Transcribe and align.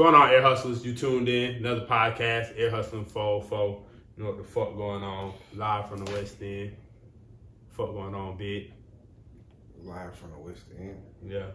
going 0.00 0.14
on, 0.14 0.30
Ear 0.30 0.40
Hustlers? 0.40 0.82
You 0.82 0.94
tuned 0.94 1.28
in. 1.28 1.56
Another 1.56 1.84
podcast, 1.84 2.56
Ear 2.56 2.70
Hustling 2.70 3.04
404. 3.04 3.82
You 4.16 4.22
know 4.22 4.30
what 4.30 4.38
the 4.38 4.44
fuck 4.44 4.74
going 4.74 5.02
on? 5.02 5.34
Live 5.54 5.90
from 5.90 6.06
the 6.06 6.10
West 6.12 6.36
End. 6.40 6.74
Fuck 7.68 7.92
going 7.92 8.14
on, 8.14 8.38
big. 8.38 8.72
Live 9.82 10.16
from 10.16 10.30
the 10.30 10.38
West 10.38 10.62
End. 10.78 11.02
Yeah. 11.22 11.48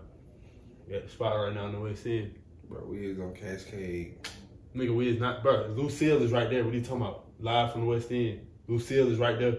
Got 0.87 1.05
the 1.05 1.09
spot 1.09 1.35
right 1.35 1.55
now 1.55 1.65
in 1.65 1.71
the 1.71 1.79
West 1.79 2.05
End. 2.05 2.35
Bro, 2.69 2.85
we 2.85 3.07
is 3.07 3.19
on 3.19 3.33
Cascade. 3.33 4.27
Nigga, 4.75 4.95
we 4.95 5.09
is 5.09 5.19
not, 5.19 5.41
bro. 5.41 5.73
Lucille 5.75 6.21
is 6.21 6.31
right 6.31 6.47
there. 6.47 6.63
What 6.63 6.75
are 6.75 6.77
you 6.77 6.83
talking 6.83 7.01
about? 7.01 7.25
Live 7.39 7.71
from 7.71 7.81
the 7.81 7.87
West 7.87 8.11
End. 8.11 8.45
Lucille 8.67 9.11
is 9.11 9.17
right 9.17 9.39
there. 9.39 9.55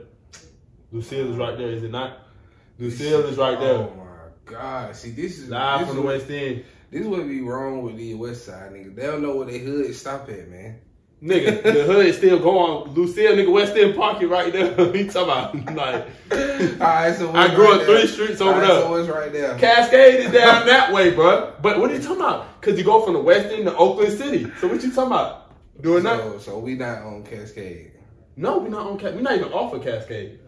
Lucille 0.93 1.33
is 1.33 1.37
right 1.37 1.59
there, 1.59 1.71
is 1.71 1.83
it 1.83 1.91
not? 1.91 2.21
Lucille 2.79 3.27
is 3.27 3.37
right 3.37 3.59
there. 3.59 3.79
Oh 3.79 3.93
my 3.97 4.05
god. 4.45 4.95
See, 4.95 5.11
this 5.11 5.41
is 5.41 5.49
Live 5.49 5.81
this 5.81 5.89
from 5.89 5.97
the 5.97 6.03
West 6.03 6.31
End. 6.31 6.65
This 6.91 7.03
is 7.03 7.09
what 7.09 7.27
be 7.29 7.41
wrong 7.41 7.83
with 7.83 7.97
the 7.97 8.15
West 8.15 8.45
Side 8.47 8.73
niggas. 8.73 8.95
They 8.95 9.07
don't 9.07 9.23
know 9.23 9.37
where 9.37 9.47
they 9.47 9.59
hood 9.59 9.95
stop 9.95 10.29
at, 10.29 10.49
man. 10.49 10.79
Nigga, 11.23 11.63
the 11.63 11.83
hood 11.85 12.07
is 12.07 12.17
still 12.19 12.39
going. 12.39 12.93
Lucille, 12.93 13.33
nigga, 13.35 13.51
West 13.51 13.75
End 13.77 13.97
Pocket 13.97 14.29
right 14.29 14.53
there. 14.53 14.73
You 14.97 15.11
talking 15.11 15.63
about? 15.63 15.75
Like, 15.77 16.07
Alright, 16.81 17.17
so 17.17 17.33
I 17.35 17.55
grew 17.55 17.65
right 17.73 17.81
up 17.81 17.87
there? 17.87 17.99
three 18.01 18.07
streets 18.07 18.41
over 18.41 18.53
Alright, 18.53 18.69
there. 18.69 18.81
So 18.83 18.91
what's 18.91 19.09
right 19.09 19.33
there? 19.33 19.59
Cascade 19.59 20.21
is 20.27 20.33
down 20.33 20.67
that 20.67 20.93
way, 20.93 21.15
bro. 21.15 21.55
But 21.61 21.81
what 21.81 21.91
are 21.91 21.95
you 21.95 22.03
talking 22.03 22.21
about? 22.21 22.61
Because 22.61 22.79
you 22.79 22.85
go 22.85 23.03
from 23.03 23.15
the 23.15 23.21
West 23.21 23.49
End 23.53 23.65
to 23.65 23.75
Oakland 23.77 24.17
City. 24.17 24.47
So 24.61 24.69
what 24.69 24.83
you 24.83 24.93
talking 24.93 25.13
about? 25.13 25.43
Doing 25.83 26.05
that? 26.05 26.19
so, 26.21 26.39
so 26.39 26.59
we 26.59 26.75
not 26.75 27.03
on 27.03 27.23
Cascade. 27.25 27.93
No, 28.37 28.59
we're 28.59 28.69
not 28.69 28.87
on. 28.87 28.99
Ca- 28.99 29.11
We're 29.13 29.23
not 29.23 29.35
even 29.37 29.53
off 29.53 29.73
of 29.73 29.83
Cascade. 29.83 30.39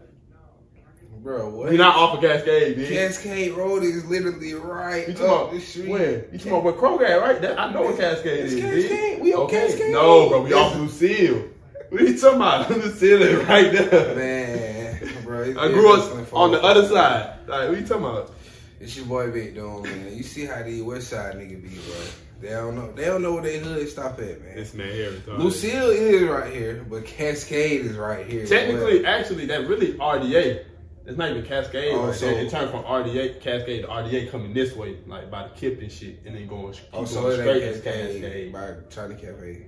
Bro, 1.23 1.51
what? 1.51 1.71
We're 1.71 1.79
not 1.79 1.97
off 1.97 2.15
of 2.15 2.21
Cascade, 2.21 2.77
dude. 2.77 2.89
Cascade 2.89 3.53
Road 3.53 3.83
is 3.83 4.05
literally 4.05 4.55
right 4.55 5.09
You 5.09 5.15
up 5.15 5.19
talking 5.19 5.27
about 5.35 5.51
the 5.53 5.61
street. 5.61 5.89
where? 5.89 6.25
You 6.31 6.39
talking 6.39 6.53
about 6.53 6.65
where 6.65 6.73
Kroger 6.75 7.09
at, 7.09 7.21
right? 7.21 7.41
That, 7.43 7.59
I 7.59 7.73
know 7.73 7.83
what 7.83 7.99
Cascade 7.99 8.39
It's 8.45 8.53
is. 8.53 8.61
Cascade. 8.61 9.17
B. 9.17 9.23
We 9.23 9.35
on 9.35 9.41
okay. 9.43 9.67
Cascade. 9.67 9.93
No, 9.93 10.29
bro, 10.29 10.43
we 10.43 10.53
off 10.53 10.77
Lucille. 10.77 11.45
What 11.91 12.03
are 12.03 12.05
you 12.05 12.19
talking 12.19 12.37
about? 12.37 12.71
Lucille 12.71 13.23
is 13.23 13.47
right 13.49 13.73
there. 13.73 14.15
Man, 14.15 15.25
bro. 15.25 15.43
I 15.59 15.69
grew 15.69 15.93
up 15.93 16.33
on 16.33 16.53
the 16.53 16.63
other 16.63 16.87
side. 16.87 17.49
Like, 17.49 17.69
what 17.71 17.81
you 17.81 17.87
talking 17.87 18.05
about? 18.05 18.33
It's 18.81 18.97
your 18.97 19.07
boy 19.07 19.31
Vic 19.33 19.57
Dome, 19.57 19.83
man. 19.83 20.17
You 20.17 20.23
see 20.23 20.45
how 20.45 20.63
these 20.63 20.83
West 20.83 21.09
Side 21.09 21.35
nigga 21.35 21.61
be, 21.61 21.69
bro. 21.69 21.97
They 22.41 22.51
don't 22.51 22.77
know. 22.77 22.93
They 22.93 23.07
don't 23.07 23.23
know 23.23 23.33
where 23.33 23.43
they 23.43 23.59
hood 23.59 23.89
stop 23.89 24.21
at, 24.21 24.41
man. 24.41 24.55
This 24.55 24.73
man 24.73 24.93
here. 24.93 25.11
retarded. 25.11 25.39
Lucille 25.39 25.91
is 25.91 26.23
right 26.23 26.53
here, 26.53 26.87
but 26.89 27.05
Cascade 27.05 27.87
is 27.87 27.97
right 27.97 28.25
here. 28.25 28.47
Technically, 28.47 29.03
well. 29.03 29.13
actually, 29.13 29.47
that 29.47 29.67
really 29.67 29.95
RDA. 29.95 30.65
It's 31.09 31.17
not 31.17 31.31
even 31.31 31.43
Cascade. 31.45 31.95
Oh, 31.95 32.07
right 32.09 32.15
so- 32.15 32.27
there. 32.27 32.45
It 32.45 32.51
turned 32.51 32.71
from 32.71 32.85
RDA, 32.85 33.41
Cascade 33.41 33.83
to 33.83 33.89
RDA 33.89 34.31
coming 34.31 34.53
this 34.53 34.77
way, 34.77 34.99
like 35.07 35.31
by 35.31 35.45
the 35.49 35.55
Kip 35.55 35.81
and 35.81 35.91
shit, 35.91 36.21
and 36.27 36.37
then 36.37 36.47
going, 36.47 36.75
oh, 36.93 37.05
so 37.07 37.23
going 37.23 37.33
it 37.33 37.37
straight 37.43 37.61
to 37.61 37.73
Cascade, 37.81 38.23
Cascade. 38.23 38.53
by 38.53 38.75
China 38.91 39.15
Cafe. 39.15 39.67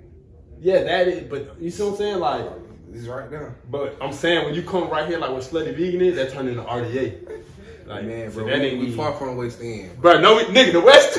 Yeah, 0.60 0.82
that 0.82 1.08
is. 1.08 1.28
But 1.30 1.56
you 1.60 1.70
see 1.70 1.82
what 1.82 1.92
I'm 1.92 1.96
saying? 1.96 2.18
Like, 2.20 2.44
It's 2.92 3.06
right 3.06 3.30
now. 3.32 3.54
but 3.70 3.96
I'm 4.02 4.12
saying 4.12 4.44
when 4.44 4.54
you 4.54 4.62
come 4.62 4.90
right 4.90 5.08
here, 5.08 5.18
like 5.18 5.30
where 5.30 5.40
Slutty 5.40 5.74
Vegan 5.74 6.02
is, 6.02 6.16
that 6.16 6.30
turned 6.32 6.50
into 6.50 6.62
RDA. 6.62 7.40
Like, 7.86 8.04
man, 8.04 8.30
so 8.30 8.40
bro, 8.40 8.46
that 8.50 8.60
we, 8.60 8.66
ain't 8.66 8.80
we 8.80 8.92
far 8.92 9.14
from 9.14 9.36
West 9.36 9.60
End. 9.62 9.98
Bro, 10.00 10.20
no, 10.20 10.36
we, 10.36 10.42
nigga, 10.44 10.72
the 10.72 10.80
West. 10.82 11.18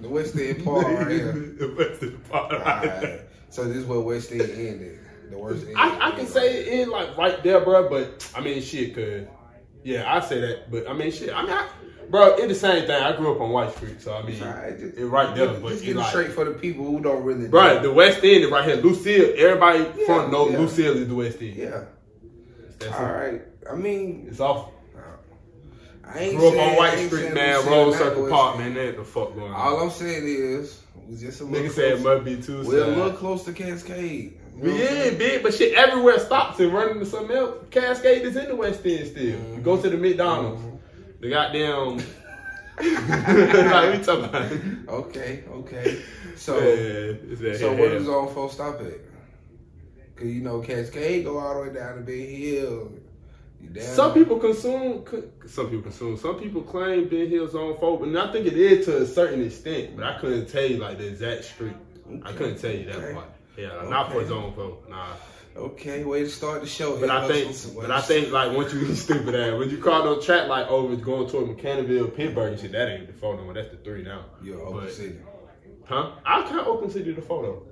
The 0.00 0.08
West 0.08 0.36
End 0.36 0.64
part 0.64 0.86
right 0.86 1.08
here. 1.10 1.32
the 1.32 1.74
West 1.76 2.02
End 2.02 2.30
part 2.30 2.52
right. 2.52 2.86
Alright. 2.94 3.20
So 3.50 3.64
this 3.64 3.78
is 3.78 3.84
where 3.84 4.00
West 4.00 4.30
End 4.32 4.42
ended. 4.42 4.98
The 5.30 5.38
worst. 5.38 5.66
I, 5.76 6.08
I 6.08 6.10
can 6.12 6.26
say 6.26 6.60
it 6.62 6.68
in 6.80 6.90
like 6.90 7.16
right 7.16 7.42
there, 7.42 7.60
bro. 7.60 7.88
But 7.88 8.30
I 8.36 8.40
mean, 8.40 8.60
shit, 8.62 8.94
could. 8.94 9.28
yeah, 9.84 10.12
I 10.12 10.20
say 10.20 10.40
that. 10.40 10.70
But 10.70 10.88
I 10.88 10.92
mean, 10.92 11.12
shit, 11.12 11.32
I 11.32 11.42
mean, 11.42 11.52
I, 11.52 11.68
bro, 12.10 12.34
it's 12.36 12.48
the 12.48 12.54
same 12.54 12.86
thing. 12.86 13.02
I 13.02 13.16
grew 13.16 13.34
up 13.34 13.40
on 13.40 13.50
White 13.50 13.74
Street, 13.76 14.00
so 14.02 14.12
I 14.14 14.22
mean, 14.22 14.30
It's. 14.32 14.82
Just- 14.82 14.98
it 14.98 15.06
right 15.06 15.34
there. 15.36 15.46
Just, 15.48 15.62
But 15.62 15.68
just 15.70 15.84
it 15.84 15.96
like, 15.96 16.08
straight 16.10 16.32
for 16.32 16.44
the 16.44 16.52
people 16.52 16.84
who 16.84 17.00
don't 17.00 17.22
really 17.24 17.42
know. 17.44 17.48
bro, 17.50 17.80
the 17.82 17.92
West 17.92 18.18
End 18.24 18.44
is 18.44 18.50
right 18.50 18.64
here. 18.64 18.76
Lucille, 18.76 19.34
everybody 19.36 19.78
Yeah, 20.00 20.06
from 20.06 20.30
know 20.32 20.48
yeah. 20.50 20.58
Lucille 20.58 20.96
is 20.96 21.06
the 21.08 21.14
West 21.14 21.40
End. 21.40 21.54
Yeah. 21.56 21.84
That's 22.78 22.92
All 22.98 23.06
it. 23.06 23.12
right. 23.12 23.42
I 23.70 23.74
mean, 23.76 24.26
It's 24.30 24.40
off. 24.40 24.70
I 26.12 26.18
ain't 26.18 26.36
Grew 26.38 26.48
up 26.48 26.54
saying- 26.54 26.70
on 26.70 26.76
White 26.76 27.06
Street, 27.06 27.34
man. 27.34 27.64
Not 27.66 27.94
Circle 27.94 28.28
Park, 28.28 28.58
man. 28.58 28.74
That 28.74 28.96
the 28.96 29.04
fuck 29.04 29.34
going 29.36 29.52
All. 29.52 29.80
I'm 29.80 29.90
saying 29.90 30.24
is, 30.26 30.80
just 31.20 31.40
a 31.40 31.44
little 31.44 31.68
Nigga 31.68 31.72
said 31.72 31.92
it 31.92 32.00
must 32.02 32.24
be 32.24 32.42
too 32.42 32.64
We're 32.66 32.82
a 32.82 32.86
little 32.88 33.12
close 33.12 33.44
to 33.44 33.52
Cascade. 33.52 34.36
You 34.62 34.66
know 34.68 34.72
We 34.74 34.80
what 34.80 34.90
I'm 34.90 34.96
is 34.96 35.02
saying? 35.02 35.18
big, 35.18 35.42
but 35.42 35.54
shit 35.54 35.74
everywhere 35.74 36.18
stops 36.18 36.60
and 36.60 36.72
running 36.72 36.98
to 37.00 37.06
something 37.06 37.36
else. 37.36 37.56
Cascade 37.70 38.22
is 38.22 38.36
in 38.36 38.48
the 38.48 38.56
West 38.56 38.84
End 38.84 39.06
still. 39.08 39.22
Mm-hmm. 39.38 39.54
You 39.56 39.60
go 39.62 39.80
to 39.80 39.88
the 39.90 39.96
McDonald's. 39.96 40.60
Mm-hmm. 40.62 40.76
The 41.20 41.30
goddamn. 41.30 41.96
like 42.80 43.98
we 43.98 44.04
talking 44.04 44.24
about. 44.24 44.52
Okay, 44.88 45.44
okay. 45.50 46.00
So, 46.36 46.58
Yeah, 46.58 47.56
so 47.56 47.72
what 47.72 47.92
is 47.92 48.08
on 48.08 48.32
full 48.32 48.48
stop 48.48 48.80
at? 48.80 48.94
Cause 50.16 50.28
you 50.28 50.40
know 50.42 50.60
Cascade 50.60 51.24
go 51.24 51.38
all 51.38 51.54
the 51.62 51.68
way 51.70 51.74
down 51.74 51.96
to 51.96 52.02
Ben 52.02 52.26
Hill. 52.28 52.92
Some 53.80 54.14
people 54.14 54.38
consume. 54.38 55.04
Some 55.46 55.66
people 55.66 55.82
consume. 55.82 56.16
Some 56.16 56.36
people 56.38 56.62
claim 56.62 57.08
Ben 57.08 57.28
Hill's 57.28 57.54
on 57.54 57.76
folk, 57.78 58.02
and 58.02 58.18
I 58.18 58.32
think 58.32 58.46
it 58.46 58.54
is 58.56 58.86
to 58.86 59.02
a 59.02 59.06
certain 59.06 59.44
extent. 59.44 59.96
But 59.96 60.04
I 60.06 60.18
couldn't 60.18 60.46
tell 60.46 60.64
you 60.64 60.78
like 60.78 60.96
the 60.98 61.06
exact 61.08 61.44
street. 61.44 61.74
I 62.24 62.32
couldn't 62.32 62.58
tell 62.58 62.70
you 62.72 62.86
that 62.86 62.96
Okay. 62.96 63.14
part. 63.14 63.26
Yeah, 63.56 63.86
not 63.88 64.08
for 64.10 64.16
Okay. 64.18 64.22
his 64.22 64.32
own 64.32 64.52
folk. 64.54 64.88
Nah. 64.88 65.06
Okay, 65.56 66.04
way 66.04 66.22
to 66.22 66.28
start 66.28 66.60
the 66.62 66.66
show. 66.68 66.98
But 66.98 67.10
I 67.10 67.26
think, 67.26 67.56
but 67.76 67.88
to 67.88 67.94
I 67.94 68.00
think 68.00 68.30
like 68.32 68.56
once 68.56 68.72
you 68.72 68.94
stupid 68.94 69.34
ass, 69.34 69.58
when 69.58 69.68
you 69.68 69.78
call 69.78 70.04
no 70.04 70.20
track 70.20 70.48
like 70.48 70.66
oh, 70.68 70.76
over 70.86 70.96
going 70.96 71.28
toward 71.28 71.48
Mechanicsville, 71.48 72.08
Pittsburgh 72.08 72.52
and 72.52 72.60
shit, 72.60 72.72
that 72.72 72.88
ain't 72.88 73.06
the 73.08 73.12
phone 73.12 73.36
number. 73.36 73.52
That's 73.52 73.68
the 73.70 73.76
three 73.78 74.02
now. 74.02 74.26
You're 74.42 74.60
Oakland 74.60 74.86
But- 74.86 74.94
City. 74.94 75.16
Huh? 75.84 76.12
I 76.24 76.42
count 76.48 76.68
Oakland 76.68 76.92
City 76.92 77.12
the 77.12 77.20
photo. 77.22 77.66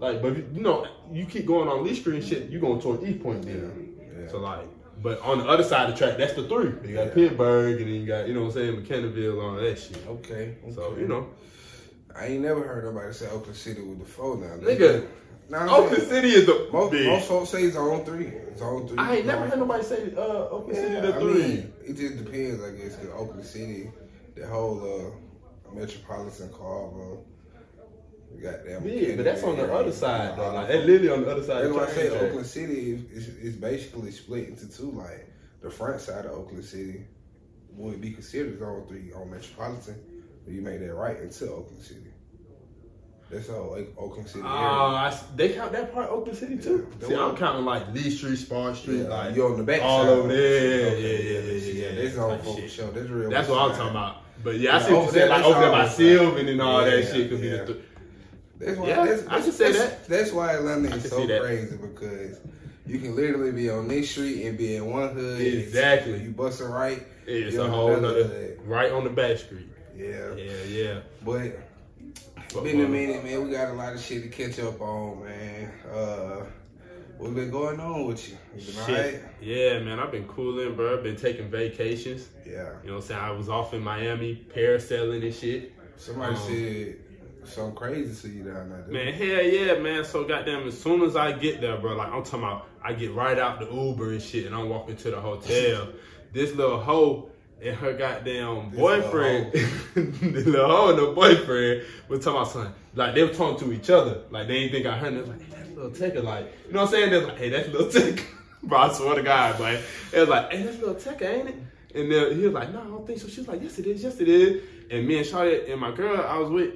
Like, 0.00 0.20
but 0.20 0.36
you 0.52 0.60
know, 0.60 0.86
you 1.10 1.24
keep 1.26 1.46
going 1.46 1.68
on 1.68 1.84
Lee 1.84 1.94
Street 1.94 2.16
and 2.16 2.24
shit, 2.24 2.50
you 2.50 2.58
going 2.58 2.80
toward 2.80 3.02
East 3.04 3.22
Point 3.22 3.42
then. 3.42 3.94
Yeah. 4.20 4.28
So 4.30 4.38
like, 4.40 4.66
but 5.00 5.20
on 5.22 5.38
the 5.38 5.44
other 5.46 5.62
side 5.62 5.88
of 5.88 5.96
the 5.96 6.04
track, 6.04 6.18
that's 6.18 6.32
the 6.34 6.48
three. 6.48 6.72
You 6.90 6.96
got 6.96 7.06
Yeah. 7.06 7.14
Pittsburgh 7.14 7.80
and 7.80 7.88
then 7.90 8.00
you 8.00 8.06
got, 8.06 8.26
you 8.26 8.34
know 8.34 8.40
what 8.40 8.46
I'm 8.48 8.52
saying, 8.54 8.76
Mechanicsville, 8.80 9.40
all 9.40 9.54
that 9.54 9.78
shit. 9.78 9.96
Okay, 10.08 10.56
okay. 10.64 10.74
So, 10.74 10.96
you 10.98 11.06
know, 11.06 11.28
I 12.16 12.26
ain't 12.26 12.42
never 12.42 12.62
heard 12.66 12.84
nobody 12.84 13.12
say 13.12 13.28
Oakland 13.28 13.56
City 13.56 13.82
with 13.82 13.98
the 13.98 14.04
phone 14.06 14.40
now. 14.40 14.56
Nigga, 14.56 15.06
Nah, 15.48 15.64
Oakland 15.76 15.98
saying, 16.02 16.08
City 16.10 16.28
is 16.30 16.46
the 16.46 16.68
Most, 16.72 16.90
big. 16.90 17.06
most 17.06 17.28
folks 17.28 17.50
say 17.50 17.70
zone 17.70 18.04
three. 18.04 18.32
Zone 18.56 18.88
three. 18.88 18.98
I 18.98 19.16
ain't 19.16 19.26
never 19.26 19.46
heard 19.46 19.58
nobody 19.60 19.84
say 19.84 20.12
uh, 20.16 20.48
Oakland 20.48 20.76
City 20.76 20.94
Yeah, 20.94 21.00
the 21.02 21.14
I 21.14 21.20
three. 21.20 21.34
mean, 21.34 21.72
it 21.84 21.92
just 21.96 22.16
depends, 22.24 22.64
I 22.64 22.70
guess. 22.72 22.96
Cause 22.96 23.06
Oakland 23.14 23.44
City, 23.46 23.90
the 24.34 24.46
whole 24.48 24.80
uh, 24.82 25.72
metropolitan 25.74 26.50
Carver, 26.52 27.18
goddamn. 28.42 28.88
yeah, 28.88 29.14
but 29.16 29.24
that's 29.24 29.42
on 29.44 29.56
the 29.56 29.62
area, 29.62 29.74
other 29.76 29.92
side 29.92 30.36
though. 30.36 30.52
Like 30.52 30.68
literally 30.68 31.10
on 31.10 31.22
the 31.22 31.30
other 31.30 31.42
side. 31.44 31.64
That's 31.64 31.74
why 31.74 31.84
I 31.84 31.90
say 31.90 32.08
track. 32.08 32.22
Oakland 32.22 32.46
City 32.46 32.92
is, 32.92 33.28
is, 33.28 33.36
is 33.36 33.56
basically 33.56 34.10
split 34.10 34.48
into 34.48 34.68
two. 34.68 34.90
Like 34.90 35.30
the 35.62 35.70
front 35.70 36.00
side 36.00 36.26
of 36.26 36.32
Oakland 36.32 36.64
City 36.64 37.04
would 37.70 38.00
be 38.00 38.10
considered 38.12 38.58
zone 38.58 38.84
three 38.88 39.12
on 39.12 39.30
metropolitan, 39.30 39.94
but 40.44 40.52
you 40.54 40.60
make 40.62 40.80
that 40.80 40.92
right 40.94 41.20
into 41.20 41.50
Oakland 41.52 41.82
City. 41.82 42.05
That's 43.30 43.48
all 43.50 43.72
like, 43.76 43.92
Oakland 43.98 44.28
City. 44.28 44.44
Oh, 44.46 44.48
area. 44.48 44.68
I 45.04 45.08
s 45.08 45.24
they 45.34 45.48
count 45.50 45.72
that 45.72 45.92
part 45.92 46.08
Oakland 46.10 46.38
City 46.38 46.56
too. 46.58 46.86
Yeah. 47.00 47.08
See, 47.08 47.14
I'm 47.16 47.36
counting 47.36 47.64
like 47.64 47.92
Lee 47.92 48.08
Street, 48.10 48.36
Spar 48.36 48.74
Street, 48.74 49.02
Yeah, 49.02 49.08
like 49.08 49.34
you're 49.34 49.50
on 49.50 49.58
the 49.58 49.64
back 49.64 49.76
street. 49.80 49.88
all 49.88 50.02
side. 50.04 50.08
over 50.12 50.28
there. 50.28 50.86
Okay, 50.92 51.02
Yeah, 51.02 51.40
yeah, 51.40 51.40
yeah, 51.40 51.52
yeah, 51.52 51.88
yeah. 51.96 52.02
That's 52.04 52.18
all 52.18 52.28
Like 52.28 52.44
for 52.44 52.56
shit. 52.60 52.70
sure. 52.70 52.90
That's 52.92 53.08
real. 53.10 53.30
That's 53.30 53.48
what 53.48 53.58
I'm 53.58 53.70
talking 53.76 53.90
about. 53.90 54.16
But 54.44 54.58
yeah, 54.60 54.76
I 54.76 54.78
Yeah, 54.78 54.86
see 54.86 54.92
what 54.92 54.98
over 54.98 55.06
you 55.06 55.12
there, 55.12 55.22
said, 55.22 55.28
like 55.30 55.38
that's 55.42 55.48
over 55.50 55.60
there 55.60 55.70
by 55.72 55.88
Sylvan 55.88 56.48
and 56.48 56.60
all 56.62 56.82
Yeah, 56.84 56.90
that 56.96 57.12
shit 57.14 57.30
could 57.30 57.40
be 57.40 57.46
yeah. 57.48 57.56
the. 57.64 57.66
Th- 57.74 57.78
That's 58.58 58.78
why. 58.78 58.88
Yeah, 58.88 59.04
that's, 59.06 59.22
I 59.22 59.28
that's, 59.30 59.44
can 59.44 59.52
say 59.52 59.72
that's, 59.72 59.78
that. 59.78 60.08
That's 60.08 60.32
why 60.32 60.52
Atlanta 60.54 60.88
I 60.88 60.92
is 60.96 61.02
can 61.02 61.10
so 61.10 61.16
see 61.18 61.26
that. 61.26 61.40
crazy 61.42 61.76
because 61.76 62.38
you 62.86 62.98
can 63.00 63.16
literally 63.16 63.50
be 63.52 63.68
on 63.70 63.88
this 63.88 64.08
street 64.10 64.46
and 64.46 64.56
be 64.56 64.76
in 64.76 64.86
one 64.90 65.08
hood. 65.14 65.40
and 65.40 65.46
Exactly. 65.46 66.22
You 66.22 66.30
busting 66.30 66.68
right. 66.68 67.04
Yeah, 67.26 67.34
it's 67.34 67.56
a 67.56 67.68
whole 67.68 67.90
other 67.90 68.00
nother 68.02 68.24
hood. 68.24 68.60
right 68.64 68.92
on 68.92 69.02
the 69.04 69.10
back 69.10 69.38
street. 69.38 69.66
Yeah. 69.96 70.32
Yeah, 70.36 70.52
yeah. 70.68 71.00
But 71.24 71.58
Fuck 72.50 72.64
been 72.64 72.80
a 72.80 72.88
minute, 72.88 73.22
man. 73.24 73.44
We 73.44 73.50
got 73.52 73.70
a 73.70 73.72
lot 73.74 73.92
of 73.94 74.00
shit 74.00 74.22
to 74.22 74.28
catch 74.28 74.58
up 74.60 74.80
on, 74.80 75.24
man. 75.24 75.70
Uh, 75.92 76.44
what's 77.18 77.34
been 77.34 77.50
going 77.50 77.80
on 77.80 78.06
with 78.06 78.28
you? 78.28 78.36
You 78.54 78.60
Shit. 78.62 78.78
alright? 78.88 79.20
Yeah, 79.40 79.78
man, 79.80 79.98
I've 79.98 80.12
been 80.12 80.26
cooling, 80.28 80.74
bro. 80.76 81.02
Been 81.02 81.16
taking 81.16 81.48
vacations. 81.50 82.28
Yeah. 82.46 82.52
You 82.82 82.88
know 82.88 82.94
what 82.94 83.02
I'm 83.02 83.02
saying? 83.02 83.20
I 83.20 83.30
was 83.32 83.48
off 83.48 83.74
in 83.74 83.82
Miami, 83.82 84.46
parasailing 84.54 85.24
and 85.24 85.34
shit. 85.34 85.72
Somebody 85.96 86.34
Um, 86.34 86.40
said 86.46 86.96
something 87.52 87.74
crazy 87.76 88.28
to 88.28 88.34
you 88.34 88.44
down 88.44 88.70
there. 88.70 88.84
Man, 88.88 89.12
hell 89.14 89.42
yeah, 89.44 89.78
man. 89.78 90.04
So 90.04 90.24
goddamn, 90.24 90.66
as 90.66 90.80
soon 90.80 91.02
as 91.02 91.16
I 91.16 91.32
get 91.32 91.60
there, 91.60 91.76
bro, 91.78 91.94
like 91.96 92.08
I'm 92.08 92.22
talking 92.22 92.40
about, 92.40 92.68
I 92.82 92.92
get 92.92 93.12
right 93.12 93.38
out 93.38 93.60
the 93.60 93.70
Uber 93.72 94.12
and 94.12 94.22
shit, 94.22 94.46
and 94.46 94.54
I'm 94.54 94.68
walking 94.68 94.96
to 94.96 95.10
the 95.10 95.20
hotel. 95.20 95.88
this 96.32 96.54
little 96.54 96.78
hoe 96.80 97.30
and 97.62 97.76
her 97.76 97.92
goddamn 97.94 98.70
This 98.70 98.78
boyfriend, 98.78 99.52
the 99.94 100.42
little 100.46 100.68
hoe 100.68 100.90
and 100.90 100.98
the 100.98 101.12
boyfriend 101.12 101.84
was 102.08 102.24
talking 102.24 102.40
about 102.40 102.52
something. 102.52 102.74
Like 102.94 103.14
they 103.14 103.22
were 103.22 103.32
talking 103.32 103.66
to 103.66 103.74
each 103.74 103.90
other. 103.90 104.22
Like 104.30 104.48
they 104.48 104.56
ain't 104.56 104.72
think 104.72 104.86
I 104.86 104.96
heard. 104.98 105.14
They 105.14 105.20
was 105.20 105.28
like, 105.28 105.42
hey, 105.42 105.54
that's 105.56 105.70
little 105.70 105.90
Tecca. 105.90 106.22
Like 106.22 106.52
you 106.66 106.72
know 106.72 106.80
what 106.80 106.86
I'm 106.88 106.92
saying? 106.92 107.10
They're 107.10 107.26
like, 107.26 107.38
hey, 107.38 107.48
that's 107.50 107.68
little 107.68 107.88
Tecca. 107.88 108.24
bro, 108.62 108.78
I 108.78 108.92
swear 108.92 109.14
to 109.14 109.22
God, 109.22 109.60
man. 109.60 109.82
It 110.12 110.20
was 110.20 110.28
like, 110.28 110.52
hey, 110.52 110.62
that's 110.62 110.78
little 110.78 110.94
Tecca, 110.94 111.22
ain't 111.22 111.48
it? 111.48 111.56
And 111.94 112.12
then 112.12 112.36
he 112.36 112.44
was 112.44 112.52
like, 112.52 112.72
no, 112.72 112.80
I 112.80 112.84
don't 112.84 113.06
think 113.06 113.20
so. 113.20 113.28
She 113.28 113.40
was 113.40 113.48
like, 113.48 113.62
yes, 113.62 113.78
it 113.78 113.86
is, 113.86 114.02
yes, 114.02 114.20
it 114.20 114.28
is. 114.28 114.62
And 114.90 115.06
me 115.06 115.18
and 115.18 115.26
Charlotte 115.26 115.66
and 115.68 115.80
my 115.80 115.92
girl 115.92 116.20
I 116.20 116.38
was 116.38 116.50
with, 116.50 116.74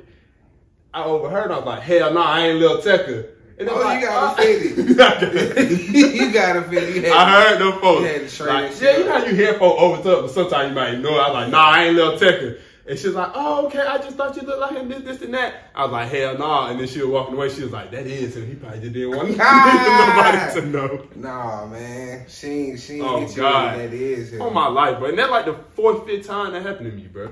I 0.94 1.04
overheard. 1.04 1.50
I 1.50 1.56
was 1.58 1.66
like, 1.66 1.82
hell 1.82 2.12
no, 2.12 2.22
I 2.22 2.46
ain't 2.46 2.58
little 2.58 2.78
Tecca. 2.78 3.28
And 3.60 3.68
they 3.68 3.72
Oh, 3.72 3.76
was 3.76 3.94
you 3.94 4.00
gotta 4.00 4.26
"Ah." 4.26 4.34
fit 4.34 4.76
you 4.78 6.32
gotta 6.32 6.62
fit. 6.64 6.94
You 6.96 7.02
had 7.02 7.12
I 7.12 7.42
heard 7.42 7.60
them 7.60 7.80
folks. 7.80 8.00
You 8.00 8.06
had 8.08 8.28
to 8.28 8.34
train 8.36 8.48
Like, 8.64 8.80
yeah, 8.80 8.96
you 8.98 9.04
know 9.04 9.12
up. 9.14 9.20
how 9.22 9.26
you 9.28 9.34
hear 9.34 9.54
folk 9.54 9.78
over 9.78 9.96
top, 10.02 10.22
but 10.22 10.30
sometimes 10.30 10.68
you 10.70 10.74
might 10.74 10.98
know. 10.98 11.10
it. 11.10 11.20
I 11.20 11.28
was 11.28 11.34
like, 11.34 11.48
nah, 11.50 11.70
I 11.70 11.84
ain't 11.84 11.94
Lil 11.96 12.18
Tecca. 12.18 12.58
And 12.88 12.98
she's 12.98 13.12
like, 13.14 13.30
oh, 13.34 13.66
okay, 13.66 13.80
I 13.82 13.98
just 13.98 14.16
thought 14.16 14.34
you 14.34 14.42
looked 14.42 14.60
like 14.60 14.72
him, 14.72 14.88
this, 14.88 15.02
this, 15.02 15.22
and 15.22 15.34
that. 15.34 15.54
I 15.76 15.84
was 15.84 15.92
like, 15.92 16.10
hell 16.10 16.38
nah. 16.38 16.70
And 16.70 16.80
then 16.80 16.88
she 16.88 17.00
was 17.00 17.08
walking 17.08 17.34
away. 17.36 17.48
She 17.50 17.62
was 17.62 17.70
like, 17.70 17.90
that 17.92 18.06
is 18.06 18.34
him. 18.36 18.46
He 18.48 18.54
probably 18.54 18.80
just 18.80 18.92
didn't 18.94 19.10
want 19.16 19.36
Ah. 19.40 20.50
nobody 20.54 20.60
to 20.60 20.66
know. 20.66 21.06
Nah, 21.14 21.66
man. 21.66 22.24
She 22.28 22.46
ain't, 22.48 22.80
she 22.80 22.94
ain't 22.94 23.04
Oh, 23.04 23.20
hit 23.20 23.30
you 23.30 23.36
God. 23.42 23.76
with 23.76 23.90
that 23.90 23.96
is 23.96 24.32
him. 24.32 24.42
On 24.42 24.52
my 24.54 24.66
life, 24.68 24.98
bro. 24.98 25.10
And 25.10 25.18
that's 25.18 25.30
like 25.30 25.44
the 25.44 25.54
fourth, 25.76 26.06
fifth 26.06 26.26
time 26.26 26.52
that 26.54 26.62
happened 26.62 26.90
to 26.90 26.96
me, 26.96 27.06
bro. 27.06 27.30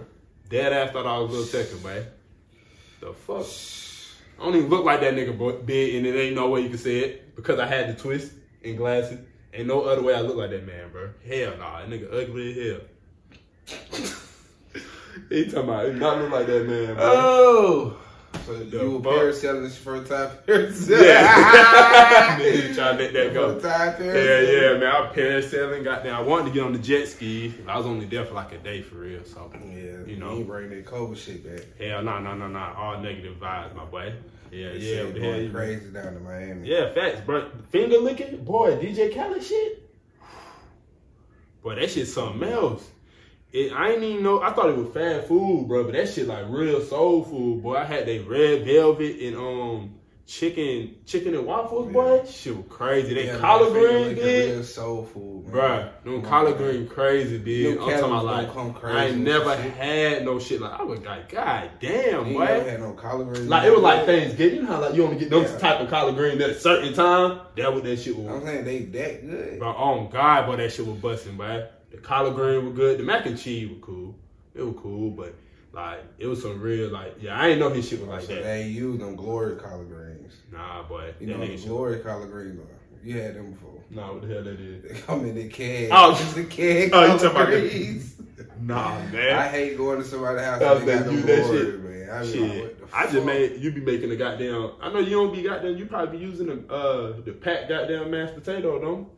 Dead 0.50 0.72
ass 0.74 0.92
thought 0.92 1.06
I 1.06 1.18
was 1.18 1.32
Lil 1.32 1.44
Tecca, 1.64 1.82
man. 1.82 2.04
The 3.00 3.12
fuck? 3.14 3.46
I 4.38 4.44
don't 4.44 4.56
even 4.56 4.68
look 4.68 4.84
like 4.84 5.00
that 5.00 5.14
nigga. 5.14 5.66
Big, 5.66 5.94
and 5.96 6.06
it 6.06 6.14
ain't 6.14 6.36
no 6.36 6.48
way 6.48 6.60
you 6.60 6.68
can 6.68 6.78
say 6.78 6.98
it 7.00 7.36
because 7.36 7.58
I 7.58 7.66
had 7.66 7.88
the 7.88 8.00
twist 8.00 8.32
and 8.64 8.76
glasses. 8.76 9.18
Ain't 9.52 9.66
no 9.66 9.82
other 9.82 10.02
way 10.02 10.14
I 10.14 10.20
look 10.20 10.36
like 10.36 10.50
that 10.50 10.66
man, 10.66 10.90
bro. 10.90 11.10
Hell 11.26 11.56
nah, 11.58 11.80
that 11.80 11.88
nigga 11.88 12.12
ugly 12.12 12.50
as 12.50 12.56
hell. 12.70 14.10
he 15.30 15.44
talking 15.46 15.58
about 15.60 15.92
he 15.92 15.98
not 15.98 16.18
look 16.18 16.30
like 16.30 16.46
that 16.46 16.66
man, 16.66 16.94
bro. 16.94 17.04
Oh. 17.04 17.98
So 18.46 18.54
The 18.58 18.78
you 18.78 18.90
were 18.92 19.00
parasailing 19.00 19.62
this 19.62 19.76
first 19.76 20.10
time? 20.10 20.30
yeah. 20.48 22.38
Nigga 22.40 22.74
trying 22.74 22.96
to 22.98 23.02
let 23.04 23.12
that 23.12 23.34
go. 23.34 23.58
Yeah, 23.62 23.96
parasailing? 23.98 24.72
yeah, 24.72 24.78
man. 24.78 24.84
I 24.84 25.00
was 25.00 25.16
parasailing. 25.16 25.84
Goddamn, 25.84 26.14
I 26.16 26.20
wanted 26.20 26.46
to 26.46 26.50
get 26.52 26.62
on 26.64 26.72
the 26.72 26.78
jet 26.78 27.06
ski. 27.08 27.54
I 27.66 27.76
was 27.76 27.86
only 27.86 28.06
there 28.06 28.24
for 28.24 28.34
like 28.34 28.52
a 28.52 28.58
day 28.58 28.82
for 28.82 28.96
real. 28.96 29.24
So, 29.24 29.50
Yeah, 29.66 30.04
You 30.06 30.16
know. 30.16 30.38
You 30.38 30.44
bring 30.44 30.70
that 30.70 30.86
COVID 30.86 31.16
shit 31.16 31.44
back. 31.44 31.66
hell, 31.78 32.02
no, 32.02 32.18
no, 32.20 32.34
no, 32.34 32.48
no. 32.48 32.58
All 32.76 32.98
negative 33.00 33.36
vibes, 33.38 33.74
my 33.74 33.84
boy. 33.84 34.14
Yeah, 34.50 34.68
That 34.70 34.80
yeah. 34.80 34.94
shit 34.96 35.20
going 35.20 35.50
crazy 35.52 35.90
down 35.90 36.14
to 36.14 36.20
Miami. 36.20 36.68
Yeah, 36.68 36.92
facts, 36.94 37.20
bro. 37.20 37.50
Finger 37.70 37.98
licking, 37.98 38.44
boy. 38.44 38.76
DJ 38.76 39.14
Khaled 39.14 39.42
shit. 39.44 39.82
Boy, 41.62 41.74
that 41.74 41.90
shit 41.90 42.06
something 42.08 42.48
else. 42.48 42.88
It, 43.50 43.72
I 43.72 43.92
ain't 43.92 44.02
even 44.02 44.22
know. 44.22 44.42
I 44.42 44.52
thought 44.52 44.68
it 44.68 44.76
was 44.76 44.92
fast 44.92 45.26
food, 45.28 45.68
bro, 45.68 45.84
but 45.84 45.94
that 45.94 46.08
shit 46.10 46.26
like 46.26 46.44
real 46.48 46.82
soul 46.82 47.24
food, 47.24 47.62
boy. 47.62 47.76
I 47.76 47.84
had 47.84 48.04
they 48.06 48.18
red 48.18 48.66
velvet 48.66 49.20
and 49.20 49.36
um 49.36 49.94
chicken, 50.26 50.96
chicken 51.06 51.34
and 51.34 51.46
waffles, 51.46 51.90
boy. 51.90 52.26
Shit 52.26 52.54
was 52.54 52.66
crazy. 52.68 53.14
They 53.14 53.26
Yeah, 53.28 53.38
collard 53.38 53.72
green, 53.72 54.14
did. 54.14 54.52
Real 54.54 54.62
soul 54.64 55.04
food, 55.06 55.46
bro. 55.50 55.88
Them 56.04 56.20
Come 56.20 56.22
collard 56.22 56.58
green 56.58 56.86
crazy, 56.86 57.38
dude. 57.38 57.78
I'm 57.78 57.84
talking 57.88 58.04
about 58.04 58.24
like, 58.26 58.52
come 58.52 58.74
crazy 58.74 58.96
I 58.98 59.04
ain't 59.06 59.20
never 59.20 59.56
shit. 59.56 59.72
had 59.72 60.24
no 60.26 60.38
shit 60.38 60.60
like, 60.60 60.78
I 60.78 60.82
was 60.82 61.00
like, 61.00 61.30
god 61.30 61.70
damn, 61.80 62.24
boy. 62.24 62.44
never 62.44 62.70
had 62.70 62.80
no 62.80 62.92
collard 62.92 63.28
greens. 63.28 63.48
Like, 63.48 63.64
it 63.64 63.72
was 63.72 63.80
like 63.80 64.04
Thanksgiving. 64.04 64.56
You 64.56 64.62
know 64.64 64.68
how 64.74 64.80
like 64.82 64.94
you 64.94 65.04
only 65.04 65.16
get 65.16 65.30
those 65.30 65.50
Yeah. 65.50 65.58
type 65.58 65.80
of 65.80 65.88
collard 65.88 66.16
green 66.16 66.38
at 66.42 66.50
a 66.50 66.60
certain 66.60 66.92
time? 66.92 67.40
That 67.56 67.72
what 67.72 67.84
that 67.84 67.96
shit 67.98 68.14
was. 68.14 68.28
I'm 68.28 68.44
saying 68.44 68.64
they 68.66 68.80
that 68.82 69.26
good. 69.26 69.58
But 69.58 69.74
oh 69.78 70.06
God, 70.12 70.44
boy, 70.44 70.56
that 70.56 70.70
shit 70.70 70.86
was 70.86 70.98
busting, 70.98 71.38
boy. 71.38 71.64
The 71.90 71.96
collard 71.98 72.34
green 72.34 72.64
was 72.66 72.74
good. 72.74 72.98
The 72.98 73.02
mac 73.02 73.26
and 73.26 73.38
cheese 73.38 73.68
was 73.68 73.78
cool. 73.80 74.14
It 74.54 74.62
was 74.62 74.74
cool, 74.78 75.10
but 75.10 75.34
like 75.72 76.00
it 76.18 76.26
was 76.26 76.42
some 76.42 76.60
real 76.60 76.90
like 76.90 77.16
yeah, 77.20 77.38
I 77.40 77.48
ain't 77.48 77.60
know 77.60 77.68
his 77.70 77.88
shit 77.88 78.00
was 78.00 78.08
like 78.08 78.22
so 78.22 78.34
that. 78.34 78.42
they 78.44 78.62
ain't 78.62 78.74
use 78.74 78.98
them 78.98 79.16
glory 79.16 79.56
collard 79.56 79.88
greens. 79.88 80.34
Nah, 80.52 80.82
boy, 80.84 81.12
You 81.20 81.26
know 81.28 81.36
nigga 81.36 81.48
the 81.52 81.58
shit. 81.58 81.68
glory 81.68 81.98
collard 82.00 82.30
greens. 82.30 82.60
You 83.04 83.20
had 83.20 83.36
them 83.36 83.52
before. 83.52 83.80
Nah, 83.90 84.12
what 84.12 84.22
the 84.22 84.28
hell 84.34 84.42
that 84.42 84.58
is? 84.60 84.82
They 84.82 85.00
come 85.00 85.24
in 85.24 85.34
the 85.36 85.48
can. 85.48 85.88
Oh, 85.92 86.14
just 86.14 86.34
the 86.34 86.44
can. 86.44 86.90
oh, 86.92 87.04
you 87.04 87.12
talking 87.12 87.26
about 87.30 87.50
the- 87.50 87.60
greens. 87.60 88.14
Nah, 88.60 88.98
man. 89.12 89.38
I 89.38 89.46
hate 89.48 89.76
going 89.76 89.98
to 89.98 90.04
somebody's 90.04 90.42
house 90.44 90.60
and 90.60 90.82
they 90.88 90.94
got 90.94 90.96
like, 90.96 91.04
them 91.06 91.14
do 91.14 91.22
that 91.22 91.42
glory, 91.44 91.58
shit. 91.58 91.80
man. 91.80 92.10
I 92.10 92.20
like, 92.22 92.32
Shit, 92.32 92.84
I 92.92 93.06
just 93.06 93.24
made 93.26 93.60
you 93.60 93.70
be 93.70 93.80
making 93.80 94.08
the 94.08 94.16
goddamn. 94.16 94.72
I 94.80 94.92
know 94.92 94.98
you 94.98 95.10
don't 95.10 95.32
be 95.32 95.42
goddamn. 95.42 95.76
You 95.76 95.86
probably 95.86 96.18
be 96.18 96.24
using 96.24 96.46
the 96.48 96.72
uh 96.72 97.20
the 97.24 97.32
packed 97.32 97.68
goddamn 97.68 98.10
mashed 98.10 98.34
potato, 98.34 98.80
don't? 98.80 99.08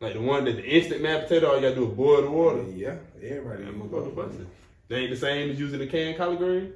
Like 0.00 0.14
the 0.14 0.20
one 0.20 0.44
that 0.46 0.56
the 0.56 0.64
instant 0.64 1.02
mashed 1.02 1.28
potato, 1.28 1.48
all 1.50 1.56
you 1.56 1.62
gotta 1.62 1.74
do 1.74 1.90
is 1.90 1.94
boil 1.96 2.22
the 2.22 2.30
water. 2.30 2.64
Yeah, 2.74 2.94
everybody 3.22 3.62
Yeah, 3.64 3.70
use 3.70 3.76
motherfucker 3.78 4.14
busting. 4.16 4.38
those. 4.38 4.46
They 4.88 4.96
ain't 4.96 5.10
the 5.10 5.16
same 5.16 5.50
as 5.50 5.60
using 5.60 5.78
the 5.78 5.86
canned 5.86 6.16
collard 6.16 6.38
green. 6.38 6.72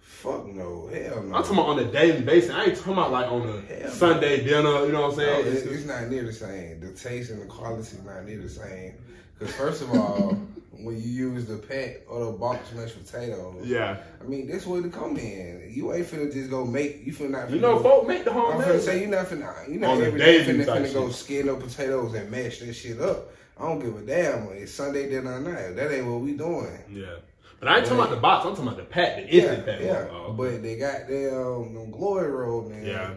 Fuck 0.00 0.46
no, 0.46 0.88
hell 0.92 1.22
no. 1.22 1.36
I'm 1.36 1.42
talking 1.42 1.58
about 1.58 1.68
on 1.70 1.78
a 1.80 1.84
daily 1.90 2.20
basis. 2.22 2.50
I 2.50 2.64
ain't 2.64 2.76
talking 2.76 2.92
about 2.92 3.10
like 3.12 3.30
on 3.30 3.42
a 3.48 3.60
Hell 3.62 3.80
no. 3.84 3.88
Sunday 3.90 4.44
dinner. 4.44 4.84
You 4.86 4.92
know 4.92 5.02
what 5.02 5.10
I'm 5.12 5.16
saying? 5.16 5.46
it's, 5.46 5.56
It's- 5.62 5.74
it's 5.78 5.86
not 5.86 6.08
near 6.08 6.24
the 6.24 6.32
same. 6.32 6.80
The 6.80 6.92
taste 6.92 7.30
and 7.30 7.40
the 7.40 7.46
quality 7.46 7.80
is 7.82 8.02
not 8.04 8.24
near 8.26 8.38
the 8.38 8.48
same. 8.48 8.94
Because 9.38 9.54
first 9.54 9.82
of 9.82 9.90
all, 9.92 10.38
when 10.72 10.94
you 10.96 11.08
use 11.30 11.46
the 11.46 11.56
pack 11.56 12.02
or 12.08 12.26
the 12.26 12.32
box 12.32 12.72
mashed 12.72 13.04
potatoes, 13.04 13.66
yeah, 13.66 13.98
I 14.20 14.24
mean 14.24 14.46
this 14.46 14.66
way 14.66 14.82
to 14.82 14.88
come 14.88 15.16
in. 15.16 15.70
You 15.72 15.92
ain't 15.92 16.06
finna 16.06 16.32
just 16.32 16.50
go 16.50 16.64
make. 16.64 17.04
You 17.04 17.12
finna 17.12 17.30
not. 17.30 17.50
you 17.50 17.56
finna 17.56 17.60
know, 17.62 17.76
go- 17.78 17.82
folk 17.82 18.08
make 18.08 18.24
the 18.24 18.32
I'm 18.32 18.60
finna 18.60 18.80
say 18.80 19.00
you 19.00 19.06
not 19.08 19.26
finna. 19.26 19.68
You 19.68 19.78
not 19.80 20.00
every 20.00 20.18
day 20.18 20.44
finna, 20.44 20.64
finna 20.64 20.92
go 20.92 21.10
skin 21.10 21.48
up 21.48 21.60
potatoes 21.60 22.14
and 22.14 22.30
mash 22.30 22.58
that 22.60 22.72
shit 22.74 23.00
up. 23.00 23.32
I 23.58 23.62
don't 23.66 23.80
give 23.80 23.96
a 23.96 24.02
damn. 24.02 24.48
It's 24.52 24.72
Sunday 24.72 25.08
dinner 25.10 25.34
or 25.34 25.40
not. 25.40 25.74
That 25.76 25.92
ain't 25.92 26.06
what 26.06 26.20
we 26.20 26.32
doing. 26.34 26.78
yeah, 26.92 27.16
but 27.58 27.68
I 27.68 27.76
ain't 27.78 27.84
talking 27.86 27.98
about 28.00 28.10
the 28.10 28.16
box. 28.20 28.44
I'm 28.46 28.52
talking 28.52 28.66
about 28.68 28.76
the 28.78 28.84
pack, 28.84 29.16
the 29.16 29.22
Yeah, 29.36 29.42
instant 29.42 29.66
pack. 29.66 29.80
yeah. 29.80 30.06
Oh, 30.12 30.32
But 30.32 30.62
they 30.62 30.76
got 30.76 31.08
their 31.08 31.44
um, 31.44 31.74
them 31.74 31.90
glory 31.90 32.30
roll, 32.30 32.68
man. 32.68 32.86
Yeah. 32.86 33.14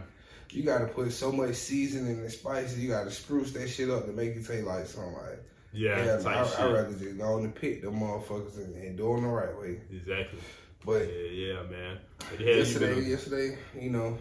You 0.50 0.64
gotta 0.64 0.88
put 0.88 1.12
so 1.14 1.32
much 1.32 1.54
seasoning 1.56 2.20
and 2.20 2.32
spices. 2.32 2.80
You 2.80 2.90
gotta 2.90 3.12
spruce 3.12 3.52
that 3.54 3.70
shit 3.70 3.90
up 3.92 4.06
to 4.08 4.12
make 4.14 4.36
it 4.36 4.46
taste 4.48 4.66
like 4.66 4.86
something 4.88 5.14
like. 5.14 5.44
Yeah, 5.74 6.06
Yeah, 6.06 6.22
I. 6.26 6.64
I'd 6.66 6.74
rather 6.74 6.94
just 6.94 7.18
go 7.18 7.24
on 7.24 7.44
and 7.44 7.56
pick 7.56 7.82
them 7.82 8.00
motherfuckers 8.00 8.58
and, 8.58 8.76
and 8.76 8.98
do 8.98 9.14
them 9.16 9.24
the 9.24 9.30
right 9.30 9.58
way. 9.60 9.80
Exactly. 9.92 10.40
But 10.86 11.08
Yeah, 11.08 11.30
yeah, 11.32 11.64
man. 11.64 11.98
The 12.32 12.38
hell 12.38 12.46
you 12.48 12.56
yesterday, 12.56 13.02
yesterday, 13.02 13.58
you 13.80 13.90
know, 13.92 14.18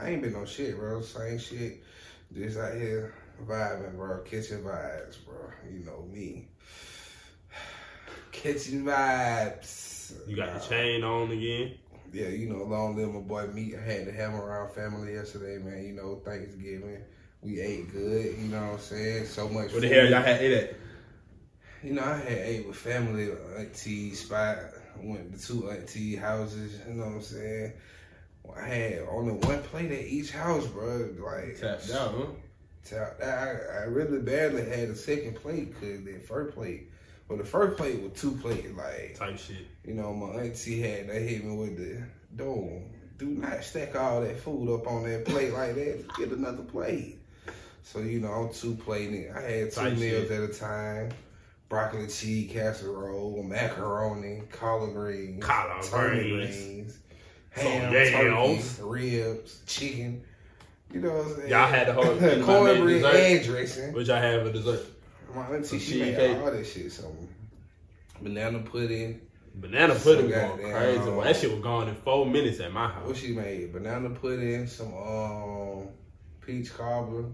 I 0.00 0.10
ain't 0.10 0.22
been 0.22 0.32
no 0.32 0.44
shit, 0.44 0.76
bro. 0.76 1.00
Same 1.02 1.38
shit. 1.38 1.82
Just 2.32 2.58
out 2.58 2.74
here 2.74 3.14
vibing, 3.46 3.96
bro. 3.96 4.20
Kitchen 4.22 4.62
vibes, 4.62 5.16
bro. 5.24 5.36
You 5.70 5.84
know 5.84 6.02
me. 6.12 6.48
Kitchen 8.32 8.84
vibes. 8.84 10.12
You 10.28 10.36
got 10.36 10.48
Nah. 10.52 10.58
the 10.58 10.66
chain 10.68 11.02
on 11.04 11.30
again. 11.30 11.74
Yeah, 12.12 12.28
you 12.28 12.48
know, 12.48 12.62
long 12.64 12.94
live 12.96 13.12
my 13.12 13.20
boy 13.20 13.46
Meat. 13.48 13.74
I 13.76 13.82
had 13.82 14.06
to 14.06 14.12
have 14.12 14.32
him 14.32 14.40
around 14.40 14.72
family 14.72 15.14
yesterday, 15.14 15.58
man. 15.58 15.84
You 15.84 15.94
know, 15.94 16.20
Thanksgiving. 16.24 16.98
We 17.44 17.60
ate 17.60 17.92
good, 17.92 18.36
you 18.38 18.48
know 18.48 18.62
what 18.62 18.72
I'm 18.74 18.78
saying? 18.80 19.26
So 19.26 19.48
much 19.48 19.72
What 19.72 19.82
the 19.82 19.88
hell 19.88 20.06
y'all 20.08 20.22
had 20.22 20.40
ate 20.40 20.52
at? 20.52 20.74
You 21.82 21.92
know, 21.92 22.02
I 22.02 22.16
had 22.16 22.38
ate 22.38 22.66
with 22.66 22.76
family, 22.76 23.30
auntie 23.58 24.14
spot, 24.14 24.56
I 24.58 25.04
went 25.04 25.38
to 25.38 25.46
two 25.46 25.70
auntie 25.70 26.16
houses, 26.16 26.80
you 26.88 26.94
know 26.94 27.04
what 27.04 27.14
I'm 27.16 27.22
saying? 27.22 27.72
I 28.56 28.66
had 28.66 28.98
only 29.10 29.32
one 29.34 29.62
plate 29.64 29.90
at 29.92 30.06
each 30.06 30.30
house, 30.30 30.66
bro. 30.66 31.10
Like, 31.18 31.60
Tapped 31.60 31.90
out, 31.90 32.14
huh? 32.14 32.26
tap- 32.84 33.22
I, 33.22 33.80
I 33.80 33.84
really 33.84 34.20
badly 34.20 34.64
had 34.64 34.88
a 34.88 34.96
second 34.96 35.36
plate 35.36 35.74
because 35.74 36.02
the 36.04 36.18
first 36.20 36.54
plate, 36.54 36.90
well, 37.28 37.38
the 37.38 37.44
first 37.44 37.76
plate 37.76 38.00
was 38.02 38.12
two 38.18 38.32
plates. 38.32 38.68
Like, 38.76 39.16
Type 39.18 39.38
shit. 39.38 39.66
you 39.84 39.94
know, 39.94 40.14
my 40.14 40.40
auntie 40.42 40.80
had, 40.80 41.08
they 41.08 41.22
hit 41.26 41.44
me 41.44 41.54
with 41.56 41.76
the, 41.76 42.02
don't, 42.36 42.90
do 43.18 43.26
not 43.26 43.62
stack 43.64 43.94
all 43.96 44.22
that 44.22 44.40
food 44.40 44.74
up 44.74 44.86
on 44.86 45.04
that 45.04 45.24
plate 45.26 45.52
like 45.52 45.74
that. 45.74 46.04
Get 46.16 46.30
another 46.30 46.62
plate. 46.62 47.18
So, 47.84 48.00
you 48.00 48.18
know, 48.20 48.32
I'm 48.32 48.52
two 48.52 48.74
plating. 48.74 49.30
I 49.34 49.40
had 49.40 49.70
two 49.70 49.80
Type 49.80 49.92
meals 49.98 50.28
shit. 50.28 50.30
at 50.32 50.42
a 50.50 50.52
time. 50.52 51.10
Broccoli 51.68 52.06
cheese 52.08 52.50
casserole, 52.52 53.42
macaroni, 53.42 54.42
collard 54.50 54.94
greens, 54.94 55.42
Collard 55.44 55.82
turkey 55.82 56.30
greens. 56.30 56.56
greens, 56.56 56.98
ham, 57.50 57.92
yams. 57.92 58.76
turkey, 58.78 58.88
ribs, 58.88 59.60
chicken. 59.66 60.22
You 60.92 61.00
know 61.00 61.10
what 61.10 61.26
I'm 61.26 61.36
saying? 61.36 61.48
Y'all 61.50 61.66
had 61.66 61.88
the 61.88 61.92
whole 61.94 62.04
thing 62.16 62.42
about 62.42 62.46
cornbread 62.46 62.78
making 62.78 63.00
dessert? 63.02 63.16
and 63.16 63.44
dressing. 63.44 63.92
What 63.94 64.06
y'all 64.06 64.20
have 64.20 64.42
for 64.46 64.52
dessert? 64.52 64.86
My 65.34 65.46
auntie, 65.48 65.78
she 65.78 65.98
made 66.00 66.14
cheesecake. 66.16 66.38
all 66.38 66.50
that 66.52 66.64
shit. 66.66 66.92
Some 66.92 67.28
banana 68.22 68.58
pudding. 68.60 69.20
Banana 69.56 69.94
pudding 69.94 70.30
Some 70.30 70.30
going 70.30 70.48
goddamn- 70.60 70.72
crazy. 70.72 70.98
Boy, 71.10 71.24
that 71.24 71.36
shit 71.36 71.50
was 71.50 71.60
gone 71.60 71.88
in 71.88 71.94
four 71.96 72.26
minutes 72.26 72.60
at 72.60 72.72
my 72.72 72.88
house. 72.88 73.06
What 73.08 73.16
she 73.16 73.32
made? 73.32 73.72
Banana 73.72 74.10
pudding, 74.10 74.66
some 74.68 74.94
um 74.94 75.88
peach 76.40 76.72
cobbler, 76.74 77.24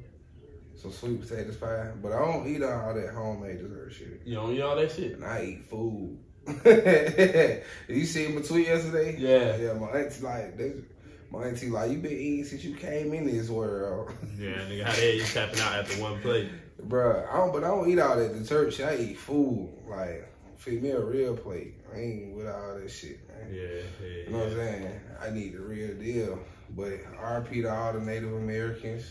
some 0.81 0.93
sweet 0.93 1.21
potato 1.21 1.53
pie. 1.53 1.91
But 2.03 2.13
I 2.13 2.19
don't 2.19 2.47
eat 2.47 2.63
all 2.63 2.95
that 2.95 3.11
homemade 3.15 3.59
dessert 3.59 3.93
shit. 3.93 4.23
You 4.25 4.37
don't 4.37 4.55
eat 4.55 4.63
all 4.63 4.77
that 4.77 4.93
shit? 4.93 5.13
And 5.13 5.25
I 5.25 5.45
eat 5.45 5.65
food. 5.65 6.19
you 7.89 8.05
see 8.07 8.29
my 8.29 8.41
tweet 8.41 8.67
yesterday? 8.67 9.17
Yeah. 9.19 9.57
Yeah, 9.57 9.73
my 9.75 9.89
auntie 9.89 10.23
like 10.23 10.57
this. 10.57 10.83
My 11.31 11.45
auntie 11.45 11.69
like 11.69 11.93
you 11.93 11.99
been 11.99 12.13
eating 12.13 12.45
since 12.45 12.65
you 12.65 12.75
came 12.75 13.15
in 13.15 13.27
this 13.27 13.49
world, 13.49 14.13
Yeah, 14.37 14.55
nigga, 14.69 14.85
how 14.85 14.93
they 14.97 15.17
you 15.17 15.23
tapping 15.23 15.61
out 15.61 15.75
after 15.75 16.03
one 16.03 16.21
plate? 16.23 16.51
Bruh, 16.89 17.31
I 17.33 17.37
don't. 17.37 17.53
But 17.53 17.63
I 17.63 17.69
don't 17.69 17.89
eat 17.89 17.99
all 18.01 18.17
that 18.17 18.33
dessert 18.33 18.73
shit. 18.73 18.87
I 18.87 18.97
eat 18.97 19.19
food. 19.19 19.71
Like 19.89 20.27
feed 20.57 20.83
me 20.83 20.91
a 20.91 21.01
real 21.01 21.37
plate. 21.37 21.75
I 21.95 21.99
ain't 21.99 22.37
with 22.37 22.47
all 22.47 22.79
that 22.79 22.91
shit, 22.91 23.27
man. 23.29 23.53
Yeah, 23.53 23.63
yeah, 24.03 24.25
You 24.25 24.31
know 24.31 24.39
what 24.39 24.49
I'm 24.49 24.55
saying? 24.55 25.01
I 25.21 25.31
need 25.31 25.55
the 25.55 25.61
real 25.61 25.95
deal. 25.95 26.39
But 26.77 27.03
RP 27.15 27.63
to 27.63 27.73
all 27.75 27.93
the 27.93 28.01
Native 28.01 28.33
Americans. 28.35 29.05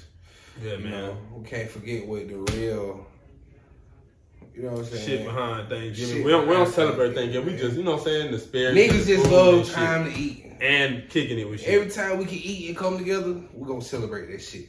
Yeah, 0.61 0.77
man. 0.77 0.91
know, 0.91 1.17
we 1.35 1.47
can't 1.47 1.69
forget 1.69 2.05
what 2.05 2.27
the 2.27 2.35
real 2.35 3.05
You 4.55 4.63
know 4.63 4.71
what 4.71 4.79
I'm 4.79 4.85
saying? 4.85 5.05
shit 5.07 5.25
behind 5.25 5.69
Thanksgiving. 5.69 6.15
Shit 6.17 6.25
we 6.25 6.31
don't 6.31 6.47
we 6.47 6.53
don't 6.53 6.67
celebrate 6.69 7.15
Thanksgiving. 7.15 7.53
We 7.53 7.59
just 7.59 7.75
you 7.77 7.83
know 7.83 7.91
what 7.91 7.99
I'm 8.01 8.05
saying 8.05 8.31
the 8.31 8.39
spirit. 8.39 8.75
Niggas 8.75 9.05
just 9.07 9.29
love 9.31 9.69
time 9.71 10.11
to 10.11 10.19
eat. 10.19 10.45
and 10.61 11.07
kicking 11.09 11.39
it 11.39 11.49
with 11.49 11.61
shit. 11.61 11.69
Every 11.69 11.89
time 11.89 12.17
we 12.17 12.25
can 12.25 12.37
eat 12.39 12.67
and 12.69 12.77
come 12.77 12.97
together, 12.97 13.41
we're 13.53 13.67
gonna 13.67 13.81
celebrate 13.81 14.31
that 14.31 14.41
shit. 14.41 14.67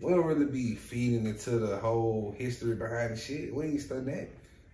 We 0.00 0.10
don't 0.12 0.26
really 0.26 0.46
be 0.46 0.74
feeding 0.74 1.26
into 1.26 1.58
the 1.58 1.78
whole 1.78 2.34
history 2.36 2.74
behind 2.74 3.12
the 3.14 3.16
shit. 3.16 3.54
We 3.54 3.64
ain't 3.66 3.80
studying 3.80 4.06
that. 4.06 4.28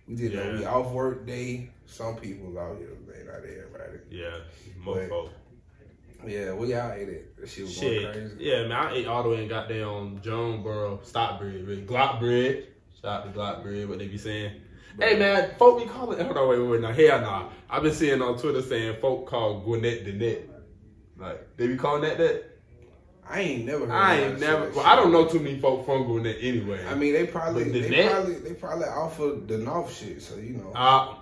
We 0.07 0.15
just 0.15 0.33
know 0.33 0.43
Yeah. 0.43 0.57
we 0.59 0.65
off 0.65 0.91
work 0.91 1.25
day. 1.25 1.69
Some 1.85 2.17
people 2.17 2.57
oh, 2.57 2.61
out 2.61 2.77
here, 2.77 2.89
man, 3.07 3.25
not 3.27 3.35
everybody. 3.37 3.99
yeah, 4.09 4.39
more 4.83 4.95
But- 4.95 5.09
folk. 5.09 5.29
Yeah, 6.25 6.53
we 6.53 6.73
out 6.75 6.97
ate 6.97 7.09
it. 7.09 7.33
Shit 7.47 7.63
was 7.63 7.73
Shit, 7.73 8.01
going 8.03 8.13
crazy. 8.13 8.35
yeah, 8.39 8.63
man. 8.63 8.71
I 8.73 8.93
ate 8.93 9.07
all 9.07 9.23
the 9.23 9.29
way 9.29 9.43
in 9.43 9.49
goddamn 9.49 10.21
Jonesboro 10.21 11.01
stock 11.03 11.39
bread, 11.39 11.65
really. 11.67 11.81
Glock 11.81 12.19
bread. 12.19 12.67
Shout 13.01 13.25
out 13.25 13.33
to 13.33 13.39
Glock 13.39 13.63
bread, 13.63 13.89
what 13.89 13.99
they 13.99 14.07
be 14.07 14.17
saying. 14.17 14.61
Hey 14.99 15.17
man, 15.17 15.55
folk 15.57 15.81
be 15.81 15.89
calling. 15.89 16.23
Hold 16.23 16.37
on, 16.37 16.49
wait, 16.49 16.59
wait, 16.59 16.69
wait. 16.69 16.81
Now, 16.81 16.91
hell 16.91 17.21
nah. 17.21 17.49
I've 17.69 17.81
been 17.83 17.93
seeing 17.93 18.21
on 18.21 18.37
Twitter 18.37 18.61
saying 18.61 18.97
folk 18.99 19.25
call 19.25 19.61
Gwinnett 19.61 20.05
the 20.05 20.11
net. 20.11 20.49
Like 21.17 21.57
they 21.57 21.67
be 21.67 21.77
calling 21.77 22.01
that 22.01 22.17
that. 22.17 22.45
I 23.27 23.39
ain't 23.39 23.65
never. 23.65 23.85
Heard 23.85 23.91
I 23.91 24.19
ain't 24.19 24.39
never. 24.39 24.69
Well. 24.71 24.85
I 24.85 24.95
don't 24.97 25.11
know 25.13 25.25
too 25.25 25.39
many 25.39 25.59
folk 25.59 25.85
from 25.85 26.03
Gwinnett 26.03 26.37
anyway. 26.41 26.85
I 26.85 26.95
mean, 26.95 27.13
they 27.13 27.25
probably, 27.25 27.63
the 27.63 27.81
they 27.81 27.89
net- 27.89 28.11
probably, 28.11 28.35
they 28.35 28.53
probably 28.53 28.85
off 28.85 29.19
of 29.19 29.47
the 29.47 29.57
North 29.57 29.95
shit. 29.97 30.21
So 30.21 30.35
you 30.35 30.57
know, 30.57 30.71
uh, 30.75 31.15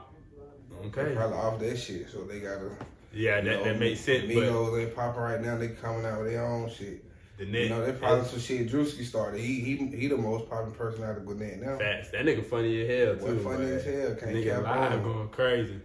they 0.82 0.88
okay. 0.88 1.16
probably 1.16 1.38
off 1.38 1.60
that 1.60 1.78
shit. 1.78 2.10
So 2.10 2.24
they 2.24 2.40
gotta. 2.40 2.72
Yeah, 3.14 3.36
that, 3.42 3.44
know, 3.44 3.64
that 3.64 3.80
makes 3.80 4.02
sense. 4.02 4.26
But 4.26 4.36
Migos, 4.36 4.76
they 4.76 4.92
popping 4.92 5.22
right 5.22 5.42
now. 5.42 5.58
They 5.58 5.70
coming 5.70 6.06
out 6.06 6.20
with 6.22 6.32
their 6.32 6.46
own 6.46 6.70
shit. 6.70 7.04
the 7.38 7.46
net, 7.46 7.64
You 7.64 7.70
know, 7.70 7.86
they 7.86 7.92
probably 7.94 8.26
some 8.26 8.40
shit 8.40 8.68
Drewski 8.70 9.04
started. 9.06 9.42
He 9.42 9.62
he 9.62 9.76
he 9.88 10.08
the 10.08 10.18
most 10.18 10.50
popular 10.50 10.76
person 10.76 11.04
out 11.04 11.18
of 11.18 11.26
Gwinnett 11.26 11.62
now. 11.62 11.78
facts. 11.78 12.12
That 12.12 12.26
nigga 12.26 12.46
funny 12.46 12.82
as 12.82 12.88
hell 12.90 13.16
Boy, 13.16 13.34
too. 13.36 13.40
funny 13.44 13.66
man. 13.66 13.74
as 13.74 13.86
hell. 13.86 14.16
Can't 14.16 14.32
Nigga 14.36 14.64
live 14.64 15.04
going 15.04 15.30
crazy. 15.30 15.80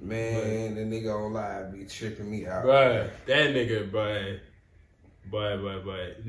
Man, 0.00 0.76
the 0.76 0.82
nigga 0.82 1.12
on 1.12 1.32
live 1.32 1.72
be 1.72 1.84
tripping 1.84 2.30
me 2.30 2.46
out. 2.46 2.64
But 2.64 3.26
that 3.26 3.50
nigga, 3.50 3.90
but, 3.90 4.40
but, 5.28 5.56
but, 5.56 5.84
but, 5.84 6.24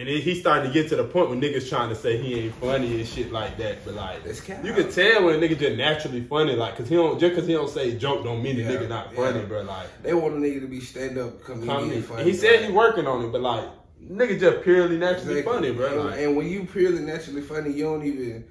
and 0.00 0.08
then 0.08 0.20
he 0.22 0.34
started 0.34 0.66
to 0.68 0.72
get 0.72 0.88
to 0.88 0.96
the 0.96 1.04
point 1.04 1.28
when 1.28 1.40
niggas 1.42 1.68
trying 1.68 1.90
to 1.90 1.94
say 1.94 2.16
he 2.16 2.40
ain't 2.40 2.54
funny 2.54 2.98
and 3.00 3.06
shit 3.06 3.30
like 3.30 3.58
that. 3.58 3.84
But 3.84 3.94
like, 3.94 4.24
you 4.64 4.72
can 4.72 4.90
tell 4.90 5.24
when 5.26 5.34
a 5.34 5.38
nigga 5.46 5.58
just 5.58 5.76
naturally 5.76 6.22
funny, 6.24 6.54
like, 6.56 6.76
cause 6.76 6.88
he 6.88 6.94
don't 6.96 7.20
just 7.20 7.34
cause 7.34 7.46
he 7.46 7.52
don't 7.52 7.68
say 7.68 7.96
joke 7.98 8.24
don't 8.24 8.42
mean 8.42 8.56
the 8.56 8.62
Yeah, 8.62 8.70
nigga 8.70 8.88
not 8.88 9.14
funny, 9.14 9.40
yeah. 9.40 9.44
bro. 9.44 9.62
Like, 9.62 10.02
They 10.02 10.14
want 10.14 10.34
a 10.34 10.38
nigga 10.38 10.60
to 10.62 10.66
be 10.68 10.80
stand 10.80 11.18
up 11.18 11.44
comedian. 11.44 11.68
comedy. 11.76 12.00
funny, 12.00 12.24
he 12.24 12.32
said 12.34 12.64
he 12.64 12.72
working 12.72 13.06
on 13.06 13.24
it, 13.26 13.30
but 13.30 13.42
like, 13.42 13.64
nigga 14.02 14.40
just 14.40 14.62
purely 14.64 14.96
naturally 14.96 15.40
Exactly. 15.40 15.68
funny, 15.68 15.72
bro. 15.76 15.86
And, 16.00 16.10
Like, 16.10 16.20
and 16.20 16.36
when 16.36 16.48
you 16.48 16.64
purely 16.64 17.00
naturally 17.02 17.42
funny, 17.42 17.70
you 17.72 17.84
don't 17.84 18.02
even 18.06 18.44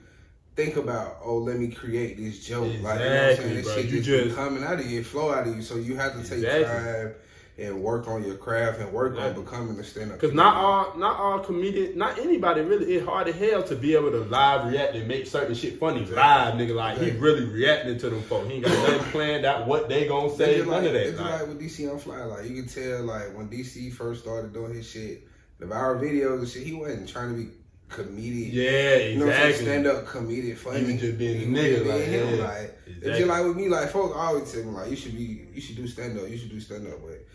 think 0.56 0.76
about, 0.76 1.18
oh, 1.24 1.38
let 1.40 1.58
me 1.58 1.70
create 1.70 2.18
this 2.18 2.46
joke. 2.46 2.66
like, 2.66 2.74
you 2.76 2.82
know 2.84 2.92
what 2.92 3.00
I'm 3.32 3.36
saying? 3.38 3.56
This 3.56 3.66
bro. 3.66 3.76
shit 3.76 3.86
You 3.86 4.02
just, 4.02 4.24
just- 4.26 4.36
coming 4.36 4.64
out 4.64 4.80
of 4.80 4.86
you, 4.86 5.04
flow 5.04 5.32
out 5.32 5.48
of 5.48 5.56
you. 5.56 5.64
So 5.64 5.78
you 5.78 5.96
have 5.96 6.14
to 6.14 6.20
take 6.20 6.44
Exactly. 6.44 6.66
time 6.66 7.14
and 7.62 7.82
work 7.82 8.08
on 8.08 8.24
your 8.24 8.36
craft 8.36 8.80
and 8.80 8.92
work 8.94 9.18
on 9.18 9.34
becoming 9.34 9.78
a 9.80 9.84
stand 9.84 10.12
up. 10.12 10.20
Cause 10.20 10.34
not 10.34 10.56
all, 10.56 10.98
not 10.98 11.20
all 11.20 11.40
comedian, 11.40 11.98
not 11.98 12.18
anybody 12.20 12.62
really. 12.62 12.94
It's 12.96 13.06
hard 13.06 13.28
as 13.28 13.36
hell 13.36 13.64
to 13.64 13.76
be 13.76 13.96
able 13.96 14.12
to 14.12 14.20
live 14.22 14.72
react 14.72 14.96
and 14.96 15.08
make 15.08 15.28
certain 15.28 15.54
shit 15.56 15.80
funny 15.80 16.06
live, 16.06 16.54
nigga. 16.56 16.76
Like 16.76 16.98
he 17.00 17.12
really 17.12 17.46
reacting 17.46 17.98
to 18.00 18.10
them 18.10 18.22
folk. 18.24 18.48
He 18.48 18.54
ain't 18.56 18.66
got 18.66 18.72
nothing 18.90 19.12
planned 19.12 19.46
out 19.46 19.68
what 19.68 19.90
they 19.90 20.08
gonna 20.08 20.36
say. 20.36 20.56
It's 20.56 20.66
None 20.68 20.78
like, 20.78 20.88
of 20.88 20.94
that. 20.94 21.08
it's 21.08 21.20
Like, 21.20 21.40
like 21.42 21.48
with 21.50 21.62
DC 21.62 21.80
Young 21.80 22.00
Fly. 22.00 22.24
Like 22.24 22.50
you 22.50 22.56
can 22.56 22.68
tell, 22.68 23.04
like 23.04 23.36
when 23.38 23.50
DC 23.50 23.92
first 23.94 24.22
started 24.22 24.54
doing 24.54 24.74
his 24.74 24.90
shit, 24.90 25.28
the 25.60 25.66
viral 25.66 26.00
videos 26.02 26.40
and 26.40 26.48
shit, 26.48 26.64
he 26.64 26.74
wasn't 26.74 27.10
trying 27.10 27.30
to 27.36 27.44
be 27.44 27.50
comedic. 27.90 28.54
yeah, 28.54 28.96
You 28.98 29.18
know 29.20 29.26
what 29.26 29.36
I'm 29.36 29.42
saying? 29.42 29.50
exactly. 29.50 29.66
Stand 29.66 29.88
up 29.88 30.06
comedic 30.06 30.58
funny. 30.58 30.84
Was 30.94 31.02
just 31.02 31.18
being 31.18 31.42
a 31.42 31.60
nigga, 31.60 31.84
being 31.84 31.88
like, 31.88 32.04
him. 32.04 32.38
yeah. 32.38 32.46
Like 32.46 32.78
it's 32.86 32.98
Exactly. 32.98 33.14
just 33.18 33.28
like 33.28 33.46
with 33.46 33.56
me, 33.58 33.68
like 33.70 33.90
folks 33.90 34.16
always 34.16 34.52
tell 34.52 34.64
me 34.64 34.70
like 34.72 34.90
you 34.92 34.96
should 34.96 35.16
be 35.18 35.48
you 35.54 35.60
should 35.62 35.76
do 35.76 35.88
stand 35.88 36.18
up, 36.20 36.30
you 36.30 36.38
should 36.38 36.50
do 36.52 36.60
stand 36.60 36.88
up, 36.88 37.02
but 37.02 37.26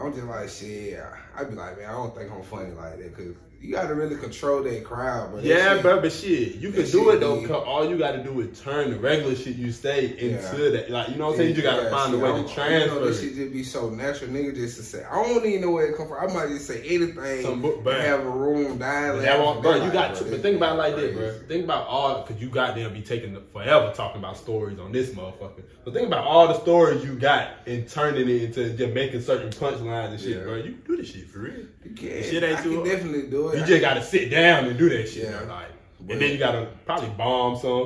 I'm 0.00 0.14
just 0.14 0.26
like 0.26 0.48
shit. 0.48 0.98
I'd 1.36 1.50
be 1.50 1.56
like, 1.56 1.78
man, 1.78 1.90
I 1.90 1.92
don't 1.92 2.14
think 2.14 2.32
I'm 2.32 2.42
funny 2.42 2.72
like 2.72 2.98
that 2.98 3.16
because 3.16 3.34
you 3.60 3.72
got 3.72 3.88
to 3.88 3.94
really 3.94 4.16
control 4.16 4.62
that 4.62 4.84
crowd, 4.84 5.32
bro. 5.32 5.40
Yeah, 5.40 5.74
shit- 5.74 5.82
bro, 5.82 6.00
but 6.00 6.12
shit, 6.12 6.54
you 6.56 6.72
can 6.72 6.90
do 6.90 7.10
it 7.10 7.20
though. 7.20 7.40
Cause 7.46 7.62
all 7.66 7.88
you 7.88 7.98
got 7.98 8.12
to 8.12 8.22
do 8.24 8.40
is 8.40 8.58
turn 8.60 8.90
the 8.90 8.98
regular 8.98 9.34
shit 9.36 9.56
you 9.56 9.70
say 9.70 10.06
into 10.18 10.64
Yeah. 10.64 10.70
that. 10.70 10.90
Like 10.90 11.08
you 11.10 11.16
know 11.16 11.26
what 11.26 11.32
I'm 11.32 11.36
saying? 11.38 11.56
You 11.56 11.62
gotta 11.62 11.82
Yeah, 11.84 11.90
find 11.90 12.14
a 12.14 12.16
see, 12.16 12.22
way 12.22 12.30
I 12.30 12.42
to 12.42 12.54
transfer. 12.54 12.94
You 12.94 13.00
know, 13.00 13.06
this 13.06 13.20
shit 13.20 13.34
just 13.34 13.52
be 13.52 13.62
so 13.62 13.90
natural, 13.90 14.30
nigga. 14.30 14.54
Just 14.54 14.76
to 14.78 14.82
say, 14.82 15.04
I 15.04 15.14
don't 15.22 15.44
even 15.44 15.60
know 15.60 15.70
where 15.72 15.86
it 15.86 15.96
come 15.96 16.08
from. 16.08 16.30
I 16.30 16.32
might 16.32 16.48
just 16.48 16.66
say 16.66 16.80
anything. 16.86 17.42
Some 17.42 17.60
book- 17.60 17.76
and 17.76 17.84
but- 17.84 18.00
have 18.00 18.20
a 18.24 18.30
room 18.30 18.78
dying. 18.78 19.12
But 19.16 19.22
that 19.22 19.38
won't, 19.38 19.62
bro, 19.62 19.84
you 19.84 19.90
got 19.92 20.14
to, 20.16 20.24
to. 20.24 20.30
but 20.30 20.40
think 20.40 20.56
about 20.56 20.76
it 20.76 20.78
like 20.78 20.96
this, 20.96 21.14
bro. 21.16 21.38
Think 21.46 21.64
about 21.64 21.86
all, 21.86 22.22
cause 22.24 22.36
you 22.40 22.48
got 22.48 22.74
them 22.74 22.92
be 22.94 23.02
taking 23.02 23.36
forever 23.52 23.92
talking 23.94 24.20
about 24.20 24.36
stories 24.38 24.78
on 24.78 24.90
this 24.92 25.10
motherfucker. 25.10 25.62
But 25.84 25.94
think 25.94 26.06
about 26.06 26.24
all 26.24 26.48
the 26.48 26.58
stories 26.60 27.04
you 27.04 27.14
got 27.14 27.48
and 27.66 27.86
turning 27.88 28.28
it 28.28 28.42
into 28.42 28.70
just 28.70 28.94
making 28.94 29.20
certain 29.22 29.50
punchlines 29.50 30.10
and 30.12 30.20
shit, 30.20 30.38
Yeah. 30.38 30.42
bro. 30.44 30.56
You 30.56 30.62
can 30.72 30.82
do 30.86 30.96
this 30.96 31.10
shit 31.10 31.28
for 31.30 31.40
real. 31.40 31.66
You 31.84 31.90
can. 31.94 32.22
Shit 32.22 32.42
ain't 32.42 32.58
I 32.58 32.62
too 32.62 32.68
can 32.70 32.76
hard. 32.78 32.88
definitely 32.90 33.30
do 33.30 33.48
it. 33.48 33.49
You 33.58 33.64
just 33.66 33.80
gotta 33.80 34.02
sit 34.02 34.30
down 34.30 34.64
and 34.66 34.78
do 34.78 34.88
that 34.90 35.08
shit, 35.08 35.24
Yeah. 35.24 35.38
bro. 35.38 35.48
Like, 35.48 35.66
But- 36.00 36.12
and 36.14 36.22
then 36.22 36.30
you 36.32 36.38
gotta 36.38 36.68
probably 36.86 37.10
bomb 37.10 37.56
some. 37.56 37.70
You 37.70 37.76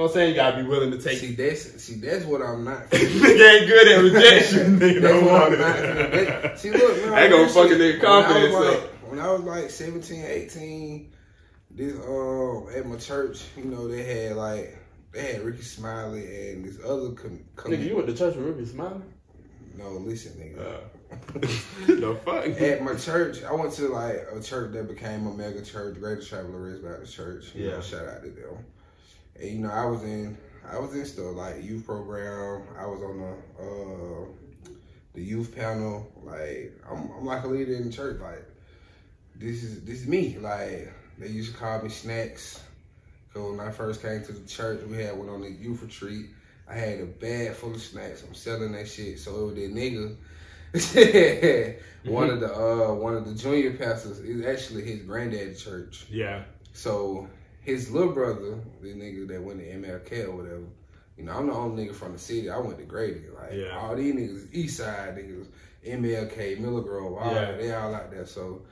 know 0.00 0.06
what 0.06 0.10
I'm 0.10 0.12
saying? 0.14 0.30
You 0.30 0.34
gotta 0.36 0.56
be 0.62 0.68
willing 0.68 0.90
to 0.90 0.98
take. 0.98 1.18
See, 1.18 1.34
that's 1.36 1.82
see, 1.82 1.94
that's 1.94 2.24
what 2.24 2.42
I'm 2.42 2.64
not. 2.64 2.90
nigga 2.90 3.58
ain't 3.60 3.68
good 3.68 3.88
at 3.88 4.02
rejection. 4.02 4.78
nigga 4.80 5.00
That's 5.00 5.14
don't 5.14 5.26
want 5.26 5.54
it. 5.54 6.58
see, 6.58 6.70
look, 6.72 6.96
man, 6.98 7.10
That 7.12 7.30
gonna 7.30 7.44
this 7.44 7.54
fucking 7.54 7.70
shit- 7.70 7.78
their 7.78 7.98
confidence 8.00 8.52
when 8.54 8.62
I 8.62 8.66
was 8.66 8.74
up. 8.76 8.82
like, 8.82 9.10
when 9.10 9.20
I 9.20 9.30
was 9.30 9.40
like 9.42 9.70
17, 9.70 10.24
18, 10.24 11.12
this 11.70 11.92
um 11.94 12.66
at 12.74 12.86
my 12.86 12.96
church, 12.96 13.42
you 13.56 13.64
know, 13.66 13.86
they 13.86 14.02
had 14.02 14.36
like 14.36 14.76
they 15.12 15.34
had 15.34 15.42
Rickey 15.42 15.62
Smiley 15.62 16.50
and 16.50 16.64
this 16.64 16.78
other 16.84 17.10
com- 17.12 17.44
com- 17.54 17.70
Nigga, 17.70 17.86
you 17.88 17.94
went 17.94 18.08
to 18.08 18.16
church 18.16 18.34
with 18.34 18.46
Rickey 18.46 18.66
Smiley? 18.66 19.00
No, 19.78 19.90
listen, 19.90 20.32
nigga. 20.32 20.60
Uh, 20.60 20.80
the 21.86 22.18
fuck? 22.24 22.46
At 22.46 22.82
my 22.82 22.94
church, 22.94 23.42
I 23.44 23.52
went 23.52 23.72
to 23.74 23.88
like 23.88 24.26
a 24.34 24.40
church 24.40 24.72
that 24.72 24.88
became 24.88 25.26
a 25.26 25.32
mega 25.34 25.62
church, 25.62 25.98
Greater 25.98 26.22
Travelers 26.22 26.80
Rest 26.80 26.84
Baptist 26.84 27.14
Church. 27.14 27.44
You 27.54 27.66
Yeah. 27.66 27.70
know, 27.72 27.80
shout 27.80 28.06
out 28.08 28.22
to 28.22 28.30
them. 28.30 28.64
And 29.40 29.48
you 29.50 29.58
know, 29.60 29.70
I 29.70 29.84
was 29.86 30.02
in, 30.02 30.36
I 30.70 30.78
was 30.78 30.94
in 30.94 31.04
stuff 31.04 31.34
like 31.34 31.62
youth 31.64 31.86
program. 31.86 32.62
I 32.78 32.86
was 32.86 33.02
on 33.02 33.20
the 33.20 33.62
uh, 33.62 34.26
the 35.14 35.22
youth 35.22 35.54
panel. 35.54 36.10
Like 36.22 36.72
I'm, 36.90 37.10
I'm 37.18 37.24
like 37.24 37.44
a 37.44 37.48
leader 37.48 37.74
in 37.74 37.86
the 37.86 37.92
church. 37.92 38.20
Like 38.20 38.44
this 39.36 39.62
is 39.62 39.82
this 39.84 40.00
is 40.02 40.06
me. 40.08 40.38
Like 40.38 40.92
they 41.18 41.28
used 41.28 41.52
to 41.52 41.58
call 41.58 41.82
me 41.82 41.88
Snacks. 41.90 42.62
Cause 43.32 43.50
when 43.50 43.60
I 43.66 43.72
first 43.72 44.00
came 44.00 44.22
to 44.24 44.32
the 44.32 44.46
church, 44.46 44.82
we 44.84 45.02
had 45.02 45.18
went 45.18 45.30
on 45.30 45.40
the 45.42 45.50
youth 45.50 45.82
retreat. 45.82 46.26
I 46.68 46.74
had 46.74 47.00
a 47.00 47.04
bag 47.06 47.52
full 47.54 47.74
of 47.74 47.82
snacks. 47.82 48.22
I'm 48.26 48.32
selling 48.34 48.72
that 48.72 48.88
shit. 48.88 49.18
So 49.18 49.36
it 49.36 49.44
was 49.46 49.54
that 49.56 49.74
nigga. 49.74 50.16
one 52.04 52.30
of 52.30 52.40
the 52.40 52.52
uh 52.52 52.92
one 52.94 53.14
of 53.16 53.26
the 53.26 53.34
junior 53.34 53.72
pastors 53.74 54.18
is 54.18 54.44
actually 54.44 54.82
his 54.84 55.02
granddad's 55.02 55.62
church. 55.62 56.06
Yeah. 56.10 56.42
So 56.72 57.28
his 57.62 57.90
little 57.90 58.12
brother, 58.12 58.58
the 58.82 58.88
nigga 58.88 59.28
that 59.28 59.42
went 59.42 59.60
to 59.60 59.66
MLK 59.66 60.26
or 60.28 60.32
whatever, 60.36 60.64
you 61.16 61.24
know, 61.24 61.32
I'm 61.32 61.46
the 61.46 61.52
only 61.54 61.86
nigga 61.86 61.94
from 61.94 62.12
the 62.12 62.18
city. 62.18 62.50
I 62.50 62.58
went 62.58 62.78
to 62.78 62.84
Grady. 62.84 63.22
Like 63.40 63.52
Yeah. 63.52 63.78
all 63.78 63.94
these 63.94 64.14
niggas, 64.14 64.48
East 64.52 64.78
Side 64.78 65.16
niggas, 65.16 65.46
MLK, 65.86 66.58
Miller 66.58 66.82
Grove, 66.82 67.18
all 67.18 67.32
Yeah. 67.32 67.52
they 67.52 67.72
all 67.72 67.92
like 67.92 68.10
that. 68.10 68.28
So 68.28 68.62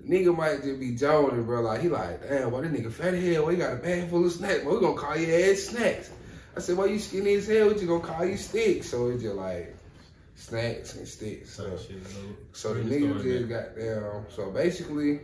the 0.00 0.08
nigga 0.14 0.36
might 0.36 0.62
just 0.62 0.78
be 0.78 0.94
joking, 0.94 1.44
bro. 1.44 1.62
Like 1.62 1.80
he 1.80 1.88
like, 1.88 2.28
damn, 2.28 2.50
why 2.50 2.60
this 2.60 2.70
nigga 2.78 2.92
fat 2.92 3.14
as 3.14 3.24
hell? 3.34 3.46
We 3.46 3.56
got 3.56 3.72
a 3.72 3.76
bag 3.76 4.10
full 4.10 4.26
of 4.26 4.32
snacks. 4.32 4.62
Well, 4.62 4.74
we 4.74 4.80
gonna 4.82 4.94
call 4.98 5.16
your 5.16 5.50
ass 5.52 5.60
snacks. 5.60 6.10
I 6.54 6.60
said, 6.60 6.76
why 6.76 6.86
you 6.86 6.98
skinny 6.98 7.34
as 7.34 7.46
hell? 7.48 7.68
We 7.68 7.74
just 7.74 7.86
gonna 7.86 8.04
call 8.04 8.24
you 8.26 8.36
sticks. 8.36 8.90
So 8.90 9.08
it's 9.08 9.22
just 9.22 9.34
like 9.36 9.74
snacks 10.36 10.94
and 10.96 11.08
sticks. 11.08 11.54
So, 11.54 11.76
So, 12.52 12.74
the 12.74 12.80
nigga 12.82 13.22
just 13.22 13.48
got 13.48 13.76
down. 13.76 14.26
So 14.30 14.50
basically, 14.50 15.20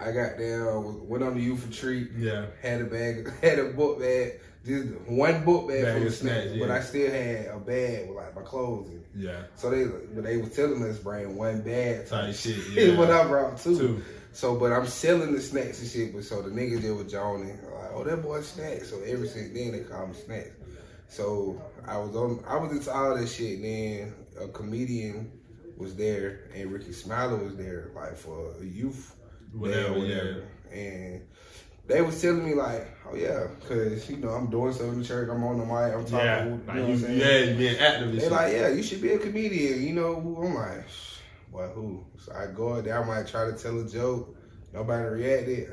I 0.00 0.10
got 0.12 0.38
down, 0.38 1.08
went 1.08 1.22
on 1.22 1.34
the 1.34 1.40
youth 1.42 1.66
retreat, 1.66 2.10
Yeah. 2.16 2.46
had 2.62 2.80
a 2.80 2.84
bag, 2.84 3.30
had 3.42 3.58
a 3.58 3.64
book 3.70 4.00
bag, 4.00 4.40
just 4.64 4.88
one 5.06 5.44
book 5.44 5.68
bag, 5.68 5.84
Bag 5.84 5.92
full 5.94 6.02
of 6.02 6.08
of 6.08 6.14
snacks, 6.14 6.44
snacks, 6.46 6.58
but. 6.60 6.70
I 6.70 6.80
still 6.80 7.10
had 7.10 7.46
a 7.46 7.58
bag 7.58 8.08
with 8.08 8.16
like 8.16 8.34
my 8.34 8.42
clothes 8.42 8.88
in. 8.90 9.04
Yeah. 9.16 9.42
So 9.56 9.70
they, 9.70 9.84
but 9.84 10.24
they 10.24 10.36
was 10.38 10.50
telling 10.54 10.82
us 10.82 10.98
bring 10.98 11.36
one 11.36 11.60
bag 11.62 12.08
Type 12.08 12.34
shit, 12.34 12.56
yeah. 12.72 12.96
what 12.98 13.10
I 13.10 13.26
brought 13.26 13.58
two. 13.58 13.78
Two. 13.78 14.02
So, 14.32 14.56
but 14.58 14.72
I'm 14.72 14.86
selling 14.86 15.32
the 15.32 15.40
snacks 15.40 15.80
and 15.80 15.88
shit. 15.88 16.12
But 16.12 16.24
so 16.24 16.42
the 16.42 16.50
niggas 16.50 16.80
there 16.82 16.94
with 16.94 17.08
Johnny, 17.10 17.50
like, 17.52 17.90
oh 17.94 18.02
that 18.04 18.20
boy 18.22 18.40
snacks. 18.40 18.90
So 18.90 19.00
ever 19.02 19.26
since 19.26 19.52
then 19.54 19.72
they 19.72 19.80
call 19.80 20.08
me 20.08 20.14
snacks. 20.14 20.50
So 21.14 21.62
I 21.86 21.96
was 21.98 22.16
on, 22.16 22.42
I 22.46 22.56
was 22.56 22.72
into 22.72 22.92
all 22.92 23.16
that 23.16 23.28
shit. 23.28 23.62
Then 23.62 24.14
a 24.40 24.48
comedian 24.48 25.30
was 25.76 25.94
there, 25.94 26.50
and 26.54 26.72
Rickey 26.72 26.92
Smiley 26.92 27.44
was 27.44 27.56
there, 27.56 27.90
like 27.94 28.16
for 28.16 28.52
a 28.60 28.64
youth 28.64 29.14
Whatever, 29.52 29.94
or 29.94 29.98
yeah. 29.98 30.34
And 30.76 31.22
they 31.86 32.02
was 32.02 32.20
telling 32.20 32.44
me 32.44 32.54
like, 32.54 32.88
oh 33.08 33.14
yeah, 33.14 33.46
cause 33.68 34.10
you 34.10 34.16
know 34.16 34.30
I'm 34.30 34.50
doing 34.50 34.72
something 34.72 34.98
in 34.98 35.04
church. 35.04 35.28
I'm 35.30 35.44
on 35.44 35.58
the 35.58 35.64
mic. 35.64 35.94
I'm 35.94 36.04
talking. 36.04 36.16
Yeah. 36.26 36.44
you 36.44 36.50
know 36.50 36.60
Like 36.66 36.76
what 36.82 36.90
I'm 36.90 36.98
saying? 36.98 37.18
yeah, 37.20 37.38
you 37.38 37.54
being 37.58 37.78
active 37.78 38.08
and 38.08 38.18
They 38.18 38.22
shit. 38.22 38.32
like, 38.32 38.52
yeah, 38.52 38.68
you 38.70 38.82
should 38.82 39.00
be 39.02 39.12
a 39.12 39.18
comedian. 39.18 39.82
You 39.82 39.92
know, 39.94 40.20
who 40.20 40.44
I'm 40.44 40.54
like, 40.54 40.84
what, 41.52 41.68
who? 41.70 42.04
So 42.18 42.32
I 42.34 42.46
go 42.48 42.74
out 42.74 42.84
there, 42.84 43.00
I 43.00 43.06
might 43.06 43.28
try 43.28 43.44
to 43.48 43.52
tell 43.56 43.78
a 43.80 43.88
joke. 43.88 44.34
Nobody 44.72 45.04
reacted. 45.08 45.70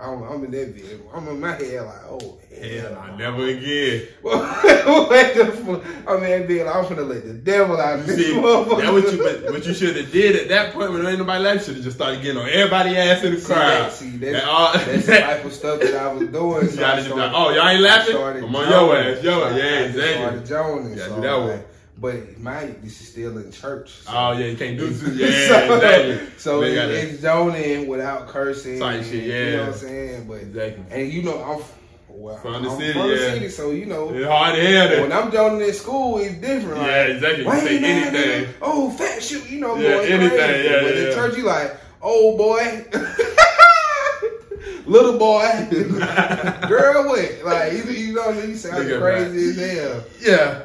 I'm 0.00 0.22
I'm, 0.24 0.44
in 0.44 0.50
that 0.50 0.74
bit. 0.74 1.00
I'm 1.14 1.26
in 1.28 1.40
my 1.40 1.52
head 1.52 1.84
like, 1.86 2.04
oh 2.08 2.38
Hell, 2.58 2.92
nah, 2.92 3.16
never 3.16 3.46
again. 3.48 4.06
what 4.22 5.34
the 5.34 5.52
fuck? 5.64 5.84
I'm 6.08 6.22
in 6.24 6.30
that 6.40 6.48
bit. 6.48 6.66
I'm 6.66 6.84
finna 6.86 7.06
let 7.06 7.24
the 7.26 7.34
devil 7.34 7.78
out 7.78 7.98
of 7.98 8.06
this 8.06 8.16
See, 8.16 8.32
that 8.34 8.42
what 8.42 9.12
you 9.12 9.18
but 9.18 9.52
what 9.52 9.66
you 9.66 9.74
should 9.74 9.96
have 9.96 10.10
did 10.10 10.36
at 10.36 10.48
that 10.48 10.72
point 10.72 10.92
when 10.92 11.06
ain't 11.06 11.18
nobody 11.18 11.42
left. 11.44 11.66
Should 11.66 11.74
have 11.76 11.84
just 11.84 11.96
started 11.96 12.22
getting 12.22 12.40
on 12.40 12.48
everybody 12.48 12.96
ass 12.96 13.22
in 13.24 13.34
the 13.34 13.40
See, 13.40 13.46
crowd. 13.46 13.60
that- 13.60 13.92
see, 13.92 14.10
that's, 14.16 14.40
And 14.40 14.48
all- 14.50 14.72
that's 14.72 15.06
the 15.06 15.18
type 15.18 15.44
of 15.44 15.52
stuff 15.52 15.80
that 15.80 15.94
I 15.94 16.12
was 16.12 16.28
doing. 16.28 16.68
So 16.68 16.80
Y'all 16.80 16.90
I 16.90 17.02
started- 17.02 17.14
like, 17.14 17.32
oh, 17.34 17.50
y'all 17.50 17.68
ain't 17.68 17.82
laughing? 17.82 18.16
I 18.16 18.38
I'm 18.38 18.56
on 18.56 18.68
your 18.70 18.96
ass, 18.96 19.22
yo, 19.22 19.42
I- 19.42 19.56
yeah, 19.56 19.64
I 19.64 19.66
exactly. 19.84 20.14
started 20.14 20.46
joning. 20.46 20.96
Yeah, 20.96 21.08
so 21.08 21.14
do 21.16 21.20
that 21.22 21.36
one. 21.40 21.64
But 21.98 22.38
mind, 22.38 22.76
this 22.82 23.00
is 23.00 23.08
still 23.08 23.38
in 23.38 23.50
church. 23.50 23.90
so- 24.02 24.12
Oh 24.14 24.32
yeah, 24.32 24.46
you 24.46 24.56
can't 24.56 24.76
do 24.78 24.88
this. 24.88 25.02
Yeah, 25.18 25.48
so, 25.48 25.74
exactly. 25.76 26.28
So 26.38 26.62
it, 26.62 26.74
it's 26.76 27.22
joning 27.22 27.86
without 27.86 28.28
cursing. 28.28 28.78
Type 28.80 29.02
shit, 29.02 29.24
You 29.24 29.32
know 29.32 29.38
yeah. 29.50 29.58
what 29.60 29.68
I'm 29.68 29.74
saying? 29.74 30.28
But 30.28 30.34
Exactly. 30.42 30.84
and 30.90 31.12
you 31.12 31.22
know 31.22 31.42
I'm 31.42 31.62
well, 32.08 32.36
From 32.38 32.62
the 32.62 32.70
I'm 32.70 32.78
city, 32.78 32.92
from 32.94 33.08
the 33.08 33.18
city, 33.18 33.48
so 33.50 33.70
you 33.72 33.84
know. 33.86 34.10
It's 34.14 34.26
hard 34.26 34.54
to 34.56 34.60
hear 34.66 35.02
When. 35.02 35.12
I'm 35.12 35.30
joining 35.30 35.60
in 35.68 35.72
school, 35.74 36.18
it's 36.18 36.34
different. 36.36 36.80
Yeah, 36.82 36.86
like, 36.86 37.08
exactly. 37.10 37.44
You 37.44 37.50
say 37.60 37.78
that 37.78 38.14
anything. 38.14 38.54
Oh, 38.62 38.90
fat 38.90 39.22
shit. 39.22 39.48
You 39.50 39.60
know, 39.60 39.76
Yeah, 39.76 39.88
going 39.96 40.12
anything, 40.12 40.38
crazy. 40.38 40.64
yeah, 40.68 40.82
but 40.82 40.94
yeah. 40.96 41.02
in 41.08 41.12
church, 41.14 41.36
you 41.36 41.44
like, 41.44 41.76
oh 42.00 42.36
boy, 42.38 42.84
little 44.86 45.18
boy, 45.18 45.68
girl, 46.68 47.06
what? 47.06 47.42
Like, 47.44 47.72
you, 47.72 47.82
you 47.84 48.14
know, 48.14 48.26
what 48.28 48.34
I 48.36 48.40
mean? 48.40 48.50
you 48.50 48.56
sound 48.56 48.88
crazy 49.00 49.62
as 49.62 49.78
hell. 49.78 50.04
Yeah. 50.20 50.62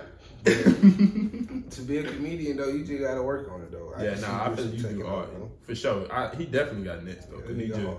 Be 1.91 1.97
a 1.97 2.03
comedian, 2.03 2.55
though, 2.55 2.69
you 2.69 2.85
just 2.85 3.01
gotta 3.01 3.21
work 3.21 3.51
on 3.51 3.63
it, 3.63 3.71
though. 3.71 3.93
yeah, 3.99 4.11
can 4.11 4.17
see 4.17 4.21
nah, 4.25 4.45
I 4.45 4.55
feel 4.55 4.65
you 4.67 4.81
do 4.81 5.03
off, 5.05 5.09
hard 5.09 5.29
you 5.33 5.39
know? 5.39 5.51
for 5.63 5.75
sure. 5.75 6.13
I, 6.13 6.33
he 6.35 6.45
definitely 6.45 6.85
got 6.85 7.03
next 7.03 7.29
though, 7.29 7.41
Yeah, 7.45 7.53
he 7.53 7.63
he 7.63 7.67
just 7.67 7.97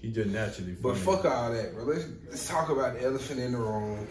he 0.00 0.10
just 0.10 0.30
naturally. 0.30 0.72
But 0.80 0.96
funny. 0.96 1.18
fuck 1.18 1.30
all 1.30 1.52
that, 1.52 1.74
bro. 1.74 1.84
Let's 1.84 2.06
let's 2.26 2.48
talk 2.48 2.70
about 2.70 2.94
the 2.94 3.04
elephant 3.04 3.40
in 3.40 3.52
the 3.52 3.58
room. 3.58 4.08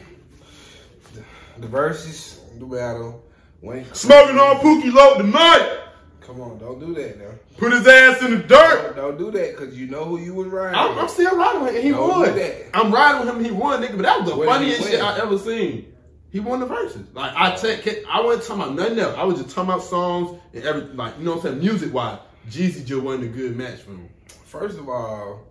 The, 1.16 1.24
the 1.62 1.68
verses, 1.68 2.42
the 2.60 2.66
battle. 2.68 3.24
Wayne 3.62 3.92
Smoking 3.94 4.38
on 4.38 4.58
Pookie 4.58 4.94
Loc 4.94 5.18
tonight. 5.18 5.80
Come 6.22 6.42
on, 6.42 6.60
don't 6.60 6.80
do 6.80 6.94
that 6.94 7.18
now. 7.18 7.32
Put 7.58 7.72
his 7.72 7.88
ass 7.88 8.22
in 8.22 8.32
the 8.32 8.44
dirt. 8.44 8.96
Don't, 8.96 9.18
don't 9.18 9.18
do 9.18 9.32
that 9.40 9.58
because 9.58 9.76
you 9.76 9.88
know 9.88 10.06
who 10.06 10.20
you 10.20 10.36
was 10.36 10.48
riding. 10.50 10.78
I'm, 10.78 11.00
I'm 11.00 11.10
still 11.10 11.36
riding 11.36 11.64
with 11.64 11.76
him. 11.76 11.82
He 11.82 11.90
Don't 11.90 12.08
won. 12.08 12.52
I'm 12.76 12.94
riding 12.94 13.26
with 13.26 13.36
him. 13.36 13.44
He 13.44 13.50
won, 13.50 13.82
nigga. 13.82 13.96
But 13.96 14.04
that 14.04 14.22
was 14.22 14.30
the 14.30 14.38
What 14.38 14.48
funniest 14.48 14.84
shit 14.88 15.02
I 15.02 15.20
ever 15.20 15.40
seen. 15.40 15.94
He 16.38 16.42
won 16.42 16.60
the 16.60 16.68
verses. 16.68 17.02
Like 17.16 17.34
I 17.36 17.56
take, 17.56 18.06
I 18.08 18.22
wasn't 18.22 18.46
talking 18.46 18.62
about 18.62 18.76
nothing 18.76 19.00
else. 19.00 19.16
I 19.18 19.24
was 19.24 19.42
just 19.42 19.56
talking 19.56 19.72
about 19.72 19.82
songs 19.84 20.40
and 20.54 20.64
everything. 20.64 20.96
like 20.96 21.18
you 21.18 21.26
know 21.26 21.32
what 21.38 21.46
I'm 21.46 21.54
saying, 21.54 21.60
music 21.62 21.92
wise. 21.92 22.20
Jeezy 22.48 22.86
just 22.86 23.02
won 23.02 23.24
a 23.24 23.28
good 23.28 23.58
match 23.58 23.80
for 23.80 23.90
him. 23.90 24.08
First 24.46 24.78
of 24.78 24.88
all, 24.88 25.48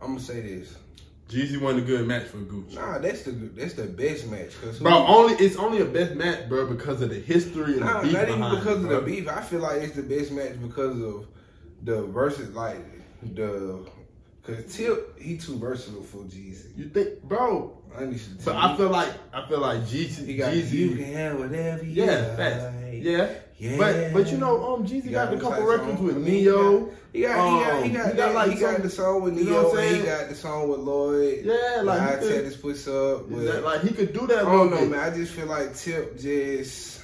I'm 0.00 0.10
gonna 0.10 0.20
say 0.20 0.40
this. 0.40 0.76
Jeezy 1.28 1.60
won 1.60 1.76
a 1.76 1.80
good 1.80 2.06
match 2.06 2.28
for 2.28 2.36
Gucci. 2.36 2.74
Nah, 2.76 2.98
that's 2.98 3.24
the 3.24 3.32
that's 3.32 3.74
the 3.74 3.86
best 3.86 4.28
match. 4.30 4.52
Cause 4.62 4.78
Bro, 4.78 4.92
only 4.92 5.34
it's 5.44 5.56
only 5.56 5.80
a 5.80 5.84
best 5.84 6.14
match, 6.14 6.48
bro, 6.48 6.68
because 6.68 7.02
of 7.02 7.10
the 7.10 7.18
history 7.18 7.72
and 7.72 7.80
Nah, 7.80 8.02
the 8.02 8.06
beef 8.06 8.12
not 8.12 8.28
even 8.28 8.40
because 8.40 8.66
it, 8.66 8.72
of 8.76 8.82
bro. 8.82 9.00
the 9.00 9.06
beef. 9.06 9.28
I 9.28 9.42
feel 9.42 9.58
like 9.58 9.82
it's 9.82 9.96
the 9.96 10.04
best 10.04 10.30
match 10.30 10.52
because 10.62 11.02
of 11.02 11.26
the 11.82 12.02
verses, 12.02 12.54
like 12.54 12.78
the. 13.34 13.84
Cause 14.44 14.72
Tip, 14.76 15.18
he 15.18 15.36
too 15.36 15.58
versatile 15.58 16.04
for 16.04 16.18
Jeezy. 16.18 16.78
You 16.78 16.90
think, 16.90 17.24
bro? 17.24 17.77
But 18.44 18.56
I 18.56 18.76
feel 18.76 18.90
like 18.90 19.12
I 19.32 19.48
feel 19.48 19.60
like 19.60 19.80
Jeezy, 19.82 20.26
he 20.26 20.36
got 20.36 20.54
you 20.54 20.90
can 20.96 21.04
have 21.04 21.38
whatever 21.38 21.84
you 21.84 22.04
yeah, 22.04 22.34
like. 22.38 23.02
yeah. 23.02 23.30
Yeah. 23.58 23.76
But 23.76 24.12
but 24.12 24.30
you 24.30 24.38
know, 24.38 24.74
um, 24.74 24.86
Jeezy 24.86 25.02
He 25.04 25.10
got, 25.10 25.34
a 25.34 25.38
couple 25.38 25.64
records 25.64 26.00
with 26.00 26.16
Neo. 26.16 26.90
He 27.12 27.22
got, 27.22 27.22
he 27.22 27.22
got, 27.22 27.24
he 27.24 27.24
got, 27.24 27.72
Um, 27.72 27.82
he 27.82 27.90
got, 27.90 28.10
he 28.10 28.16
got, 28.16 28.34
like, 28.34 28.50
he 28.52 28.60
got 28.60 28.82
the 28.82 28.90
song 28.90 29.22
with 29.22 29.36
you 29.36 29.44
know 29.46 29.72
Neo. 29.72 29.76
and 29.76 29.96
he 29.96 30.02
got 30.02 30.28
the 30.28 30.34
song 30.36 30.68
with 30.68 30.78
Lloyd. 30.80 31.40
Yeah, 31.44 31.82
like 31.82 32.00
I 32.00 32.20
said 32.20 32.44
this 32.46 32.56
puts 32.56 32.86
up. 32.86 33.28
But 33.28 33.44
That, 33.44 33.64
like 33.64 33.80
he 33.80 33.92
could 33.92 34.12
do 34.12 34.28
that. 34.28 34.38
I 34.38 34.40
a 34.42 34.44
don't 34.44 34.70
know, 34.70 34.78
bit. 34.78 34.90
man. 34.90 35.00
I 35.00 35.16
just 35.16 35.32
feel 35.32 35.46
like 35.46 35.74
Tip 35.76 36.20
just 36.20 37.02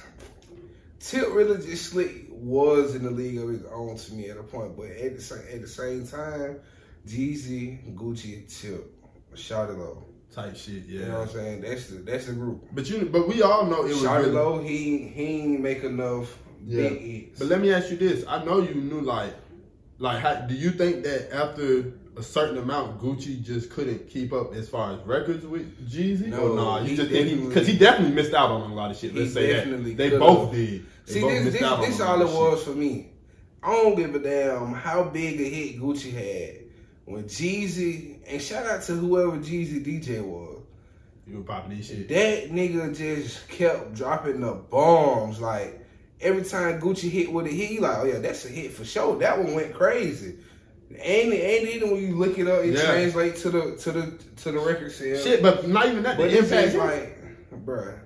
Tip 1.01 1.27
really 1.33 1.57
just 1.65 1.91
slick 1.91 2.27
was 2.29 2.95
in 2.95 3.03
the 3.03 3.11
league 3.11 3.37
of 3.37 3.49
his 3.49 3.63
own 3.65 3.97
to 3.97 4.13
me 4.13 4.29
at 4.29 4.37
a 4.37 4.43
point, 4.43 4.77
but 4.77 4.85
at 4.91 5.15
the 5.17 5.21
same 5.21 5.43
at 5.53 5.61
the 5.61 5.67
same 5.67 6.07
time, 6.07 6.59
Jeezy, 7.05 7.93
Gucci, 7.95 8.47
Tip, 8.61 8.93
Shawty 9.35 9.77
Lo. 9.77 10.05
Type 10.35 10.57
shit, 10.57 10.83
yeah. 10.85 10.99
You 10.99 11.05
know 11.05 11.19
what 11.19 11.29
I'm 11.29 11.33
saying? 11.33 11.61
That's 11.61 11.87
the 11.87 11.95
that's 11.99 12.25
the 12.25 12.33
group. 12.33 12.67
But 12.73 12.89
you, 12.89 13.05
but 13.05 13.25
we 13.25 13.41
all 13.41 13.65
know 13.65 13.85
it 13.85 13.89
was 13.89 14.03
Shawty 14.03 14.33
really. 14.33 14.67
He 14.67 15.07
he 15.07 15.23
ain't 15.23 15.61
make 15.61 15.83
enough 15.83 16.37
Yeah. 16.65 16.89
big 16.89 17.01
hits. 17.01 17.39
But 17.39 17.47
let 17.47 17.61
me 17.61 17.71
ask 17.71 17.89
you 17.89 17.95
this: 17.95 18.25
I 18.27 18.43
know 18.43 18.59
you 18.59 18.75
knew 18.75 18.99
like, 18.99 19.33
like, 19.97 20.19
how, 20.19 20.35
do 20.35 20.53
you 20.53 20.71
think 20.71 21.03
that 21.03 21.33
after 21.33 21.93
a 22.17 22.21
certain 22.23 22.57
amount, 22.57 22.99
Gucci 22.99 23.41
just 23.41 23.69
couldn't 23.69 24.09
keep 24.09 24.33
up 24.33 24.53
as 24.53 24.67
far 24.67 24.93
as 24.93 24.99
records 25.05 25.45
with 25.45 25.89
Jeezy? 25.89 26.27
No, 26.27 26.51
or 26.51 26.55
nah, 26.55 26.79
you 26.79 26.89
he 26.89 26.95
just 26.97 27.11
think 27.11 27.47
because 27.47 27.65
he, 27.65 27.77
definitely 27.77 28.13
missed 28.13 28.33
out 28.33 28.51
on 28.51 28.69
a 28.69 28.73
lot 28.73 28.91
of 28.91 28.97
shit. 28.97 29.15
Let's 29.15 29.33
say 29.33 29.53
that 29.53 29.95
they 29.95 30.09
both 30.09 30.51
did. 30.51 30.85
They 31.05 31.13
See, 31.13 31.21
both 31.21 31.31
this 31.31 31.43
this, 31.45 31.61
this 31.61 32.01
all 32.01 32.19
it 32.19 32.23
of 32.25 32.29
shit. 32.29 32.39
was 32.39 32.63
for 32.65 32.71
me. 32.71 33.11
I 33.63 33.71
don't 33.71 33.95
give 33.95 34.13
a 34.13 34.19
damn 34.19 34.73
how 34.73 35.05
big 35.05 35.39
a 35.39 35.43
hit 35.43 35.79
Gucci 35.79 36.11
had 36.11 36.65
when 37.05 37.23
Jeezy 37.23 38.14
and 38.27 38.41
shout 38.41 38.65
out 38.65 38.81
to 38.83 38.93
whoever 38.93 39.37
Jeezy 39.37 39.83
DJ 39.83 40.21
was. 40.23 40.61
You 41.27 41.37
were 41.37 41.43
popping 41.43 41.77
this 41.77 41.87
shit. 41.87 42.07
That 42.09 42.51
nigga 42.51 42.95
just 42.95 43.47
kept 43.49 43.95
dropping 43.95 44.41
the 44.41 44.53
bombs. 44.53 45.39
Like 45.41 45.79
every 46.21 46.43
time 46.43 46.79
Gucci 46.79 47.09
hit 47.09 47.31
with 47.31 47.47
a 47.47 47.49
hit, 47.49 47.71
you 47.71 47.81
like, 47.81 47.97
oh 47.97 48.05
yeah, 48.05 48.19
that's 48.19 48.45
a 48.45 48.49
hit 48.49 48.71
for 48.73 48.85
sure. 48.85 49.17
That 49.19 49.39
one 49.39 49.55
went 49.55 49.73
crazy. 49.73 50.35
And 50.91 51.33
and 51.33 51.67
even 51.67 51.91
when 51.91 52.01
you 52.01 52.15
look 52.15 52.37
it 52.37 52.47
up, 52.47 52.63
it 52.63 52.73
Yeah. 52.75 52.81
translates 52.85 53.41
to 53.41 53.49
the 53.49 53.75
to 53.77 53.91
the 53.91 54.19
to 54.43 54.51
the 54.51 54.59
record 54.59 54.91
sale. 54.91 55.19
Shit, 55.21 55.41
but 55.41 55.67
not 55.67 55.87
even 55.87 56.03
that. 56.03 56.17
But 56.17 56.29
the 56.29 56.37
it's 56.37 56.51
impact, 56.51 56.75
like, 56.75 57.65
bruh, 57.65 57.97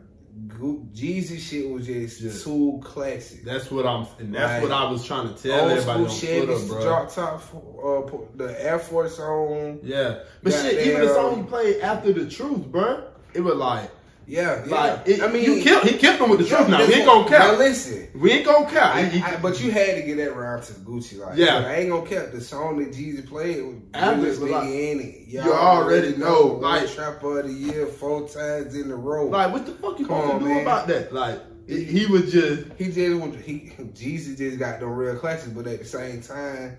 Jeezy 0.93 1.39
shit 1.39 1.69
was 1.69 1.85
just 1.87 2.21
Yeah. 2.21 2.31
too 2.43 2.79
classic. 2.83 3.43
that's 3.45 3.71
what 3.71 3.85
I'm, 3.85 4.05
and 4.19 4.33
that's 4.35 4.61
Like, 4.61 4.63
what 4.63 4.71
I 4.71 4.91
was 4.91 5.05
trying 5.05 5.33
to 5.33 5.41
tell 5.41 5.61
Old 5.61 5.71
everybody 5.71 6.09
school 6.09 6.29
on 6.41 6.45
Twitter, 6.47 6.67
bro. 6.67 6.81
drop 6.83 7.13
top, 7.13 7.41
uh, 7.83 8.17
the 8.35 8.55
Air 8.65 8.79
Force 8.79 9.19
on. 9.19 9.79
Yeah, 9.83 10.19
but 10.43 10.53
shit, 10.53 10.85
even 10.87 11.01
the 11.01 11.13
song 11.13 11.37
he 11.37 11.43
played 11.43 11.81
after 11.81 12.11
the 12.13 12.29
truth, 12.29 12.65
bro, 12.67 13.03
it 13.33 13.41
was 13.41 13.55
like, 13.55 13.89
Yeah, 14.29 14.63
yeah. 14.63 14.71
like, 14.75 15.07
it, 15.07 15.23
I 15.23 15.27
mean, 15.27 15.43
you 15.43 15.63
killed, 15.63 15.83
he 15.85 15.97
killed 15.97 16.19
him 16.21 16.29
with 16.29 16.39
the 16.39 16.45
yeah, 16.45 16.57
truth. 16.57 16.69
Now 16.69 16.85
we 16.85 16.93
ain't 16.93 17.05
gonna 17.07 17.27
count. 17.27 17.53
Now 17.53 17.57
listen, 17.57 18.07
We 18.13 18.31
ain't 18.31 18.45
gonna 18.45 18.65
count. 18.69 18.95
I, 18.95 19.05
He- 19.05 19.21
I, 19.23 19.37
but 19.41 19.59
you 19.59 19.71
had 19.71 19.95
to 19.95 20.03
get 20.03 20.17
that 20.17 20.35
round 20.35 20.61
to 20.63 20.73
Gucci. 20.73 21.17
Like, 21.17 21.35
Yeah. 21.37 21.65
I 21.67 21.77
ain't 21.77 21.89
gonna 21.89 22.07
count 22.07 22.31
the 22.31 22.39
song 22.39 22.77
that 22.77 22.91
Jeezy 22.91 23.27
played 23.27 23.65
with 23.65 23.81
After, 23.95 24.21
Realest 24.21 24.41
like, 24.43 24.69
in 24.69 24.99
it. 24.99 25.27
Y'all 25.29 25.45
you 25.45 25.51
already 25.53 26.15
know, 26.15 26.59
like 26.61 26.87
Trapper 26.93 27.39
of 27.39 27.47
the 27.47 27.53
Year 27.53 27.87
four 27.87 28.27
times 28.29 28.75
in 28.75 28.91
a 28.91 28.95
row. 28.95 29.27
like, 29.27 29.51
what 29.51 29.65
the 29.65 29.71
fuck 29.71 29.97
you 29.99 30.05
Come 30.05 30.21
supposed 30.21 30.33
on, 30.35 30.39
to 30.41 30.45
do 30.45 30.53
man. 30.53 30.61
about 30.61 30.87
that? 30.87 31.11
Like, 31.11 31.39
it- 31.67 31.85
he 31.87 32.05
was 32.05 32.31
just, 32.31 32.67
He 32.77 32.85
just 32.85 32.97
he 32.97 33.73
Jeezy 33.95 34.37
just 34.37 34.59
got 34.59 34.79
the 34.79 34.85
real 34.85 35.15
classics, 35.17 35.49
but 35.53 35.65
at 35.65 35.79
the 35.79 35.85
same 35.85 36.21
time, 36.21 36.77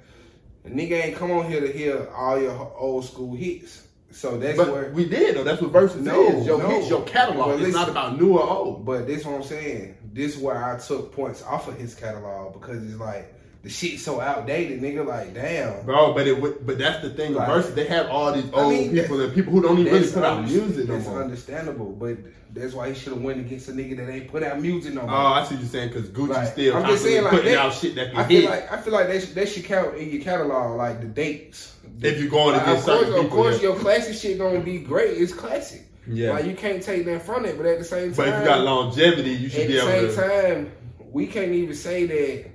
the 0.63 0.71
nigga 0.71 1.05
ain't 1.05 1.17
come 1.17 1.33
on 1.33 1.51
here 1.51 1.61
to 1.61 1.73
hear 1.73 2.09
all 2.15 2.41
your 2.41 2.73
old 2.79 3.05
school 3.05 3.35
hits. 3.35 3.83
So 4.13 4.37
that's 4.39 4.57
but 4.57 4.73
where. 4.73 4.91
we 4.91 5.09
did 5.09 5.37
though. 5.37 5.45
That's 5.45 5.63
what 5.63 5.71
versus 5.71 6.03
No, 6.03 6.29
is. 6.39 6.47
Your 6.47 6.59
no. 6.59 6.81
your 6.89 7.03
catalog. 7.05 7.47
But 7.47 7.53
it's 7.55 7.61
listen- 7.63 7.81
not 7.81 7.89
about 7.89 8.21
new 8.21 8.37
or 8.39 8.49
old. 8.49 8.85
But 8.85 9.07
this 9.07 9.25
what 9.25 9.35
I'm 9.37 9.43
saying. 9.43 9.97
This 10.13 10.37
is 10.37 10.43
where 10.43 10.63
I 10.63 10.79
took 10.79 11.13
points 11.15 11.43
off 11.45 11.69
of 11.69 11.77
his 11.79 11.95
catalog 11.95 12.53
because 12.55 12.83
it's 12.85 12.99
like 13.01 13.33
the 13.63 13.69
shit 13.69 14.01
so 14.01 14.21
outdated, 14.21 14.81
nigga. 14.81 15.07
Like 15.07 15.35
damn. 15.35 15.85
Bro, 15.85 16.15
but 16.15 16.27
it 16.27 16.67
but 16.67 16.79
that's 16.79 17.03
the 17.03 17.11
thing. 17.11 17.35
Like- 17.35 17.49
versus 17.49 17.75
they 17.75 17.85
have 17.87 18.07
all 18.09 18.33
these 18.33 18.51
I 18.53 18.57
old 18.57 18.73
mean, 18.73 18.91
people 18.93 19.21
and 19.21 19.35
people 19.35 19.53
who 19.53 19.63
don't 19.63 19.79
even 19.79 19.93
really 19.93 20.11
put 20.11 20.25
out 20.25 20.45
music 20.45 20.89
no 20.89 20.95
That's 20.95 21.07
more. 21.07 21.23
understandable, 21.23 21.93
but 21.93 22.17
that's 22.53 22.75
why 22.75 22.89
he 22.89 22.95
should 22.95 23.13
have 23.13 23.23
went 23.23 23.39
against 23.39 23.69
a 23.69 23.73
nigga 23.73 23.97
that 23.99 24.11
ain't 24.11 24.29
put 24.29 24.43
out 24.43 24.61
music 24.61 24.95
no 24.95 25.03
more. 25.03 25.11
Oh. 25.11 25.15
I 25.35 25.45
see 25.45 25.55
what 25.55 25.61
you're 25.63 25.71
saying 25.71 25.89
because 25.91 26.09
Gucci 26.09 26.29
Like, 26.31 26.49
still 26.49 26.77
I'm 26.77 26.87
just 26.87 27.05
saying, 27.05 27.23
like, 27.23 27.31
putting 27.33 27.53
that- 27.53 27.59
out 27.59 27.75
shit 27.75 27.95
that 27.95 28.11
can 28.11 28.19
I 28.19 28.25
feel 28.25 28.41
hit. 28.41 28.51
like 28.51 28.73
I 28.73 28.81
feel 28.81 28.93
like 28.93 29.07
they 29.09 29.21
should, 29.21 29.35
they 29.35 29.47
should 29.47 29.65
count 29.65 29.97
in 29.97 30.11
your 30.11 30.23
catalog 30.23 30.77
like 30.79 31.01
the 31.01 31.07
dates. 31.07 31.77
if 32.03 32.19
you're 32.19 32.31
going 32.31 32.55
Like, 32.57 32.63
against 32.63 32.89
of 32.89 32.95
course, 32.95 33.07
certain 33.09 33.25
of 33.27 33.31
course, 33.31 33.57
yeah. 33.57 33.63
your 33.69 33.77
classic 33.77 34.15
shit 34.17 34.39
gonna 34.39 34.61
be 34.61 34.79
great. 34.79 35.19
It's 35.19 35.33
classic. 35.35 35.83
Yeah. 36.09 36.31
Like 36.33 36.47
you 36.47 36.55
can't 36.57 36.83
take 36.83 37.05
that 37.05 37.23
from 37.23 37.45
it, 37.45 37.57
but 37.59 37.67
at 37.67 37.79
the 37.79 37.85
same 37.85 38.07
time, 38.13 38.17
But 38.17 38.29
if 38.29 38.39
you 38.41 38.45
got 38.47 38.61
longevity, 38.63 39.31
you 39.33 39.49
should 39.51 39.69
be 39.69 39.77
able. 39.77 39.87
To. 39.89 39.95
At 39.97 40.01
the 40.03 40.13
same 40.13 40.31
to. 40.31 40.55
time, 40.65 40.73
we 41.13 41.27
can't 41.27 41.53
even 41.53 41.75
say 41.75 42.07
that 42.07 42.50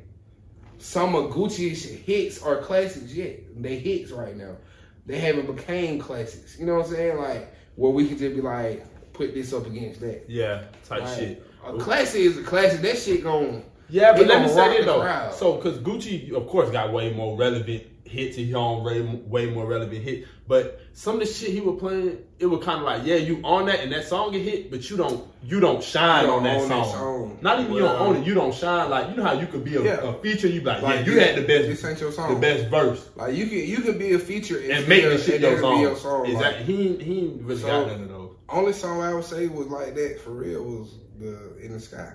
some 0.77 1.15
of 1.15 1.31
Gucci's 1.31 1.83
hits 1.85 2.41
are 2.41 2.57
classics 2.57 3.13
yet. 3.13 3.39
They 3.61 3.77
hits 3.77 4.11
right 4.11 4.35
now. 4.35 4.57
They 5.05 5.19
haven't 5.19 5.53
became 5.55 5.99
classics. 5.99 6.57
You 6.59 6.65
know 6.65 6.75
what 6.75 6.87
I'm 6.87 6.91
saying? 6.93 7.17
Like 7.17 7.53
where 7.75 7.91
we 7.91 8.07
could 8.07 8.17
just 8.17 8.35
be 8.35 8.41
like, 8.41 8.85
put 9.13 9.33
this 9.33 9.53
up 9.53 9.65
against 9.65 9.99
that. 10.01 10.25
Yeah, 10.27 10.65
type 10.87 11.01
Like, 11.01 11.17
shit. 11.19 11.45
A 11.65 11.77
classic 11.77 12.21
is 12.21 12.37
a 12.37 12.43
classic. 12.43 12.81
That 12.81 12.97
shit 12.97 13.23
gon' 13.23 13.63
Yeah, 13.89 14.13
but 14.13 14.27
let 14.27 14.41
me 14.41 14.47
say 14.49 14.79
the 14.79 14.85
though. 14.85 15.01
crowd. 15.01 15.33
So, 15.33 15.55
because 15.55 15.77
Gucci, 15.79 16.31
of 16.33 16.47
course, 16.47 16.69
got 16.71 16.91
way 16.91 17.11
more 17.13 17.37
relevant 17.37 17.83
hits. 18.05 18.35
He 18.37 18.53
on 18.53 18.83
way, 18.83 19.01
way 19.01 19.47
more 19.47 19.65
relevant 19.65 20.01
hit. 20.03 20.25
But 20.47 20.79
some 20.93 21.15
of 21.15 21.21
the 21.21 21.25
shit 21.25 21.49
he 21.49 21.59
was 21.59 21.79
playing, 21.79 22.19
it 22.39 22.45
was 22.45 22.63
kind 22.63 22.77
of 22.79 22.85
like, 22.85 23.03
yeah, 23.03 23.15
you 23.15 23.41
on 23.43 23.65
that 23.65 23.79
and 23.79 23.91
that 23.91 24.05
song 24.05 24.31
get 24.31 24.43
hit, 24.43 24.69
but 24.69 24.87
you 24.89 24.95
don't 24.97 25.27
you 25.43 25.59
don't 25.59 25.83
shine 25.83 26.21
You 26.21 26.27
don't 26.27 26.37
on 26.37 26.43
that 26.43 26.67
song. 26.67 26.91
song. 26.91 27.39
Not 27.41 27.59
even 27.61 27.73
you 27.73 27.79
don't 27.79 27.99
own 27.99 28.15
it, 28.17 28.27
you 28.27 28.33
don't 28.35 28.53
shine. 28.53 28.89
Like 28.91 29.09
you 29.09 29.15
know 29.15 29.23
how 29.23 29.33
you 29.33 29.47
could 29.47 29.63
be 29.63 29.75
a, 29.75 29.81
Yeah. 29.83 30.07
a 30.09 30.13
feature, 30.21 30.47
you 30.47 30.59
be 30.61 30.67
like, 30.67 30.81
Like, 30.83 31.05
yeah, 31.07 31.11
you 31.13 31.19
had 31.19 31.35
the 31.35 31.41
best, 31.41 31.67
this 31.67 31.83
ain't 31.83 31.99
your 31.99 32.11
song. 32.11 32.33
the 32.35 32.39
best 32.39 32.69
verse. 32.69 33.09
Like 33.15 33.33
you 33.35 33.47
can 33.47 33.57
you 33.57 33.77
can 33.81 33.97
be 33.97 34.13
a 34.13 34.19
feature 34.19 34.59
and, 34.59 34.71
And 34.71 34.87
make 34.87 35.03
this 35.03 35.25
shit 35.25 35.41
your 35.41 35.59
song. 35.59 35.77
Be 35.77 35.81
your 35.81 35.95
song. 35.97 36.31
Like, 36.33 36.57
he 36.57 36.95
he 36.97 37.33
really 37.41 37.59
So- 37.61 37.67
got 37.67 37.87
none 37.87 38.03
of 38.03 38.09
those. 38.09 38.31
only 38.49 38.73
song 38.73 39.01
I 39.01 39.13
would 39.15 39.25
say 39.25 39.47
was 39.47 39.67
like 39.67 39.95
that 39.95 40.19
for 40.23 40.29
real 40.31 40.63
was 40.63 40.93
the 41.19 41.57
In 41.63 41.73
the 41.73 41.79
Sky. 41.79 42.13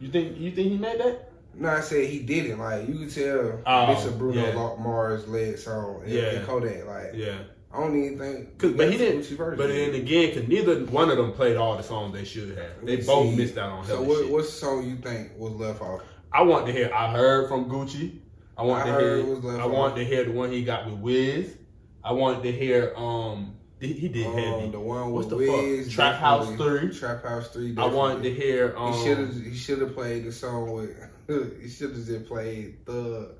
You 0.00 0.08
think 0.08 0.38
you 0.38 0.50
think 0.52 0.70
he 0.72 0.78
made 0.78 0.98
that? 1.00 1.25
No, 1.58 1.68
I 1.70 1.80
said 1.80 2.04
he 2.06 2.20
didn't. 2.20 2.58
Like 2.58 2.86
you 2.88 2.94
could 2.98 3.10
tell 3.14 3.60
Oh, 3.66 3.94
this 3.94 4.04
is 4.04 4.12
Bruno 4.12 4.40
yeah. 4.46 4.82
Mars 4.82 5.26
led 5.26 5.58
song. 5.58 6.02
And, 6.04 6.12
Yeah. 6.12 6.22
and 6.24 6.46
Kodak. 6.46 6.86
Like 6.86 7.12
Yeah. 7.14 7.38
I 7.72 7.80
don't 7.80 7.96
even 8.02 8.18
think. 8.18 8.58
Cause, 8.58 8.72
but 8.72 8.90
he 8.90 8.96
didn't. 8.98 9.22
Version. 9.24 9.56
But 9.58 9.68
then 9.68 9.94
again, 9.94 10.32
cause 10.34 10.48
neither 10.48 10.84
one 10.86 11.10
of 11.10 11.16
them 11.16 11.32
played 11.32 11.56
all 11.56 11.76
the 11.76 11.82
songs 11.82 12.14
they 12.14 12.24
should 12.24 12.56
have. 12.56 12.84
They 12.86 12.96
both 12.98 13.34
missed 13.36 13.58
out 13.58 13.70
on 13.70 13.84
So 13.86 14.02
what, 14.02 14.18
shit. 14.18 14.30
what 14.30 14.44
song 14.46 14.88
you 14.88 14.96
think 14.96 15.32
was 15.36 15.52
left 15.54 15.80
off? 15.82 16.02
I 16.32 16.42
want 16.42 16.66
to 16.66 16.72
hear. 16.72 16.90
I 16.94 17.10
heard 17.12 17.48
from 17.48 17.68
Gucci. 17.70 18.18
I 18.58 18.62
want 18.62 18.86
I 18.88 18.92
to 18.92 18.98
hear. 18.98 19.24
was 19.24 19.44
left 19.44 19.60
I 19.60 19.66
want 19.66 19.96
to 19.96 20.04
hear 20.04 20.24
the 20.24 20.32
one 20.32 20.50
he 20.52 20.64
got 20.64 20.86
with 20.86 20.98
Wiz. 21.00 21.56
I 22.04 22.12
wanted 22.12 22.42
to 22.44 22.52
hear. 22.52 22.94
Um, 22.96 23.52
he, 23.78 24.08
did 24.08 24.26
Um, 24.26 24.32
heavy. 24.32 24.70
the 24.70 24.80
one 24.80 25.10
What's 25.12 25.28
with 25.28 25.40
the 25.40 25.46
fuck? 25.46 25.56
Wiz, 25.60 25.92
Trap 25.92 26.14
House. 26.18 26.48
Three. 26.56 26.94
Trap 26.98 27.22
House 27.24 27.48
Three. 27.48 27.74
I 27.76 27.86
wanted 27.86 28.22
to 28.22 28.32
hear. 28.32 28.74
Um, 28.76 28.92
He 28.94 29.04
should 29.04 29.18
have. 29.18 29.34
He 29.44 29.54
should 29.54 29.80
have 29.80 29.94
played 29.94 30.24
the 30.24 30.32
song 30.32 30.72
with. 30.72 30.96
He 31.26 31.68
should 31.68 31.90
have 31.90 32.06
just 32.06 32.26
played 32.26 32.84
the 32.86 33.30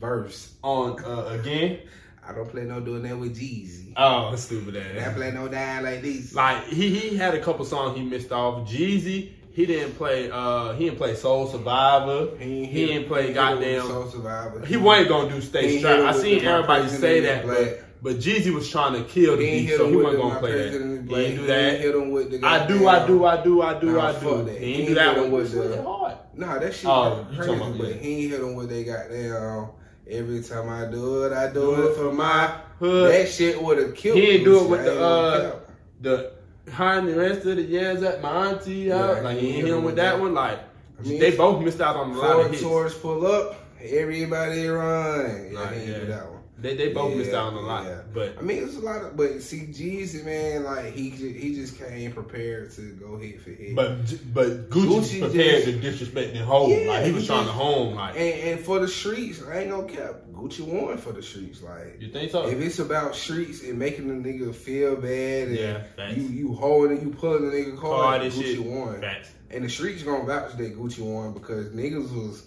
verse. 0.00 0.54
on 0.62 1.02
uh, 1.04 1.26
again. 1.38 1.80
I 2.26 2.32
don't 2.32 2.48
play 2.48 2.64
no 2.64 2.80
doing 2.80 3.02
that 3.02 3.18
with 3.18 3.38
Jeezy. 3.38 3.92
Oh, 3.96 4.34
stupid 4.36 4.76
I 4.76 5.00
ass. 5.00 5.14
play 5.14 5.30
no 5.30 5.46
dying 5.46 5.84
like 5.84 6.00
these. 6.00 6.34
Like 6.34 6.64
he 6.68 6.88
he 6.98 7.16
had 7.16 7.34
a 7.34 7.40
couple 7.40 7.64
songs 7.64 7.96
he 7.96 8.02
missed 8.04 8.32
off. 8.32 8.68
Jeezy. 8.68 9.32
He 9.52 9.66
didn't 9.66 9.92
play. 9.96 10.30
Uh, 10.32 10.72
he 10.72 10.86
didn't 10.86 10.98
play 10.98 11.14
Soul 11.14 11.46
Survivor. 11.46 12.36
He, 12.38 12.64
hit- 12.64 12.86
didn't 12.88 13.08
play 13.08 13.26
with 13.26 13.34
goddamn. 13.34 13.86
Soul 13.86 14.08
Survivor. 14.08 14.66
He 14.66 14.76
wasn't 14.76 15.08
gonna 15.10 15.28
do 15.28 15.36
He 15.36 15.40
Stay 15.42 15.78
Strapped. 15.78 16.02
I 16.02 16.12
seen 16.20 16.44
everybody 16.44 16.88
say 16.88 17.20
that, 17.20 17.46
but 17.46 17.84
but 18.02 18.16
Jeezy 18.16 18.52
was 18.52 18.68
trying 18.68 18.94
to 18.94 19.04
kill 19.08 19.36
the 19.36 19.44
beat, 19.44 19.76
so 19.76 19.88
he 19.88 19.96
wasn't 19.96 20.22
gonna 20.22 20.40
play 20.40 20.52
that. 20.52 20.72
He 20.72 20.78
didn't 20.78 21.06
do 21.06 21.46
that. 21.46 21.80
hit 21.80 21.94
him 21.94 22.10
with 22.10 22.30
the 22.32 22.46
I 22.46 22.66
do, 22.66 22.88
I 22.88 23.06
do, 23.06 23.24
I 23.24 23.42
do, 23.42 23.62
I 23.62 23.80
do, 23.80 24.00
I 24.00 24.12
do. 24.18 24.44
that. 24.44 24.58
He 24.58 24.74
He 24.74 24.80
ain't 24.80 24.88
do 24.88 24.94
that 24.94 25.16
one. 25.16 26.03
Him 26.36 26.48
with 26.48 26.62
It's 26.62 26.82
really 26.84 26.84
the- 26.84 26.88
hard. 26.88 27.18
Nah, 27.18 27.18
that 27.18 27.26
shit 27.26 27.26
Oh, 27.26 27.26
you 27.30 27.36
crazy, 27.36 27.54
about 27.54 27.78
but 27.78 27.88
that. 27.88 27.96
he 27.96 28.22
ain't 28.24 28.30
hit 28.32 28.40
him 28.40 28.54
with 28.54 28.68
they 28.70 28.84
goddamn. 28.84 29.68
Every 30.10 30.42
time 30.42 30.68
I 30.68 30.84
do 30.90 31.24
it, 31.24 31.32
I 31.32 31.46
do, 31.48 31.60
Do 31.76 31.88
it 31.88 31.96
for 31.96 32.12
my 32.12 32.52
hood. 32.78 33.10
That 33.12 33.28
shit 33.28 33.60
would 33.62 33.78
have 33.78 33.94
killed. 33.94 34.16
Me. 34.18 34.22
He 34.26 34.30
ain't 34.32 34.44
do 34.44 34.64
it 34.64 34.68
with 34.68 34.80
I 34.80 34.84
the, 34.84 35.00
uh. 35.04 35.58
The 36.02 36.32
hiring 36.70 37.06
the 37.06 37.16
rest 37.16 37.46
of 37.46 37.56
the 37.56 37.62
yams 37.62 38.02
at 38.02 38.20
my 38.20 38.48
auntie 38.48 38.90
house, 38.90 39.16
Yeah, 39.16 39.22
like 39.22 39.38
he 39.38 39.46
hit 39.52 39.56
ain't 39.58 39.66
hit 39.68 39.74
him 39.76 39.84
with 39.84 39.96
that 39.96 40.16
that. 40.16 40.20
one. 40.20 40.34
Like 40.34 40.58
I 40.98 41.02
mean, 41.08 41.18
they 41.20 41.30
both 41.34 41.62
missed 41.62 41.80
out 41.80 41.96
on 41.96 42.10
a 42.10 42.18
lot 42.18 42.40
of 42.40 42.50
hits. 42.50 42.62
Taurus 42.62 42.94
pull 42.94 43.26
up, 43.26 43.56
everybody 43.80 44.66
run. 44.68 45.48
Yeah, 45.52 45.52
Nah, 45.52 45.70
yeah. 45.72 45.98
do 46.00 46.06
that 46.06 46.30
one. 46.30 46.40
They 46.56 46.76
they 46.76 46.92
both 46.92 47.16
missed 47.16 47.32
out 47.34 47.48
on 47.52 47.54
a 47.54 47.60
lot. 47.60 47.84
yeah. 47.84 48.02
But 48.14 48.38
I 48.38 48.42
mean, 48.42 48.62
it's 48.62 48.76
a 48.76 48.80
lot 48.80 49.02
of, 49.04 49.16
but 49.16 49.42
see, 49.42 49.62
Jeezy, 49.66 50.24
man, 50.24 50.62
like 50.64 50.94
he 50.94 51.10
ju- 51.10 51.32
he 51.32 51.52
just 51.54 51.76
came 51.78 52.12
prepared 52.12 52.70
to 52.76 52.92
go 52.92 53.16
hit 53.18 53.42
for 53.42 53.50
hit. 53.50 53.74
but 53.74 53.96
but 54.32 54.70
Gucci, 54.70 54.86
Gucci 54.86 55.20
prepared 55.20 55.64
just- 55.64 55.66
to 55.66 55.72
disrespect 55.80 56.32
the 56.32 56.44
home. 56.44 56.70
Yeah, 56.70 56.88
like 56.90 57.04
he 57.06 57.12
was 57.12 57.22
he 57.22 57.26
trying 57.26 57.44
just- 57.46 57.48
to 57.58 57.62
home. 57.64 57.94
Like 57.96 58.14
and, 58.14 58.40
and 58.52 58.60
for 58.60 58.78
the 58.78 58.86
streets, 58.88 59.42
I 59.42 59.58
ain't 59.62 59.70
gonna 59.70 59.88
cap. 59.88 60.14
Gucci 60.32 60.60
won 60.60 60.96
for 60.96 61.12
the 61.12 61.22
streets. 61.22 61.60
Like 61.60 61.96
you 62.00 62.08
think 62.10 62.30
so? 62.30 62.46
if 62.46 62.60
it's 62.60 62.78
about 62.78 63.16
streets 63.16 63.62
and 63.64 63.76
making 63.78 64.06
the 64.08 64.28
nigga 64.28 64.54
feel 64.54 64.94
bad, 64.96 65.48
and 65.48 65.56
Yeah, 65.56 65.82
facts. 65.96 66.16
you 66.16 66.22
you 66.28 66.54
holding, 66.54 67.00
you 67.02 67.10
pulling 67.10 67.50
the 67.50 67.56
nigga 67.56 67.76
card, 67.78 68.22
and 68.22 68.32
Gucci 68.32 68.42
shit. 68.54 68.64
won. 68.64 69.00
Facts. 69.00 69.30
And 69.50 69.64
the 69.64 69.68
streets 69.68 70.02
gonna 70.04 70.24
vouch 70.24 70.56
that 70.56 70.78
Gucci 70.78 71.00
won 71.00 71.32
because 71.32 71.66
niggas 71.70 72.12
was 72.14 72.46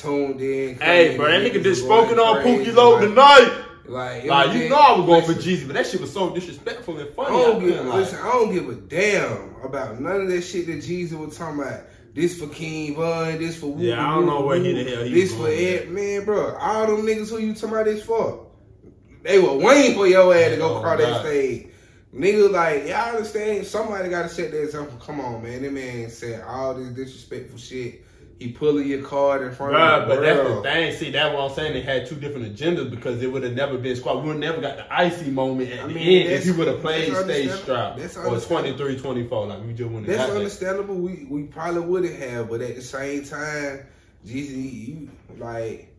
tuned 0.00 0.40
in. 0.40 0.76
Hey, 0.78 1.16
bro, 1.16 1.26
that 1.30 1.40
nigga 1.52 1.62
just 1.62 1.82
spoken 1.84 2.18
on 2.18 2.42
Pookie 2.44 2.74
Loc 2.74 3.00
tonight. 3.00 3.62
Like, 3.88 4.24
Like 4.24 4.52
you 4.56 4.68
know 4.68 4.76
I 4.76 4.98
was 4.98 5.06
going 5.06 5.22
for 5.24 5.32
listen, 5.32 5.52
Jeezy, 5.52 5.66
but 5.68 5.74
that 5.74 5.86
shit 5.86 6.00
was 6.00 6.12
so 6.12 6.34
disrespectful 6.34 6.98
and 6.98 7.08
I 7.08 7.12
funny. 7.12 7.30
don't 7.38 7.62
I 7.62 7.66
give, 7.68 7.86
like- 7.86 7.94
listen, 7.94 8.18
I 8.18 8.32
don't 8.32 8.52
give 8.52 8.68
a 8.68 8.74
damn 8.74 9.54
about 9.62 10.00
none 10.00 10.22
of 10.22 10.28
that 10.28 10.42
shit 10.42 10.66
that 10.66 10.78
Jeezy 10.78 11.12
was 11.12 11.36
talking 11.38 11.60
about. 11.62 11.80
This 12.12 12.38
for 12.40 12.46
King 12.48 12.94
Von, 12.96 13.38
this 13.38 13.56
for 13.56 13.74
Yeah, 13.78 14.04
I 14.04 14.14
don't 14.14 14.26
know 14.26 14.40
where 14.40 14.58
he 14.58 14.72
the 14.72 14.90
hell 14.90 15.04
he 15.04 15.12
This 15.12 15.34
for 15.34 15.48
Ed, 15.48 15.90
man, 15.90 16.24
bro. 16.24 16.56
All 16.56 16.86
them 16.86 17.02
niggas 17.06 17.28
who 17.28 17.38
you 17.38 17.52
talking 17.54 17.68
about 17.70 17.84
this 17.84 18.02
for, 18.02 18.46
they 19.22 19.38
were 19.38 19.54
waiting 19.54 19.94
for 19.94 20.06
your 20.06 20.34
ass 20.34 20.52
to 20.52 20.56
go 20.56 20.74
Oh, 20.74 20.78
across 20.78 20.98
that 20.98 21.20
stage. 21.20 21.68
Nigga, 22.14 22.50
like 22.50 22.86
y'all 22.88 23.10
understand? 23.16 23.66
Somebody 23.66 24.08
got 24.08 24.22
to 24.22 24.28
set 24.30 24.50
that 24.50 24.62
example. 24.62 24.98
Come 24.98 25.20
on, 25.20 25.42
man. 25.42 25.60
That 25.62 25.72
man 25.72 26.08
said 26.08 26.42
all 26.42 26.72
this 26.74 26.88
disrespectful 26.88 27.58
shit. 27.58 28.02
He 28.38 28.52
pulling 28.52 28.86
your 28.86 29.02
card 29.02 29.40
in 29.42 29.52
front 29.54 29.72
Bruh, 29.74 30.02
of 30.02 30.08
the 30.08 30.14
but 30.14 30.20
that's 30.20 30.48
the 30.48 30.62
thing. 30.62 30.92
See, 30.94 31.10
that's 31.10 31.34
what 31.34 31.42
I'm 31.50 31.54
saying. 31.56 31.72
They 31.72 31.80
had 31.80 32.06
two 32.06 32.16
different 32.16 32.54
agendas 32.54 32.90
because 32.90 33.22
it 33.22 33.32
would 33.32 33.42
have 33.42 33.54
never 33.54 33.78
been 33.78 33.96
squad. 33.96 34.22
We 34.22 34.28
would 34.28 34.38
never 34.38 34.60
got 34.60 34.76
the 34.76 34.94
icy 34.94 35.30
moment 35.30 35.70
at 35.72 35.84
I 35.84 35.86
the 35.88 35.98
end 35.98 36.32
if 36.32 36.44
he 36.44 36.50
would 36.50 36.66
have 36.68 36.80
played 36.82 37.04
stage 37.14 37.48
understandable. 37.48 37.98
That's 38.02 38.16
or 38.18 38.26
understandable. 38.26 38.76
23 38.76 38.98
24. 38.98 39.46
Like 39.46 39.60
we 39.64 39.72
just 39.72 39.88
wouldn't 39.90 40.06
That's 40.06 40.18
have 40.18 40.26
got 40.28 40.32
that. 40.34 40.38
understandable. 40.38 40.94
We 40.96 41.26
we 41.30 41.42
probably 41.44 41.80
wouldn't 41.80 42.14
have, 42.16 42.50
but 42.50 42.60
at 42.60 42.74
the 42.76 42.82
same 42.82 43.24
time, 43.24 43.86
Jeezy, 44.26 44.88
you 44.88 45.10
like 45.38 45.94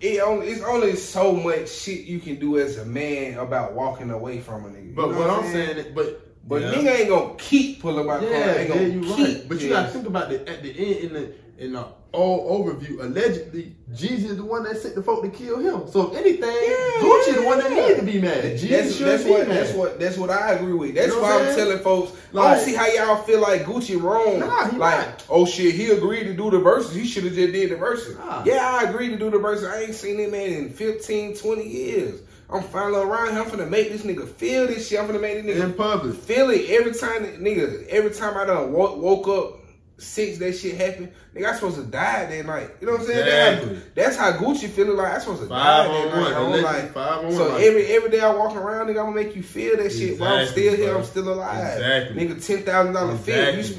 it. 0.00 0.20
Only 0.20 0.48
it's 0.48 0.62
only 0.62 0.96
so 0.96 1.32
much 1.32 1.68
shit 1.70 2.00
you 2.06 2.18
can 2.18 2.40
do 2.40 2.58
as 2.58 2.78
a 2.78 2.84
man 2.84 3.38
about 3.38 3.74
walking 3.74 4.10
away 4.10 4.40
from 4.40 4.64
a 4.64 4.68
nigga. 4.68 4.86
You 4.88 4.92
But 4.96 5.12
know 5.12 5.18
what 5.18 5.30
I'm 5.30 5.52
saying, 5.52 5.76
is- 5.78 5.86
but 5.94 6.24
but 6.48 6.62
yeah. 6.62 6.72
nigga 6.72 6.98
ain't 7.00 7.08
gonna 7.08 7.34
keep 7.38 7.80
pulling 7.82 8.04
my 8.06 8.20
Yeah, 8.20 8.30
car. 8.30 8.58
Ain't 8.58 8.68
yeah, 8.74 8.80
you 8.80 9.00
keep. 9.14 9.18
right. 9.38 9.48
But 9.48 9.60
you 9.60 9.68
gotta 9.68 9.88
think 9.90 10.06
about 10.06 10.32
it 10.32 10.48
at 10.48 10.62
the 10.62 10.70
end 10.70 11.04
in 11.04 11.12
the 11.12 11.32
in 11.58 11.72
the 11.72 11.84
all 12.12 12.64
overview. 12.64 13.00
Allegedly, 13.02 13.76
Jeezy 13.92 14.24
is 14.24 14.36
the 14.38 14.44
one 14.44 14.62
that 14.64 14.78
sent 14.78 14.94
the 14.94 15.02
folk 15.02 15.22
to 15.22 15.28
kill 15.28 15.58
him. 15.58 15.86
So 15.90 16.10
if 16.10 16.16
anything, 16.16 16.48
Yeah, 16.48 17.02
Gucci 17.02 17.34
the 17.34 17.42
one 17.42 17.58
that 17.58 17.70
yeah. 17.70 17.80
needed 17.82 17.96
to 17.98 18.02
be 18.06 18.18
mad. 18.20 18.44
Jeezy 18.58 18.68
That's, 18.70 18.96
should 18.96 19.06
that's 19.08 19.24
be 19.24 19.30
what 19.30 19.48
mad. 19.48 19.56
that's 19.58 19.72
what 19.74 20.00
that's 20.00 20.16
what 20.16 20.30
I 20.30 20.52
agree 20.52 20.72
with. 20.72 20.94
That's 20.94 21.08
You 21.08 21.16
know 21.16 21.22
why 21.22 21.34
I'm 21.34 21.40
I'm 21.40 21.44
saying? 21.54 21.58
telling 21.58 21.78
folks. 21.82 22.12
I 22.34 22.54
don't 22.54 22.64
see 22.64 22.74
how 22.74 22.86
y'all 22.86 23.22
feel 23.24 23.40
like 23.40 23.62
Gucci 23.64 24.00
wrong. 24.00 24.38
Nah, 24.40 24.68
he 24.70 24.76
like, 24.78 25.06
not. 25.06 25.26
oh 25.28 25.44
shit, 25.44 25.74
he 25.74 25.90
agreed 25.90 26.24
to 26.24 26.34
do 26.34 26.50
the 26.50 26.58
verses. 26.60 26.94
He 26.94 27.06
should 27.06 27.24
have 27.24 27.34
just 27.34 27.52
did 27.52 27.70
the 27.70 27.76
verses. 27.76 28.16
Nah. 28.16 28.42
Yeah, 28.46 28.66
I 28.80 28.88
agreed 28.88 29.10
to 29.10 29.18
do 29.18 29.30
the 29.30 29.38
verses. 29.38 29.66
I 29.66 29.82
ain't 29.82 29.94
seen 29.94 30.16
that 30.18 30.30
man 30.30 30.50
in 30.50 30.70
15, 30.70 31.36
20 31.36 31.68
years. 31.68 32.20
I'm 32.50 32.62
finally 32.62 33.02
around 33.02 33.32
here. 33.32 33.40
I'm 33.42 33.50
finna 33.50 33.68
make 33.68 33.90
this 33.90 34.02
nigga 34.02 34.26
feel 34.26 34.66
this 34.66 34.88
shit. 34.88 34.98
I'm 34.98 35.08
finna 35.08 35.20
make 35.20 35.44
this 35.44 35.56
nigga 35.58 35.64
in 35.64 35.74
public. 35.74 36.14
feel 36.16 36.48
it 36.48 36.70
every 36.70 36.94
time, 36.94 37.24
nigga. 37.42 37.86
Every 37.88 38.10
time 38.10 38.38
I 38.38 38.46
done 38.46 38.72
woke, 38.72 38.96
woke 38.96 39.28
up 39.28 39.60
since 39.98 40.38
that 40.38 40.52
shit 40.56 40.76
happened, 40.76 41.10
nigga, 41.38 41.46
I 41.50 41.54
supposed 41.54 41.76
to 41.76 41.82
die 41.84 42.26
that 42.26 42.46
night. 42.46 42.70
You 42.80 42.86
know 42.86 42.92
what 42.94 43.02
I'm 43.02 43.06
saying? 43.06 43.18
Exactly. 43.26 43.80
That's, 43.94 44.16
how, 44.16 44.30
that's 44.30 44.40
how 44.40 44.44
Gucci 44.44 44.68
feeling 44.68 44.96
like 44.96 45.12
I 45.14 45.18
supposed 45.18 45.42
to 45.42 45.48
Five 45.48 45.86
die 45.86 45.92
that 45.92 46.14
night. 46.14 46.34
I'm 46.34 46.62
like, 46.62 46.92
five 46.92 47.32
so 47.34 47.50
one. 47.52 47.60
every 47.62 47.86
every 47.86 48.10
day 48.10 48.20
I 48.20 48.34
walk 48.34 48.56
around, 48.56 48.86
nigga, 48.86 48.98
I'm 49.00 49.06
gonna 49.12 49.14
make 49.14 49.36
you 49.36 49.42
feel 49.42 49.76
that 49.76 49.90
shit. 49.92 50.18
But 50.18 50.28
I'm 50.28 50.40
Exactly, 50.40 50.62
still 50.62 50.76
here. 50.76 50.88
bro. 50.90 50.98
I'm 50.98 51.04
still 51.04 51.32
alive. 51.32 51.72
Exactly. 51.78 52.26
Nigga, 52.28 52.46
ten 52.46 52.62
thousand 52.64 52.92
dollar 52.94 53.16
fee. 53.16 53.32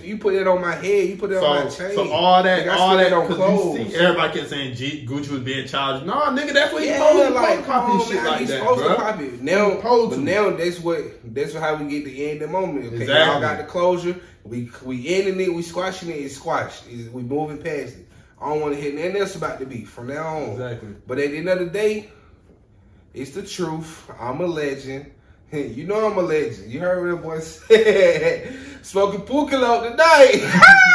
You, 0.04 0.12
you 0.14 0.18
put 0.18 0.34
it 0.36 0.48
on 0.48 0.62
my 0.62 0.76
head. 0.76 1.10
You 1.10 1.16
put 1.18 1.32
it 1.32 1.38
on 1.44 1.66
my 1.66 1.70
chain. 1.70 1.92
so 1.96 2.12
all 2.12 2.42
that, 2.44 2.66
Nigga, 2.66 2.76
all 2.76 2.98
that, 2.98 3.14
on 3.14 3.22
because 3.28 3.38
clothes. 3.38 3.80
you 3.80 3.90
see 3.90 3.96
everybody 3.96 4.40
kept 4.40 4.50
saying 4.50 4.76
G, 4.76 5.06
Gucci 5.08 5.30
was 5.30 5.42
being 5.42 5.68
charged. 5.68 6.06
No, 6.06 6.14
nigga, 6.14 6.54
that's 6.54 6.72
what 6.74 6.82
he 6.84 6.90
Yeah, 6.90 6.98
supposed 7.08 7.28
to 7.28 7.34
like 7.34 7.66
come 7.66 8.00
shit 8.06 8.16
man, 8.16 8.26
like 8.26 8.40
he's 8.40 8.50
that, 8.50 8.60
supposed 8.60 8.80
bro. 8.80 8.90
to 8.90 9.02
copy 9.02 9.26
it. 9.26 9.42
Now, 9.42 9.80
but 9.82 10.20
now 10.20 10.50
that's 10.52 10.80
what 10.80 11.00
that's 11.34 11.54
how 11.54 11.76
we 11.76 11.90
get 11.90 12.06
the 12.06 12.30
end 12.30 12.42
of 12.42 12.50
the 12.50 12.54
moment. 12.54 12.86
Okay, 12.86 12.96
Exactly. 12.98 13.14
y'all 13.34 13.42
got 13.42 13.58
the 13.58 13.64
closure. 13.64 14.16
We 14.44 14.72
we 14.84 15.08
ending 15.16 15.40
it. 15.42 15.54
We 15.54 15.62
squashing 15.62 16.10
it. 16.10 16.14
It's 16.14 16.36
squashed. 16.36 16.88
We 16.88 17.24
we 17.24 17.24
moving 17.50 17.64
past 17.64 17.98
it. 17.98 18.08
I 18.42 18.50
don't 18.50 18.62
want 18.62 18.76
to 18.76 18.82
hear 18.82 18.94
nothing 18.94 19.18
else 19.18 19.36
about 19.36 19.60
the 19.60 19.66
beef 19.66 19.90
from 19.90 20.08
now 20.08 20.38
on. 20.38 20.50
Exactly. 20.52 20.96
But 21.08 21.20
at 21.20 21.32
the 21.32 21.38
end 21.38 21.50
of 21.50 21.60
the 21.60 21.66
day, 21.66 22.10
it's 23.14 23.32
the 23.32 23.44
truth. 23.44 24.10
I'm 24.20 24.42
a 24.42 24.48
legend. 24.48 25.12
You 25.52 25.86
know 25.88 26.06
I'm 26.06 26.16
a 26.16 26.22
legend. 26.22 26.72
You 26.72 26.80
heard 26.80 27.02
what 27.02 27.16
that 27.16 27.24
boy 27.24 27.40
said. 27.74 28.56
Smoking 28.84 29.22
Pookie 29.22 29.56
out 29.56 29.82
tonight. 29.82 30.86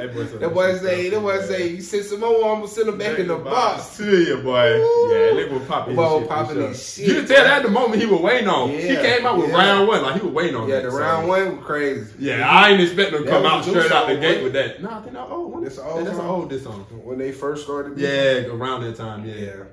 That 0.00 0.14
boy, 0.14 0.24
that 0.24 0.54
boy 0.54 0.78
say, 0.78 1.10
that 1.10 1.20
boy 1.20 1.40
say, 1.42 1.68
you 1.68 1.80
send 1.82 2.04
some 2.04 2.20
more, 2.20 2.36
I'm 2.52 2.60
gonna 2.60 2.68
send 2.68 2.88
him 2.88 2.98
back 2.98 3.18
in 3.18 3.28
the 3.28 3.36
box. 3.36 3.96
To 3.98 4.04
you, 4.04 4.36
boy. 4.38 4.78
Woo. 4.78 5.12
Yeah, 5.12 5.32
nigga 5.32 5.52
was 5.58 5.68
popping 5.68 5.96
shit. 5.96 6.28
popping 6.28 6.56
sure. 6.56 6.68
his 6.68 6.94
shit, 6.94 7.06
You 7.06 7.14
can 7.16 7.26
tell 7.26 7.44
that 7.44 7.62
the 7.62 7.70
moment 7.70 8.00
he 8.00 8.06
was 8.06 8.20
waiting 8.20 8.48
on. 8.48 8.70
he 8.70 8.96
came 8.96 9.26
out 9.26 9.36
with 9.38 9.50
yeah. 9.50 9.56
round 9.56 9.88
one, 9.88 10.02
like 10.02 10.14
he 10.20 10.26
was 10.26 10.32
waiting 10.32 10.56
on 10.56 10.68
Yeah, 10.68 10.76
that. 10.76 10.84
the 10.84 10.90
so- 10.92 10.98
round 10.98 11.28
one 11.28 11.56
was 11.58 11.66
crazy. 11.66 12.12
Yeah, 12.18 12.48
I 12.48 12.70
ain't 12.70 12.80
expecting 12.80 13.18
him 13.18 13.24
to 13.24 13.30
come 13.30 13.44
out 13.46 13.64
straight 13.64 13.92
out 13.92 14.06
the 14.08 14.14
song, 14.14 14.20
gate 14.20 14.42
with 14.42 14.52
that. 14.54 14.82
No, 14.82 14.90
I 14.90 15.00
think 15.00 15.12
that 15.14 15.26
old 15.28 15.52
one. 15.52 15.62
That's 15.64 15.78
an 15.78 15.84
old 15.86 16.06
That's 16.06 16.18
an 16.18 16.24
old 16.26 16.50
this 16.50 16.64
song. 16.64 16.80
When 17.04 17.18
they 17.18 17.32
first 17.32 17.64
started. 17.64 17.98
Yeah, 17.98 18.46
around 18.52 18.82
that 18.82 18.96
time. 18.96 19.24
Yeah. 19.26 19.64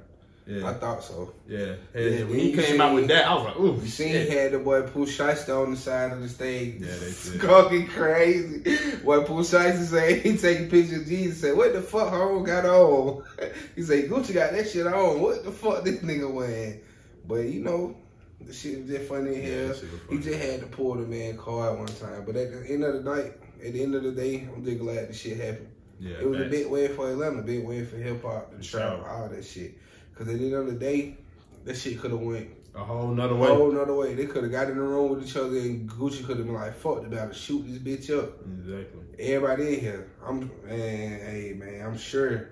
Yeah. 0.48 0.60
Yeah. 0.60 0.70
I 0.70 0.74
thought 0.76 1.04
so. 1.04 1.34
Yeah. 1.48 1.76
Yeah, 1.94 2.02
And 2.02 2.30
when 2.30 2.40
he 2.40 2.54
came 2.54 2.80
out 2.80 2.94
with 2.94 3.08
that, 3.10 3.28
I 3.28 3.34
was 3.34 3.44
like, 3.46 3.60
ooh, 3.60 3.80
You 3.82 3.88
seen 3.88 4.12
shit. 4.14 4.30
he 4.30 4.36
had 4.36 4.52
the 4.54 4.60
boy 4.60 4.84
Pooh 4.84 5.06
Shiesty 5.06 5.50
on 5.50 5.72
the 5.72 5.78
side 5.78 6.12
of 6.14 6.22
the 6.22 6.30
stage. 6.30 6.76
Yeah, 6.80 6.96
they 6.96 7.32
did. 7.32 7.42
Talking 7.42 7.88
crazy. 7.88 8.98
Boy 9.04 9.24
Pooh 9.24 9.42
Shiesty 9.44 9.84
say 9.86 10.20
he 10.22 10.38
taking 10.38 10.70
pictures 10.70 11.02
of 11.02 11.08
Jeezy. 11.08 11.34
Say, 11.34 11.54
what 11.54 11.74
the 11.74 11.82
fuck 11.82 12.10
Home 12.10 12.44
got 12.44 12.66
on? 12.66 13.24
He 13.76 13.84
say, 13.84 14.08
Gucci 14.08 14.34
got 14.34 14.52
that 14.54 14.70
shit 14.70 14.88
on. 14.88 15.20
What 15.22 15.44
the 15.44 15.52
fuck 15.52 15.84
this 15.84 16.00
nigga 16.00 16.32
wearing? 16.32 16.80
But 17.28 17.42
you 17.50 17.62
know, 17.64 17.96
the 18.42 18.54
shit 18.54 18.80
was 18.82 18.90
just 18.90 19.10
funny 19.10 19.36
Yeah, 19.36 19.74
He 20.10 20.20
just 20.20 20.40
had 20.40 20.62
to 20.62 20.68
pull 20.68 20.96
the 20.96 21.06
man 21.06 21.38
card 21.38 21.78
one 21.78 21.88
time. 21.88 22.24
But 22.26 22.36
at 22.38 22.52
the 22.52 22.66
end 22.74 22.84
of 22.84 23.04
the 23.04 23.16
night, 23.16 23.34
at 23.66 23.74
the 23.74 23.84
end 23.84 23.96
of 23.96 24.04
the 24.04 24.12
day, 24.14 24.48
I'm 24.56 24.64
just 24.64 24.80
glad 24.80 25.10
the 25.10 25.14
shit 25.14 25.38
happened. 25.38 25.68
Yeah, 26.00 26.18
It 26.22 26.30
was 26.30 26.40
a 26.42 26.46
big 26.46 26.68
win 26.68 26.94
for 26.96 27.10
Atlanta, 27.12 27.42
big 27.42 27.66
win 27.66 27.86
for 27.86 27.98
hip 27.98 28.22
hop, 28.24 28.56
the 28.56 28.64
trap, 28.64 29.00
all 29.08 29.30
that 29.30 29.44
shit. 29.44 29.74
Cause 30.18 30.28
at 30.28 30.40
the 30.40 30.46
end 30.46 30.54
of 30.56 30.66
the 30.68 30.74
day, 30.74 31.18
that 31.66 31.76
shit 31.78 32.00
could 32.00 32.12
have 32.12 32.20
went 32.20 32.50
a 32.76 32.84
whole 32.84 33.08
nother 33.08 33.34
a 33.36 33.38
way. 33.38 33.48
whole 33.48 33.72
nother 33.72 33.94
way. 33.94 34.14
They 34.14 34.26
could 34.26 34.44
have 34.44 34.52
got 34.52 34.70
in 34.70 34.78
the 34.78 34.82
room 34.84 35.10
with 35.16 35.26
each 35.28 35.36
other 35.36 35.58
and 35.58 35.90
Gucci 35.90 36.26
could 36.26 36.38
have 36.38 36.46
been 36.46 36.56
like, 36.56 36.76
fuck, 36.76 37.06
about 37.06 37.32
to 37.34 37.38
shoot 37.38 37.66
this 37.68 37.80
bitch 37.80 38.18
up. 38.18 38.34
Exactly. 38.46 39.02
Everybody 39.20 39.76
in 39.76 39.80
here, 39.80 40.12
I'm 40.26 40.40
man, 40.66 41.20
hey 41.20 41.56
man, 41.58 41.86
I'm 41.86 41.98
sure 41.98 42.50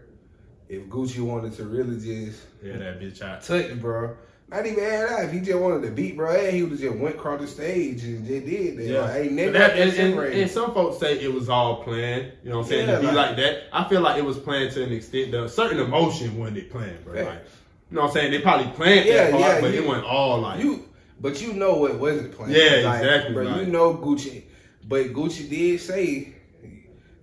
if 0.67 0.83
Gucci 0.83 1.19
wanted 1.19 1.53
to 1.53 1.65
really 1.65 1.95
just 1.99 2.41
Yeah, 2.63 2.77
that 2.77 2.99
bitch 2.99 3.21
out. 3.21 3.41
touch 3.43 3.65
it, 3.65 3.79
bro. 3.79 4.15
Not 4.47 4.65
even 4.67 4.83
add 4.83 5.09
out. 5.09 5.23
If 5.25 5.31
he 5.31 5.39
just 5.39 5.59
wanted 5.59 5.81
to 5.87 5.91
beat 5.91 6.15
bro, 6.15 6.51
he 6.51 6.61
would 6.61 6.71
have 6.73 6.79
just 6.79 6.95
went 6.97 7.15
across 7.15 7.41
the 7.41 7.47
stage 7.47 8.03
and 8.03 8.25
just 8.25 8.45
did 8.45 8.77
that. 8.77 8.83
Yeah. 8.83 9.01
Like, 9.01 9.15
ain't 9.15 9.31
never 9.33 9.51
that, 9.53 9.75
that, 9.75 9.97
and, 9.97 10.19
and, 10.19 10.19
and 10.33 10.51
some 10.51 10.71
folks 10.73 10.99
say 10.99 11.19
it 11.19 11.33
was 11.33 11.49
all 11.49 11.83
planned. 11.83 12.31
You 12.43 12.51
know 12.51 12.57
what 12.57 12.63
I'm 12.65 12.69
saying? 12.69 12.87
Yeah, 12.89 12.95
to 12.95 13.01
be 13.01 13.07
like- 13.07 13.15
like, 13.15 13.35
that. 13.37 13.63
I 13.73 13.89
feel 13.89 14.01
like 14.01 14.17
it 14.17 14.25
was 14.25 14.37
planned 14.37 14.71
to 14.73 14.83
an 14.83 14.91
extent. 14.93 15.31
Was 15.33 15.55
certain 15.55 15.79
emotion 15.79 16.37
when 16.37 16.53
they 16.53 16.61
planned, 16.61 17.03
bro. 17.03 17.15
Facts. 17.15 17.27
Like, 17.27 17.41
you 17.89 17.95
know 17.95 18.01
what 18.03 18.07
I'm 18.09 18.13
saying? 18.13 18.31
They 18.31 18.39
probably 18.41 18.67
planned 18.73 19.05
Yeah, 19.07 19.15
that 19.15 19.31
part, 19.31 19.41
yeah, 19.41 19.61
but 19.61 19.73
you- 19.73 19.81
it 19.81 19.87
wasn't 19.87 20.05
all 20.05 20.39
like. 20.41 20.63
You, 20.63 20.89
but 21.19 21.41
you 21.41 21.53
know 21.53 21.75
what 21.77 21.95
wasn't 21.95 22.31
planned. 22.33 22.51
Yeah, 22.51 22.81
like, 22.85 23.01
exactly, 23.01 23.33
Bro, 23.33 23.43
like- 23.45 23.65
you 23.65 23.71
know 23.71 23.95
Gucci, 23.95 24.43
but 24.87 25.07
Gucci 25.07 25.49
did 25.49 25.81
say. 25.81 26.33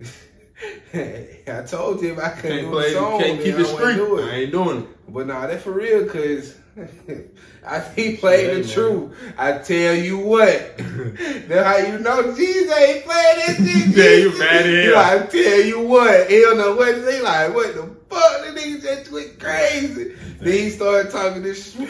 I 0.93 1.63
told 1.67 2.01
him 2.01 2.19
I 2.21 2.29
couldn't 2.29 2.57
can't 2.57 2.61
do 2.67 2.71
play, 2.71 2.89
a 2.89 2.93
song. 2.93 3.19
can't 3.19 3.39
keep 3.41 3.47
it 3.47 3.53
I 3.55 3.57
wouldn't 3.57 3.77
street. 3.79 3.95
do 3.95 4.17
it. 4.19 4.25
I 4.25 4.35
ain't 4.35 4.51
doing 4.51 4.81
it. 4.83 4.87
But 5.13 5.27
nah, 5.27 5.47
that's 5.47 5.63
for 5.63 5.71
real, 5.71 6.07
cause 6.07 6.55
I 7.65 7.79
he 7.95 8.17
played 8.17 8.47
Yeah, 8.47 8.63
the 8.63 8.73
truth. 8.73 9.15
I 9.37 9.59
tell 9.59 9.95
you 9.95 10.17
what, 10.17 10.77
that's 10.77 11.65
how 11.67 11.77
you 11.77 11.99
know 11.99 12.23
Jeezy 12.33 12.77
ain't 12.77 13.05
playing 13.05 13.37
that 13.37 13.55
shit. 13.57 13.95
Yeah, 13.95 14.09
you 14.15 14.39
mad 14.39 14.65
at 14.65 14.85
him. 14.85 14.93
like, 14.93 15.21
I 15.21 15.25
tell 15.27 15.61
you 15.61 15.79
what, 15.81 16.29
he 16.29 16.41
don't 16.41 16.57
know 16.57 16.75
what 16.75 16.95
say. 17.03 17.21
Like, 17.21 17.53
what 17.53 17.75
the 17.75 17.83
fuck? 18.09 18.45
The 18.45 18.59
nigga 18.59 18.81
just 18.81 19.11
went 19.11 19.39
crazy. 19.39 20.15
Then 20.39 20.53
he 20.53 20.69
started 20.71 21.11
talking 21.11 21.43
this 21.43 21.73
shit. 21.73 21.87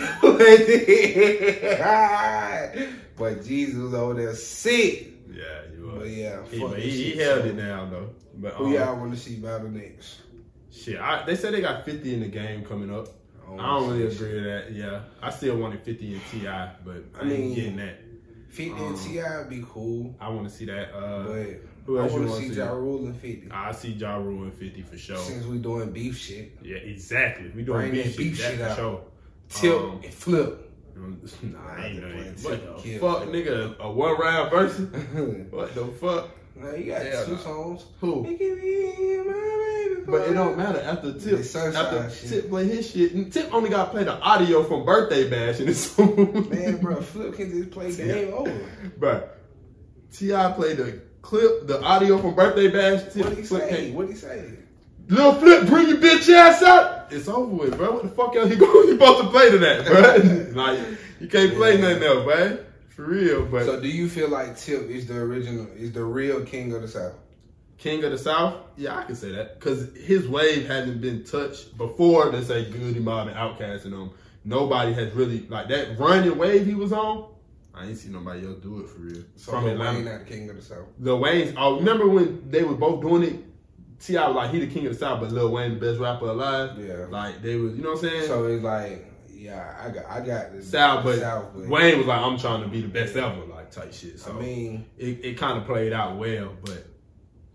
but 3.18 3.40
Jeezy 3.42 3.82
was 3.82 3.94
over 3.94 4.14
there 4.16 4.36
sick. 4.36 5.14
Yeah, 5.32 5.44
you 5.74 5.94
But 5.98 6.10
yeah, 6.10 6.44
He, 6.50 6.60
this 6.60 6.84
he, 6.84 7.12
he 7.14 7.18
held 7.20 7.46
it 7.46 7.54
down 7.58 7.90
though. 7.90 8.10
But 8.36 8.54
Who 8.56 8.66
um, 8.66 8.74
y'all 8.74 8.98
want 8.98 9.14
to 9.14 9.20
see 9.20 9.36
battle 9.38 9.70
next? 9.70 10.20
shit, 10.72 11.00
I, 11.00 11.24
they 11.26 11.36
said 11.36 11.54
they 11.54 11.62
got 11.62 11.86
50 11.86 12.14
in 12.14 12.20
the 12.20 12.28
game 12.28 12.66
coming 12.66 12.94
up. 12.94 13.08
Oh, 13.60 13.64
I 13.64 13.80
don't 13.80 13.90
really 14.00 14.10
shit. 14.12 14.22
agree 14.22 14.36
with 14.36 14.44
that. 14.46 14.72
Yeah, 14.74 15.00
I 15.22 15.30
still 15.30 15.58
wanted 15.58 15.82
50 15.82 16.14
and 16.14 16.22
Ti, 16.32 16.40
but 16.86 17.04
I, 17.16 17.22
I 17.22 17.24
mean, 17.26 17.42
ain't 17.42 17.56
getting 17.56 17.76
that. 17.78 18.00
50 18.50 18.72
Um, 18.72 18.80
and 18.88 18.98
Ti 18.98 19.22
would 19.38 19.50
be 19.50 19.66
cool, 19.70 20.16
I 20.20 20.30
want 20.30 20.48
to 20.48 20.54
see 20.54 20.66
that. 20.66 20.94
Uh, 20.96 21.24
but 21.24 21.62
who 21.86 22.00
I 22.00 22.04
else 22.04 22.14
you 22.14 22.20
want 22.20 22.32
to 22.32 22.38
see 22.38 22.48
to 22.50 22.54
see? 22.54 22.60
Ja 22.60 22.72
Rule 22.72 23.06
and 23.08 23.16
50. 23.20 23.52
I 23.52 23.72
see 23.72 23.90
Ja 23.94 24.16
Rule 24.18 24.44
in 24.46 24.52
50 24.52 24.82
for 24.84 24.98
sure. 24.98 25.18
Since 25.18 25.46
we 25.46 25.58
doing 25.58 25.92
beef 25.92 26.18
shit, 26.18 26.52
Yeah, 26.62 26.78
exactly. 26.78 27.50
We 27.56 27.64
doing 27.64 27.90
Bring 27.90 27.92
beef 27.92 28.04
that 28.06 28.10
shit, 28.12 28.18
beef 28.18 28.38
that 28.40 28.50
shit 28.52 28.60
for 28.60 28.66
out. 28.66 28.76
sure. 28.78 29.02
tip 29.50 29.82
Um, 29.82 30.02
and 30.04 30.14
flip. 30.14 30.70
Nah, 31.42 31.60
I 31.68 31.88
ain't 31.88 31.96
Nah, 32.02 32.08
know 32.08 32.14
playing 32.14 32.36
that. 32.36 32.44
What 32.44 32.78
the 32.78 32.82
kill. 32.84 33.00
fuck, 33.00 33.28
nigga? 33.30 33.80
A 33.80 33.92
one 33.92 34.16
round 34.20 34.52
versus? 34.52 34.88
What 35.52 35.74
the 35.74 35.86
fuck? 35.88 36.30
Nah, 36.56 36.72
you 36.76 36.86
got 36.92 37.02
Hell 37.04 37.26
two 37.26 37.32
nah. 37.32 37.38
songs. 37.40 37.86
Who? 38.00 38.24
Make 40.08 40.08
it 40.08 40.08
be 40.08 40.12
my 40.12 40.18
baby 40.18 40.28
But 40.28 40.30
it 40.30 40.34
don't 40.34 40.58
matter 40.58 40.80
after 40.82 41.14
Tip. 41.14 41.40
After 41.76 42.10
shit. 42.10 42.30
Tip 42.30 42.50
play 42.50 42.68
his 42.68 42.90
shit, 42.90 43.14
and 43.14 43.32
Tip 43.32 43.54
only 43.54 43.70
got 43.70 43.86
to 43.86 43.92
play 43.92 44.04
the 44.04 44.14
audio 44.20 44.64
from 44.64 44.86
Birthday 44.86 45.30
Bash 45.30 45.60
in 45.60 45.68
his 45.68 45.92
song. 45.92 46.48
Man, 46.50 46.78
bro, 46.78 47.02
Flip 47.02 47.34
can 47.36 47.52
just 47.52 47.72
play 47.72 47.96
game 47.96 48.34
over. 48.34 48.54
Bro, 48.98 49.30
Ti 50.12 50.28
played 50.56 50.78
the 50.78 51.02
clip, 51.22 51.68
the 51.68 51.82
audio 51.82 52.18
from 52.20 52.36
Birthday 52.36 52.68
Bash. 52.70 53.12
Tip 53.14 53.26
What 53.26 53.38
he 53.38 53.44
Flip 53.44 53.62
say? 53.64 53.70
came, 53.70 53.94
What 53.94 54.08
he 54.10 54.16
say? 54.16 54.54
Lil 55.10 55.34
Flip, 55.36 55.68
bring 55.68 55.90
your 55.90 55.98
bitch 55.98 56.30
ass 56.34 56.64
out. 56.64 57.12
It's 57.12 57.28
over 57.28 57.46
with, 57.54 57.78
bro. 57.78 57.92
What 57.94 58.04
the 58.04 58.10
fuck 58.10 58.36
else 58.36 58.50
he 58.50 58.56
going? 58.58 58.88
He 58.88 58.94
supposed 58.94 59.24
to 59.24 59.30
play 59.30 59.52
to 59.52 59.58
that, 59.60 59.86
bro? 59.86 60.62
like 60.64 60.80
you 61.20 61.28
can't 61.28 61.54
play 61.56 61.76
Yeah. 61.78 61.90
nothing 61.90 62.04
else, 62.04 62.28
man. 62.28 62.60
For 62.90 63.06
real, 63.06 63.46
but 63.46 63.66
So, 63.66 63.82
do 63.82 63.88
you 63.88 64.08
feel 64.08 64.30
like 64.30 64.58
Tip 64.58 64.90
is 64.90 65.08
the 65.08 65.16
original, 65.18 65.68
is 65.76 65.92
the 65.92 66.04
real 66.04 66.46
king 66.46 66.74
of 66.74 66.84
the 66.84 66.88
South? 66.88 67.14
King 67.84 68.02
of 68.06 68.12
the 68.12 68.18
South, 68.18 68.56
yeah, 68.78 68.98
I 68.98 69.04
can 69.04 69.14
say 69.14 69.34
that 69.34 69.60
because 69.60 69.94
his 69.98 70.26
wave 70.26 70.66
hasn't 70.66 71.02
been 71.02 71.26
touched 71.26 71.78
before. 71.78 72.28
Let's 72.28 72.48
say 72.48 72.72
Goodie 72.72 73.02
Mob 73.02 73.28
and 73.28 73.36
Outkast 73.36 73.84
and 73.84 73.92
them. 73.92 74.12
Nobody 74.46 74.94
has 74.94 75.12
really 75.14 75.46
like 75.50 75.68
that 75.68 76.00
running 76.00 76.38
wave 76.38 76.66
he 76.66 76.76
was 76.76 76.94
on. 76.94 77.28
I 77.74 77.88
ain't 77.88 77.98
seen 77.98 78.14
nobody 78.14 78.48
else 78.48 78.60
do 78.60 78.80
it 78.80 78.90
for 78.90 79.00
real. 79.00 79.24
So, 79.36 79.52
From 79.52 79.66
Lil 79.66 79.74
Atlanta, 79.74 79.98
Wayne 79.98 80.06
not 80.06 80.20
the 80.20 80.26
king 80.26 80.50
of 80.50 80.56
the 80.56 80.62
South. 80.62 80.86
Lil 80.98 81.20
Wayne's. 81.20 81.58
I 81.58 81.70
remember 81.72 82.08
when 82.08 82.50
they 82.50 82.64
were 82.64 82.76
both 82.76 83.02
doing 83.02 83.24
it. 83.24 83.44
Ti 84.00 84.16
was 84.16 84.34
like 84.34 84.52
he 84.52 84.60
the 84.62 84.68
king 84.68 84.86
of 84.86 84.94
the 84.94 85.00
South, 85.00 85.20
but 85.20 85.34
Lil 85.34 85.52
Wayne 85.52 85.78
the 85.78 85.86
best 85.86 86.00
rapper 86.00 86.28
alive. 86.28 86.80
Yeah. 86.80 87.08
Like 87.10 87.42
they 87.42 87.58
was, 87.58 87.76
you 87.76 87.84
know 87.84 87.96
what 87.96 88.04
I'm 88.04 88.10
saying? 88.10 88.28
So 88.28 88.46
it's 88.46 88.64
like, 88.64 89.12
yeah, 89.30 89.76
I 89.84 89.90
got, 89.90 90.06
I 90.06 90.26
got 90.26 90.54
the 90.54 90.64
South, 90.64 91.04
but 91.04 91.20
South, 91.20 91.52
but 91.54 91.68
Wayne 91.68 91.98
was 91.98 92.08
like, 92.08 92.22
I'm 92.22 92.38
trying 92.38 92.62
to 92.62 92.70
be 92.70 92.82
the 92.82 92.88
best 92.88 93.18
ever, 93.18 93.44
like 93.48 93.72
type 93.72 93.92
shit. 93.94 94.22
So 94.22 94.32
I 94.32 94.42
mean, 94.42 94.86
it, 94.98 95.20
it 95.22 95.38
kind 95.38 95.58
of 95.58 95.66
played 95.66 95.92
out 95.92 96.16
well, 96.16 96.54
but 96.64 96.93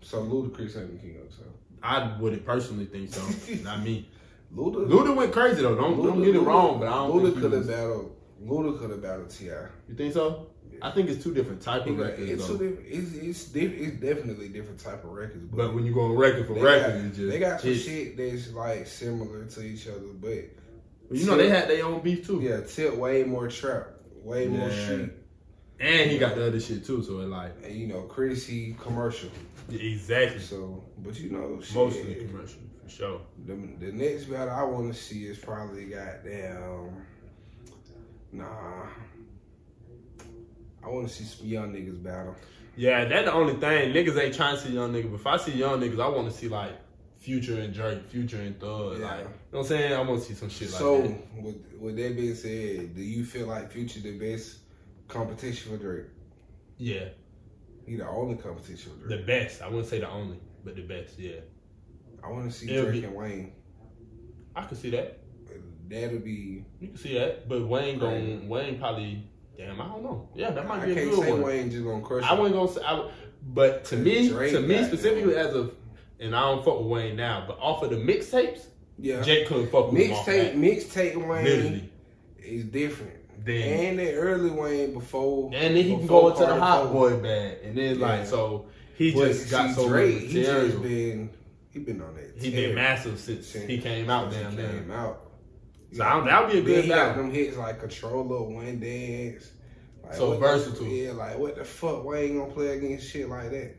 so 0.01 0.23
Ludacris 0.23 0.77
ain't 0.79 0.91
the 0.93 0.97
king 1.07 1.17
of 1.25 1.33
South. 1.33 1.45
I 1.81 2.17
wouldn't 2.19 2.45
personally 2.45 2.85
think 2.85 3.13
so. 3.13 3.21
Not 3.63 3.83
me. 3.83 4.09
Luda, 4.55 4.87
Luda 4.89 5.15
went 5.15 5.31
crazy 5.31 5.61
though. 5.61 5.75
Don't 5.75 6.01
don't 6.03 6.19
get 6.23 6.35
it 6.35 6.41
Luda- 6.41 6.45
wrong, 6.45 6.79
but 6.79 6.87
I 6.87 6.91
don't 6.95 7.11
Luda 7.21 7.39
could 7.39 7.51
have 7.53 7.67
battled. 7.67 8.15
Luda 8.43 8.79
could 8.79 8.89
have 8.89 9.01
battled 9.01 9.29
Ti. 9.29 9.45
You 9.45 9.95
think 9.95 10.13
so? 10.13 10.47
I 10.81 10.91
think 10.91 11.09
it's 11.09 11.21
two 11.21 11.33
different 11.33 11.61
type 11.61 11.85
of 11.87 11.97
records 11.99 12.29
It's, 12.29 12.47
though. 12.47 12.57
two 12.57 12.69
different, 12.69 12.87
it's, 12.89 13.13
it's, 13.13 13.43
diff- 13.45 13.73
it's 13.77 13.97
definitely 13.99 14.47
different 14.47 14.79
type 14.79 15.03
of 15.03 15.09
records. 15.11 15.43
But 15.51 15.73
when 15.75 15.85
you 15.85 15.93
go 15.93 16.01
on 16.05 16.15
record 16.15 16.47
for 16.47 16.53
record, 16.53 16.93
got, 16.93 17.05
it's 17.05 17.17
just 17.17 17.29
they 17.29 17.37
got 17.39 17.59
some 17.59 17.73
shit 17.75 18.15
that's 18.17 18.53
like 18.53 18.87
similar 18.87 19.43
to 19.45 19.61
each 19.61 19.87
other, 19.89 20.07
but 20.21 20.45
You 21.11 21.25
know 21.25 21.35
they 21.35 21.49
had 21.49 21.67
their 21.67 21.85
own 21.85 21.99
beef 22.01 22.25
too. 22.25 22.39
yeah, 22.41 22.61
Tip 22.61 22.95
way 22.95 23.23
more 23.25 23.49
trap, 23.49 23.87
way 24.23 24.47
more 24.47 24.69
Yeah. 24.69 25.05
And 25.79 26.11
he 26.11 26.17
got 26.17 26.35
the 26.35 26.47
other 26.47 26.59
shit 26.59 26.85
too, 26.85 27.01
so 27.03 27.19
it 27.21 27.29
like 27.29 27.53
and 27.63 27.73
you 27.73 27.87
know, 27.87 28.01
Chrissy 28.01 28.75
commercial. 28.79 29.29
exactly 29.69 30.41
So, 30.41 30.83
but 30.99 31.17
you 31.19 31.29
know, 31.29 31.61
shit, 31.61 31.75
mostly 31.75 32.15
commercial 32.15 32.59
for 32.83 32.89
sure. 32.89 33.21
The, 33.45 33.53
the 33.79 33.91
next 33.91 34.25
battle 34.25 34.53
I 34.53 34.63
want 34.63 34.93
to 34.93 34.99
see 34.99 35.25
is 35.25 35.37
probably 35.37 35.85
goddamn. 35.85 37.05
Nah. 38.31 38.87
I 40.83 40.87
want 40.87 41.07
to 41.07 41.13
see 41.13 41.23
some 41.23 41.47
young 41.47 41.73
niggas 41.73 42.01
battle. 42.01 42.35
Yeah, 42.75 43.05
that's 43.05 43.25
the 43.25 43.33
only 43.33 43.53
thing. 43.53 43.93
Niggas 43.93 44.17
ain't 44.21 44.35
trying 44.35 44.55
to 44.55 44.61
see 44.61 44.69
young 44.69 44.93
niggas. 44.93 45.11
But 45.11 45.19
if 45.19 45.27
I 45.27 45.37
see 45.37 45.51
young 45.53 45.81
niggas, 45.81 46.01
I 46.01 46.07
want 46.07 46.31
to 46.31 46.37
see 46.37 46.47
like 46.47 46.71
Future 47.17 47.59
and 47.59 47.73
Drake, 47.73 48.07
Future 48.09 48.41
and 48.41 48.59
Thug. 48.59 48.99
Yeah. 48.99 49.05
Like, 49.05 49.19
you 49.19 49.25
know 49.25 49.29
what 49.51 49.59
I'm 49.59 49.65
saying? 49.65 49.93
I 49.93 50.01
want 50.01 50.21
to 50.21 50.27
see 50.27 50.33
some 50.33 50.49
shit 50.49 50.71
like 50.71 50.79
so, 50.79 51.01
that. 51.01 51.43
with, 51.43 51.57
with 51.79 51.97
that 51.97 52.15
being 52.15 52.35
said, 52.35 52.95
do 52.95 53.01
you 53.01 53.25
feel 53.25 53.47
like 53.47 53.71
Future 53.71 53.99
the 53.99 54.17
best 54.17 54.58
competition 55.09 55.71
for 55.71 55.77
Drake? 55.83 56.05
Yeah, 56.77 57.09
He 57.85 57.97
the 57.97 58.07
only 58.07 58.35
competition 58.35 58.93
for 58.93 59.07
Drake. 59.07 59.19
the 59.19 59.25
best. 59.25 59.61
I 59.61 59.67
wouldn't 59.67 59.87
say 59.87 59.99
the 59.99 60.09
only, 60.09 60.39
but 60.63 60.75
the 60.77 60.83
best. 60.83 61.19
Yeah, 61.19 61.41
I 62.23 62.29
want 62.29 62.49
to 62.49 62.57
see 62.57 62.69
It'll 62.71 62.85
Drake 62.85 63.01
be- 63.01 63.07
and 63.07 63.15
Wayne. 63.15 63.51
I 64.55 64.63
can 64.63 64.77
see 64.77 64.89
that. 64.91 65.19
That'll 65.89 66.19
be. 66.19 66.63
You 66.79 66.87
can 66.89 66.97
see 66.97 67.15
that. 67.15 67.49
But 67.49 67.67
Wayne 67.67 67.99
going 67.99 68.47
Wayne 68.47 68.77
probably. 68.79 69.23
Damn, 69.57 69.81
I 69.81 69.87
don't 69.87 70.03
know. 70.03 70.29
Yeah, 70.35 70.51
that 70.51 70.65
might 70.67 70.83
I 70.83 70.85
be 70.85 70.91
a 70.91 70.95
can't 70.95 71.09
good 71.11 71.23
say 71.25 71.31
one. 71.33 71.41
Wayne 71.41 71.69
just 71.71 71.83
gonna 71.83 72.01
crush. 72.03 72.23
I 72.23 72.33
wasn't 72.33 72.55
gonna 72.55 72.71
say, 72.71 72.81
I, 72.83 72.93
would- 72.93 73.11
but 73.41 73.83
to 73.85 73.97
me, 73.97 74.29
Drake 74.29 74.51
to 74.53 74.61
me 74.61 74.83
specifically 74.85 75.35
as 75.35 75.53
of, 75.53 75.75
and 76.19 76.33
I 76.35 76.41
don't 76.41 76.63
fuck 76.63 76.77
with 76.79 76.87
Wayne 76.87 77.15
now, 77.17 77.43
but 77.47 77.57
off 77.59 77.81
of 77.83 77.89
the 77.89 77.95
mixtapes, 77.97 78.67
Yeah. 78.97 79.21
Drake 79.23 79.47
couldn't 79.47 79.69
fuck 79.71 79.91
with 79.91 80.01
Mixtape, 80.01 80.55
mixtape 80.55 81.15
Wayne 81.27 81.43
Literally. 81.43 81.89
is 82.37 82.63
different. 82.65 83.18
Then 83.43 83.85
And 83.91 83.99
the 83.99 84.13
early 84.15 84.49
Wayne 84.49 84.93
before. 84.93 85.45
and 85.53 85.75
then 85.75 85.83
he 85.83 85.95
can 85.95 86.07
go 86.07 86.29
into 86.29 86.45
the 86.45 86.59
hot 86.59 86.91
boy 86.91 87.15
band, 87.17 87.57
and 87.63 87.77
then 87.77 87.99
Yeah. 87.99 88.05
like 88.07 88.25
so 88.27 88.67
he 88.97 89.11
But 89.13 89.27
just 89.29 89.49
got 89.49 89.75
so 89.75 89.87
Drake, 89.87 90.15
much 90.15 90.23
he 90.31 90.43
just 90.43 90.81
been 90.81 91.29
he 91.71 91.79
been 91.79 92.01
on 92.01 92.15
that. 92.15 92.33
He 92.43 92.49
been 92.51 92.75
massive 92.75 93.19
since 93.19 93.51
he 93.53 93.77
came 93.77 94.09
out 94.09 94.31
since 94.31 94.43
down 94.43 94.51
he 94.51 94.57
there. 94.57 94.71
Came 94.81 94.91
out. 94.91 95.21
So 95.93 96.03
don't- 96.03 96.25
that 96.25 96.43
would 96.43 96.51
be 96.51 96.59
a 96.59 96.61
Then 96.61 96.73
good 96.75 96.83
he 96.83 96.89
got 96.89 97.15
them 97.15 97.31
hits 97.31 97.57
like 97.57 97.79
Controlla, 97.79 98.43
One 98.43 98.79
Dance. 98.79 99.51
Like, 100.03 100.13
So 100.15 100.37
versatile. 100.37 100.85
The, 100.85 100.91
yeah, 100.91 101.11
like 101.13 101.37
what 101.37 101.55
the 101.55 101.63
fuck? 101.63 102.03
Why 102.03 102.13
Wayne 102.15 102.37
gonna 102.39 102.51
play 102.51 102.77
against 102.77 103.09
shit 103.09 103.29
like 103.29 103.51
that? 103.51 103.75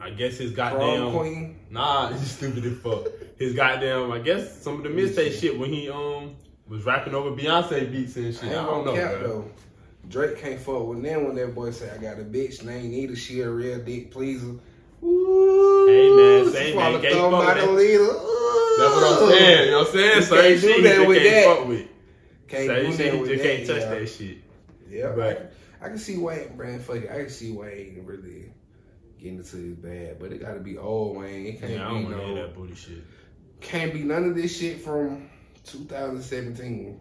I 0.00 0.10
guess 0.10 0.36
his 0.38 0.50
goddamn 0.52 1.12
Queen. 1.12 1.56
nah, 1.70 2.08
he's 2.12 2.30
stupid 2.30 2.64
as 2.64 2.78
fuck. 2.78 3.06
His 3.38 3.52
goddamn, 3.54 4.10
I 4.12 4.18
guess 4.20 4.62
some 4.62 4.76
of 4.76 4.82
the 4.84 4.90
mistake 4.90 5.32
shit 5.34 5.58
when 5.58 5.72
he 5.72 5.88
um 5.90 6.36
was 6.68 6.84
rapping 6.84 7.14
over 7.14 7.30
Beyonce 7.30 7.90
beats 7.90 8.16
and 8.16 8.34
shit. 8.34 8.44
I 8.44 8.46
I, 8.54 8.58
ain't 8.60 8.66
don't 8.68 8.84
know. 8.86 8.94
cap 8.94 9.12
though. 9.20 9.50
Drake 10.08 10.38
can't 10.38 10.60
fuck 10.60 10.86
with 10.86 11.02
them 11.02 11.24
when 11.26 11.34
that 11.36 11.54
boy 11.54 11.70
say 11.72 11.90
I 11.90 11.98
got 11.98 12.18
a 12.20 12.24
bitch 12.24 12.62
named 12.64 12.90
Nita, 12.90 13.16
she 13.16 13.40
a 13.40 13.50
real 13.50 13.78
dick 13.80 14.10
pleaser. 14.10 14.54
Ooh, 15.02 15.86
Hey, 15.88 16.10
man, 16.44 16.52
say, 16.52 16.74
man, 16.74 17.00
can't 17.00 17.14
fuck 17.14 17.32
with 17.32 17.56
that. 17.56 17.72
leader. 17.72 18.04
That's 18.78 18.94
what 18.94 19.22
I'm 19.22 19.30
saying. 19.30 19.64
You 19.66 19.70
know 19.72 19.78
what 19.78 19.86
I'm 19.88 19.92
saying? 19.94 20.22
Certain 20.22 20.44
can't 20.44 20.60
do 20.60 20.68
shit 20.68 20.82
that 20.84 21.08
with 21.08 21.22
can't 21.22 21.34
that. 21.34 21.56
fuck 21.56 21.68
with. 21.68 21.86
Can't 22.48 22.68
do 22.68 22.96
that 22.96 23.20
with 23.20 23.28
that, 23.28 23.42
can't 23.42 23.66
touch 23.66 23.80
yeah. 23.80 23.90
that 23.94 24.06
shit. 24.08 24.38
Yeah, 24.88 25.12
But- 25.16 25.52
I 25.82 25.88
can 25.88 25.98
see 25.98 26.16
Wayne, 26.16 26.56
Brand 26.56 26.82
fuck 26.82 26.96
it. 26.96 27.10
I 27.10 27.16
can 27.18 27.28
see 27.28 27.50
Wayne 27.52 28.00
really 28.04 28.50
getting 29.20 29.38
into 29.38 29.56
his 29.56 29.74
bad, 29.74 30.18
but 30.18 30.32
it 30.32 30.40
gotta 30.40 30.60
be 30.60 30.78
old 30.78 31.16
Wayne. 31.18 31.46
It 31.46 31.60
can't 31.60 31.72
Yeah, 31.72 31.86
I 31.86 31.88
be 31.88 31.94
don't 31.94 32.04
want 32.04 32.16
to 32.16 32.20
no, 32.22 32.34
hear 32.34 32.42
that 32.46 32.54
booty 32.54 32.74
shit. 32.74 32.98
can't 33.60 33.92
be 33.92 34.02
none 34.02 34.24
of 34.24 34.34
this 34.34 34.56
shit 34.58 34.80
from 34.80 35.28
2017. 35.66 37.00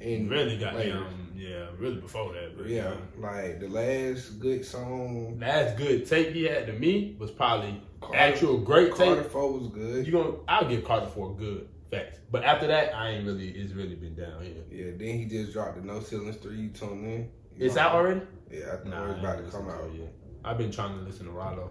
And 0.00 0.30
Really 0.30 0.58
got 0.58 0.74
later. 0.74 0.98
him. 0.98 1.32
Yeah, 1.36 1.66
really 1.78 2.00
before 2.00 2.32
that. 2.32 2.68
Yeah, 2.68 2.94
like 3.18 3.60
the 3.60 3.68
last 3.68 4.38
good 4.38 4.64
song. 4.64 5.38
Last 5.40 5.76
good 5.76 6.06
tape 6.06 6.32
he 6.34 6.44
had 6.44 6.66
to 6.66 6.72
me 6.72 7.16
was 7.18 7.30
probably 7.30 7.80
Carter- 8.00 8.18
actual 8.18 8.58
great 8.58 8.92
Carter 8.92 9.22
tape. 9.22 9.30
Four 9.30 9.52
was 9.58 9.68
good. 9.68 10.06
You 10.06 10.12
gonna? 10.12 10.34
I'll 10.48 10.68
give 10.68 10.84
Carter 10.84 11.06
for 11.06 11.34
good 11.36 11.68
facts. 11.90 12.18
But 12.30 12.44
after 12.44 12.66
that, 12.66 12.94
I 12.94 13.10
ain't 13.10 13.26
really. 13.26 13.48
It's 13.50 13.72
really 13.72 13.94
been 13.94 14.14
down 14.14 14.42
here. 14.42 14.62
Yeah, 14.70 14.92
then 14.96 15.18
he 15.18 15.24
just 15.26 15.52
dropped 15.52 15.76
the 15.76 15.82
No 15.82 16.00
Ceilings 16.00 16.36
Three. 16.36 16.56
You 16.56 16.68
tuned 16.70 17.04
in? 17.06 17.30
It's 17.58 17.74
know, 17.76 17.82
out 17.82 17.92
already. 17.94 18.20
Yeah, 18.50 18.72
I 18.72 18.76
think 18.76 18.88
nah, 18.88 19.10
it's 19.10 19.20
about 19.20 19.44
to 19.44 19.50
come 19.50 19.68
out. 19.68 19.80
To 19.92 20.08
I've 20.44 20.58
been 20.58 20.70
trying 20.72 20.98
to 20.98 21.04
listen 21.04 21.26
to 21.26 21.32
Rollo. 21.32 21.70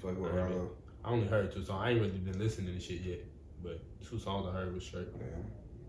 Fuck 0.00 0.18
with. 0.18 0.32
Rollo. 0.32 0.70
I 1.04 1.10
only 1.10 1.26
heard 1.26 1.52
two 1.52 1.64
songs. 1.64 1.80
I 1.82 1.90
ain't 1.90 2.00
really 2.00 2.18
been 2.18 2.38
listening 2.38 2.74
to 2.74 2.80
shit 2.80 3.00
yet. 3.02 3.20
But 3.62 3.80
two 4.08 4.18
songs 4.18 4.46
I 4.48 4.52
heard 4.52 4.74
was 4.74 4.84
straight. 4.84 5.08
Yeah. 5.18 5.26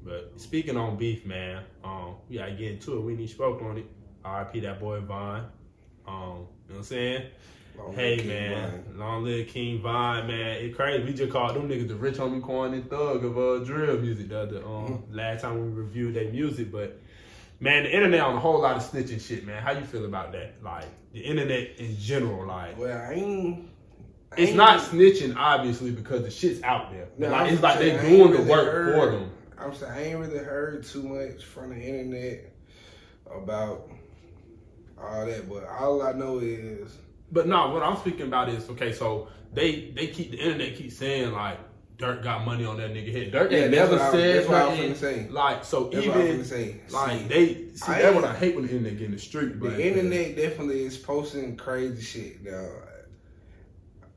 But 0.04 0.34
speaking 0.38 0.78
on 0.78 0.98
beef, 0.98 1.26
man, 1.26 1.64
um, 1.84 2.16
we 2.30 2.38
gotta 2.38 2.54
get 2.54 2.72
into 2.72 2.98
it. 2.98 3.02
We 3.02 3.16
need 3.16 3.30
spoke 3.30 3.62
on 3.62 3.78
it. 3.78 3.86
R.I.P. 4.24 4.62
that 4.62 4.80
boy 4.80 5.00
Von. 5.02 5.46
Um, 6.08 6.16
you 6.16 6.16
know 6.16 6.46
what 6.68 6.78
I'm 6.78 6.84
saying? 6.84 7.26
Long 7.78 7.94
hey 7.94 8.24
man, 8.24 8.84
Von. 8.88 9.00
long 9.00 9.24
live 9.24 9.48
King 9.48 9.82
Von, 9.82 10.28
man. 10.28 10.58
It 10.58 10.76
crazy. 10.76 11.04
We 11.04 11.14
just 11.14 11.32
called 11.32 11.56
them 11.56 11.70
niggas 11.70 11.88
the 11.88 11.96
Rich 11.96 12.16
Homie 12.16 12.42
Quan 12.42 12.74
and 12.74 12.90
thug 12.90 13.24
of 13.24 13.38
uh 13.38 13.64
drill 13.64 14.00
music 14.00 14.30
the 14.30 14.40
other 14.40 14.66
um 14.66 15.04
last 15.12 15.42
time 15.42 15.56
we 15.62 15.82
reviewed 15.82 16.16
their 16.16 16.30
music, 16.32 16.72
but 16.72 17.00
man, 17.60 17.84
the 17.84 17.94
internet 17.94 18.22
on 18.22 18.36
a 18.36 18.40
whole 18.40 18.62
lot 18.62 18.76
of 18.76 18.84
snitching 18.84 19.22
shit, 19.26 19.46
man. 19.46 19.62
How 19.62 19.72
you 19.72 19.86
feel 19.86 20.06
about 20.06 20.32
that? 20.34 20.56
Like 20.64 20.86
the 21.14 21.22
internet 21.22 21.78
in 21.78 21.98
general, 21.98 22.46
like 22.48 22.78
Well, 22.78 22.98
I 22.98 23.14
ain't. 23.14 23.69
It's 24.38 24.54
not 24.54 24.80
snitching 24.82 25.36
obviously 25.36 25.92
because 25.92 26.24
the 26.24 26.32
shit's 26.32 26.62
out 26.64 26.92
there. 26.92 27.08
No, 27.18 27.30
like, 27.30 27.52
it's 27.52 27.62
like 27.62 27.80
they 27.80 27.90
saying, 27.98 28.00
I 28.00 28.04
ain't 28.06 28.32
doing 28.32 28.46
the 28.46 28.52
work 28.52 28.66
heard- 28.66 28.96
for 28.96 29.12
them. 29.12 29.32
I'm 29.58 29.74
saying 29.76 29.92
I 29.92 30.04
ain't 30.06 30.20
really 30.20 30.38
heard 30.38 30.84
too 30.86 31.04
much 31.04 31.44
from 31.44 31.72
the 31.72 31.76
internet 31.76 32.54
about 33.30 33.90
all 34.98 35.26
that, 35.26 35.50
but 35.50 35.68
all 35.68 36.02
I 36.02 36.14
know 36.14 36.40
is 36.40 36.96
But 37.32 37.48
no, 37.48 37.70
what 37.72 37.84
I'm 37.84 37.98
speaking 37.98 38.28
about 38.28 38.50
is 38.50 38.70
okay. 38.70 38.94
So 38.94 39.28
they 39.54 39.92
they 39.96 40.08
keep 40.08 40.32
the 40.32 40.38
internet 40.38 40.76
keep 40.76 40.92
saying 40.92 41.32
like 41.34 41.60
Durk 41.98 42.24
got 42.24 42.46
money 42.46 42.64
on 42.64 42.78
that 42.78 42.92
nigga 42.94 43.12
head. 43.12 43.34
Durk 43.34 43.52
Yeah, 43.52 43.58
ain't 43.64 43.72
never 43.72 43.98
said 43.98 44.38
that's 44.38 44.48
what 44.48 44.58
I 44.58 44.68
was 44.70 44.78
nothing. 44.78 44.94
finna 44.94 44.96
say. 44.96 45.28
Like 45.30 45.66
so 45.66 45.90
that's 45.90 46.08
what 46.08 46.16
I 46.18 46.20
was 46.38 46.54
even 46.54 46.80
like 46.92 47.20
See, 47.20 47.28
they 47.28 47.54
see 47.76 47.92
I 47.92 48.02
that's 48.04 48.16
what 48.16 48.24
I 48.24 48.36
hate 48.36 48.56
when 48.56 48.66
the 48.66 48.72
internet 48.72 48.98
get 48.98 49.06
in 49.08 49.12
the 49.12 49.20
street. 49.20 49.60
the 49.60 49.70
but- 49.70 49.80
internet 49.80 50.38
definitely 50.38 50.84
is 50.84 50.98
posting 50.98 51.58
crazy 51.58 52.02
shit 52.02 52.44
now. 52.44 52.68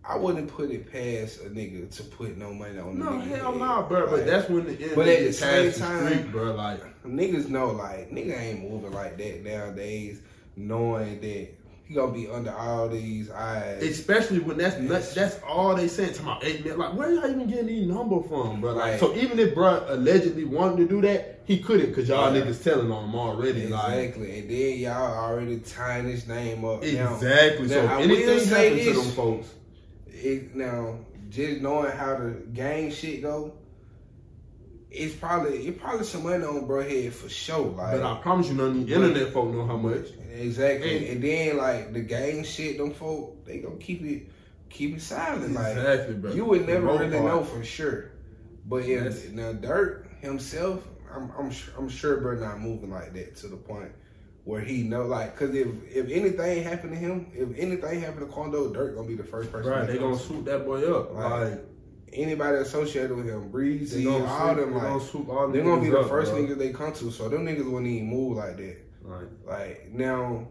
I 0.04 0.16
wouldn't 0.16 0.48
put 0.48 0.70
it 0.70 0.90
past 0.90 1.40
a 1.42 1.48
nigga 1.50 1.88
to 1.96 2.02
put 2.02 2.36
no 2.36 2.52
money 2.52 2.78
on 2.78 2.98
No 2.98 3.18
hell 3.20 3.54
no, 3.54 3.86
bro. 3.88 4.08
But 4.10 4.26
that's 4.26 4.48
when 4.48 4.64
the 4.64 4.72
internet 4.72 4.96
But 4.96 5.08
at 5.08 5.24
the 5.24 5.32
same 5.32 5.72
time- 5.72 6.06
street, 6.08 6.32
bro. 6.32 6.54
Like 6.54 6.80
niggas 7.06 7.48
know 7.48 7.70
like 7.70 8.10
nigga 8.10 8.38
ain't 8.38 8.68
moving 8.68 8.92
like 8.92 9.16
that 9.18 9.44
nowadays, 9.44 10.20
knowing 10.56 11.20
that 11.20 11.48
he 11.84 11.94
gonna 11.94 12.12
be 12.12 12.28
under 12.28 12.52
all 12.52 12.88
these 12.88 13.30
eyes. 13.30 13.82
especially 13.82 14.40
when 14.40 14.56
that's 14.58 14.78
nuts, 14.78 15.14
that's 15.14 15.38
all 15.46 15.76
they 15.76 15.86
saying. 15.88 16.14
Talking 16.14 16.26
about 16.26 16.44
eight 16.44 16.60
minutes. 16.64 16.78
Like 16.78 16.94
where 16.94 17.12
y'all 17.12 17.30
even 17.30 17.46
getting 17.48 17.66
these 17.66 17.86
number 17.86 18.20
from, 18.28 18.60
bro? 18.60 18.72
Like 18.74 18.98
so 18.98 19.14
even 19.14 19.38
if 19.38 19.54
bro 19.54 19.84
allegedly 19.88 20.44
wanted 20.44 20.78
to 20.78 20.88
do 20.88 21.00
that, 21.02 21.40
he 21.44 21.58
couldn't 21.60 21.86
because 21.90 22.08
y'all 22.08 22.34
Yeah. 22.34 22.42
niggas 22.42 22.62
telling 22.64 22.90
on 22.90 23.04
him 23.08 23.14
already. 23.14 23.68
Like 23.68 23.98
Exactly, 23.98 24.38
and 24.40 24.50
then 24.50 24.78
y'all 24.78 25.14
already 25.16 25.58
tying 25.58 26.06
his 26.08 26.26
name 26.26 26.64
up. 26.64 26.82
Now, 26.82 27.14
exactly. 27.14 27.68
so 27.68 27.86
now, 27.86 27.98
I 27.98 28.00
if 28.02 28.10
anything 28.10 28.40
say 28.40 28.68
happens 28.80 28.96
to 28.96 29.02
them 29.04 29.12
folks. 29.12 29.48
It, 30.22 30.54
now 30.54 30.98
just 31.30 31.60
knowing 31.62 31.90
how 31.92 32.16
the 32.16 32.30
gang 32.52 32.90
shit 32.90 33.22
go, 33.22 33.54
it's 34.90 35.14
probably 35.14 35.66
it 35.66 35.80
probably 35.80 36.04
some 36.04 36.22
money 36.24 36.44
on 36.44 36.66
bro 36.66 36.82
head 36.82 37.12
for 37.14 37.28
sure. 37.28 37.66
Like 37.70 37.96
But 38.00 38.02
I 38.04 38.20
promise 38.20 38.48
you, 38.48 38.54
none 38.54 38.66
of 38.68 38.86
the 38.86 38.94
internet 38.94 39.32
folk 39.32 39.52
know 39.52 39.66
how 39.66 39.76
much. 39.76 40.06
exactly, 40.34 40.98
And- 40.98 41.06
and, 41.06 41.24
then 41.24 41.56
like 41.56 41.92
the 41.92 42.00
gang 42.00 42.44
shit, 42.44 42.78
them 42.78 42.92
folk 42.92 43.44
they 43.46 43.58
gonna 43.60 43.76
keep 43.76 44.02
it 44.02 44.28
keep 44.68 44.96
it 44.96 45.02
silent. 45.02 45.52
Like 45.54 45.76
Exactly, 45.76 46.14
bro. 46.14 46.32
you 46.32 46.44
would 46.44 46.66
never 46.66 46.86
really 46.86 47.10
part. 47.10 47.24
know 47.24 47.44
for 47.44 47.64
sure. 47.64 48.10
But 48.66 48.86
yeah, 48.86 49.04
That's- 49.04 49.28
now 49.32 49.52
Durk 49.54 50.04
himself, 50.20 50.86
I'm 51.14 51.30
I'm 51.38 51.50
sure, 51.50 51.74
I'm 51.78 51.88
sure 51.88 52.20
bro 52.20 52.38
not 52.38 52.60
moving 52.60 52.90
like 52.90 53.12
that 53.14 53.36
to 53.36 53.48
the 53.48 53.56
point 53.56 53.92
where 54.44 54.60
he 54.60 54.82
know 54.82 55.06
like 55.06 55.38
because 55.38 55.54
if 55.54 55.68
if 55.94 56.10
anything 56.10 56.62
happened 56.64 56.92
to 56.92 56.98
him, 56.98 57.30
if 57.34 57.56
anything 57.58 58.00
happened 58.00 58.26
to 58.26 58.32
Quando, 58.32 58.72
Durk 58.72 58.94
gonna 58.96 59.06
be 59.06 59.14
the 59.14 59.24
first 59.24 59.52
person. 59.52 59.70
Right, 59.70 59.86
they 59.86 59.98
gonna 59.98 60.18
swoop 60.18 60.44
that 60.46 60.64
boy 60.64 60.82
up. 60.92 61.14
Like, 61.14 61.50
Like, 61.50 61.64
anybody 62.12 62.56
associated 62.58 63.16
with 63.16 63.26
him, 63.26 63.42
they 63.42 63.48
Breezy, 63.48 64.06
all 64.08 64.18
swoop, 64.20 64.56
them 64.56 64.74
they 64.74 64.80
gonna 64.80 64.94
like 64.98 65.08
swoop 65.08 65.28
all 65.28 65.48
they're 65.48 65.62
gonna 65.62 65.82
be 65.82 65.90
the 65.90 66.00
up, 66.00 66.08
first 66.08 66.32
bro. 66.32 66.42
niggas 66.42 66.58
they 66.58 66.70
come 66.72 66.92
to. 66.92 67.10
So 67.10 67.28
them 67.28 67.46
niggas 67.46 67.64
wouldn't 67.64 67.86
even 67.86 68.08
move 68.08 68.36
like 68.36 68.56
that. 68.56 68.76
Like, 69.04 69.28
Like 69.46 69.90
now, 69.92 70.48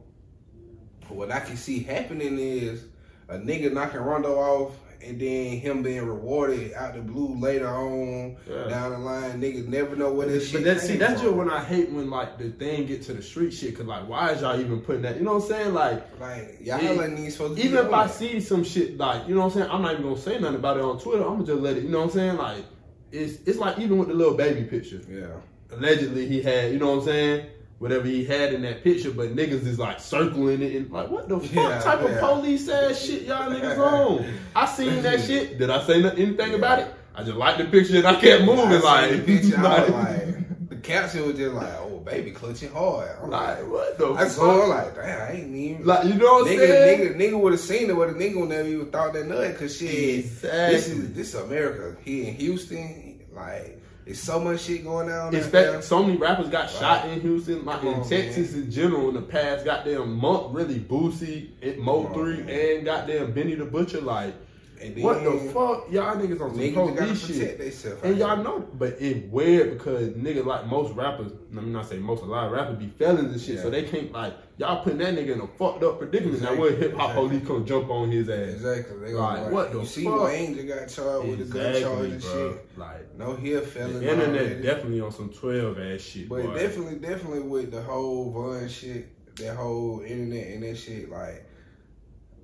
what 1.09 1.31
I 1.31 1.39
can 1.41 1.57
see 1.57 1.79
happening 1.83 2.37
is 2.39 2.85
a 3.27 3.37
nigga 3.37 3.73
knocking 3.73 3.99
Rondo 4.01 4.35
off, 4.35 4.73
and 5.05 5.19
then 5.19 5.57
him 5.59 5.81
being 5.83 6.05
rewarded 6.05 6.73
out 6.73 6.93
the 6.95 7.01
blue 7.01 7.35
later 7.39 7.67
on 7.67 8.37
yeah. 8.49 8.67
down 8.69 8.91
the 8.91 8.97
line. 8.99 9.41
Niggas 9.41 9.67
never 9.67 9.95
know 9.95 10.13
where 10.13 10.27
this 10.27 10.51
But 10.51 10.59
shit. 10.59 10.65
that, 10.65 10.81
see, 10.81 10.97
that's 10.97 11.21
from. 11.21 11.23
just 11.29 11.35
when 11.37 11.49
I 11.49 11.63
hate 11.63 11.89
when 11.91 12.09
like 12.09 12.37
the 12.37 12.49
thing 12.51 12.85
get 12.85 13.01
to 13.03 13.13
the 13.13 13.21
street 13.21 13.51
shit. 13.51 13.75
Cause 13.77 13.85
like, 13.85 14.07
why 14.07 14.31
is 14.31 14.41
y'all 14.41 14.59
even 14.59 14.81
putting 14.81 15.01
that? 15.03 15.17
You 15.17 15.23
know 15.23 15.33
what 15.35 15.43
I'm 15.43 15.49
saying? 15.49 15.73
Like, 15.73 16.19
like 16.19 16.57
y'all 16.61 16.81
Yeah. 16.81 16.91
ain't 16.91 17.19
even 17.19 17.31
supposed 17.31 17.57
to. 17.57 17.63
even 17.65 17.85
if 17.85 17.91
I 17.93 18.07
that. 18.07 18.13
see 18.13 18.39
some 18.41 18.63
shit, 18.63 18.97
like, 18.97 19.27
you 19.27 19.33
know 19.35 19.41
what 19.41 19.53
I'm 19.55 19.59
saying? 19.61 19.71
I'm 19.71 19.81
not 19.81 19.91
even 19.93 20.03
gonna 20.03 20.17
say 20.17 20.39
nothing 20.39 20.55
about 20.55 20.77
it 20.77 20.83
on 20.83 20.99
Twitter. 20.99 21.23
I'm 21.23 21.33
gonna 21.35 21.45
just 21.45 21.61
let 21.61 21.77
it. 21.77 21.83
You 21.83 21.89
know 21.89 21.99
what 21.99 22.05
I'm 22.05 22.11
saying? 22.11 22.37
Like, 22.37 22.65
it's 23.11 23.39
it's 23.45 23.57
like 23.57 23.79
even 23.79 23.97
with 23.97 24.07
the 24.07 24.13
little 24.13 24.35
baby 24.35 24.63
picture. 24.63 25.01
yeah, 25.09 25.27
Allegedly, 25.75 26.27
he 26.27 26.41
had. 26.41 26.71
You 26.71 26.79
know 26.79 26.91
what 26.91 26.99
I'm 26.99 27.05
saying? 27.05 27.45
Whatever 27.81 28.05
he 28.05 28.23
had 28.23 28.53
in 28.53 28.61
that 28.61 28.83
picture, 28.83 29.09
but 29.09 29.35
niggas 29.35 29.65
is 29.65 29.79
like 29.79 29.99
circling 29.99 30.61
it 30.61 30.75
and 30.75 30.91
like, 30.91 31.09
what 31.09 31.27
the 31.27 31.39
fuck 31.39 31.51
Yeah, 31.51 31.79
type 31.81 32.01
yeah. 32.03 32.09
of 32.09 32.19
police 32.19 32.69
ass 32.69 33.01
shit 33.03 33.23
y'all 33.23 33.49
niggas 33.51 33.75
on? 33.79 34.23
I 34.55 34.67
seen 34.67 35.01
that 35.01 35.19
shit. 35.27 35.57
Did 35.57 35.71
I 35.71 35.81
say 35.83 35.95
anything 36.03 36.51
Yeah. 36.51 36.57
about 36.57 36.77
it? 36.77 36.93
I 37.15 37.23
just 37.23 37.37
liked 37.37 37.57
the 37.57 37.65
picture 37.65 37.97
and 37.97 38.05
I 38.05 38.21
kept 38.21 38.43
moving. 38.43 38.65
I 38.67 38.77
like, 38.77 39.11
the 39.11 39.19
picture, 39.23 39.57
like, 39.59 39.89
like, 39.89 40.69
the 40.69 40.75
caption 40.75 41.25
was 41.25 41.35
just 41.35 41.55
like, 41.55 41.73
"Oh, 41.79 41.97
baby, 42.05 42.29
clutching 42.29 42.71
hard." 42.71 43.09
I'm 43.23 43.31
like, 43.31 43.57
like, 43.61 43.67
what 43.67 43.97
the 43.97 44.13
I 44.13 44.17
fuck? 44.25 44.29
saw, 44.31 44.63
I'm 44.63 44.69
like, 44.69 44.95
damn, 44.95 45.21
I 45.21 45.31
ain't 45.39 45.55
even. 45.55 45.85
Like, 45.85 46.05
you 46.05 46.13
know 46.13 46.33
what 46.33 46.51
I'm 46.51 46.57
saying? 46.57 46.99
nigga, 46.99 47.15
nigga 47.19 47.39
would 47.41 47.53
have 47.53 47.59
seen 47.61 47.89
it, 47.89 47.95
but 47.95 48.09
a 48.09 48.13
nigga 48.13 48.39
would 48.39 48.49
never 48.49 48.67
even 48.69 48.91
thought 48.91 49.11
that 49.13 49.25
nothing. 49.27 49.55
Cause 49.55 49.75
shit, 49.75 50.41
this 50.41 50.87
is 50.87 51.13
this 51.13 51.33
is 51.33 51.41
America. 51.41 51.97
He 52.05 52.27
in 52.27 52.35
Houston, 52.35 53.21
like, 53.33 53.80
there's 54.11 54.21
so 54.21 54.39
much 54.41 54.61
shit 54.63 54.83
going 54.83 55.09
on. 55.09 55.33
Expect 55.33 55.71
there. 55.71 55.81
so 55.81 56.03
many 56.03 56.17
rappers 56.17 56.49
got 56.49 56.63
Right. 56.63 56.71
shot 56.71 57.09
in 57.09 57.21
Houston, 57.21 57.63
like 57.63 57.81
in 57.83 58.03
Texas 58.03 58.53
in 58.53 58.69
general 58.69 59.07
in 59.07 59.15
the 59.15 59.21
past. 59.21 59.63
Goddamn 59.63 60.17
month, 60.17 60.47
really 60.53 60.79
Boosie, 60.79 61.47
it 61.61 61.79
Mo 61.79 62.07
on, 62.07 62.13
Three, 62.13 62.43
man. 62.43 62.49
and 62.49 62.85
goddamn 62.85 63.31
Benny 63.31 63.55
the 63.55 63.63
Butcher. 63.65 64.01
Like, 64.01 64.33
then 64.81 65.03
what 65.03 65.23
the 65.23 65.31
fuck, 65.53 65.91
y'all 65.91 66.15
niggas 66.15 66.41
on 66.41 66.55
some 66.55 66.73
police 66.73 67.25
protect 67.25 67.25
shit. 67.27 67.57
themselves. 67.59 68.03
And 68.03 68.17
y'all 68.17 68.43
know, 68.43 68.59
but 68.73 69.01
it 69.01 69.29
weird 69.29 69.77
because 69.77 70.09
niggas 70.09 70.45
like 70.45 70.65
most 70.67 70.93
rappers. 70.95 71.31
Let 71.53 71.63
me 71.65 71.71
not 71.71 71.87
say 71.87 71.97
most, 71.97 72.23
a 72.23 72.25
lot 72.25 72.45
of 72.47 72.51
rappers 72.53 72.77
be 72.77 72.87
felons 72.87 73.31
and 73.31 73.41
shit, 73.41 73.59
so 73.59 73.69
they 73.69 73.83
can't 73.83 74.11
like 74.11 74.33
y'all 74.57 74.83
putting 74.83 74.99
that 74.99 75.13
nigga 75.15 75.33
in 75.33 75.41
a 75.41 75.47
fucked 75.47 75.83
up 75.83 75.99
predicament. 75.99 76.41
Now 76.41 76.55
what 76.55 76.75
hip 76.75 76.93
hop 76.95 77.09
Exactly. 77.11 77.27
police 77.29 77.47
come 77.47 77.65
jump 77.65 77.89
on 77.89 78.11
his 78.11 78.29
ass? 78.29 78.53
Exactly. 78.53 78.97
They 78.99 79.13
Like, 79.13 79.41
like, 79.43 79.51
what 79.51 79.71
the 79.71 79.79
you 79.79 79.85
see 79.85 80.05
fuck? 80.05 80.23
Wayne 80.23 80.67
got 80.67 80.87
charged 80.87 81.27
with 81.29 81.41
a 81.41 81.45
gun 81.45 81.81
charge 81.81 82.09
and 82.11 82.21
bro. 82.21 82.31
shit. 82.53 82.77
Like 82.77 83.17
No, 83.17 83.35
he 83.35 83.53
a 83.53 83.61
felon. 83.61 83.93
the 83.99 84.11
internet 84.11 84.41
already. 84.41 84.61
definitely 84.61 85.01
on 85.01 85.11
some 85.11 85.29
twelve 85.29 85.77
ass 85.79 86.01
shit. 86.01 86.29
But 86.29 86.43
boy. 86.43 86.53
definitely, 86.57 86.95
definitely 86.99 87.41
with 87.41 87.71
the 87.71 87.81
whole 87.81 88.31
Von 88.31 88.67
shit, 88.69 89.09
that 89.37 89.55
whole 89.55 90.01
internet 90.01 90.47
and 90.47 90.63
that 90.63 90.77
shit, 90.77 91.09
like, 91.09 91.45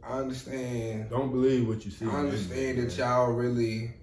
I 0.07 0.19
understand. 0.19 1.09
Don't 1.09 1.31
believe 1.31 1.67
what 1.67 1.83
you 1.85 1.91
see. 1.91 2.05
I 2.05 2.09
understand 2.09 2.79
that 2.79 2.97
y'all 2.97 3.31
really 3.31 3.93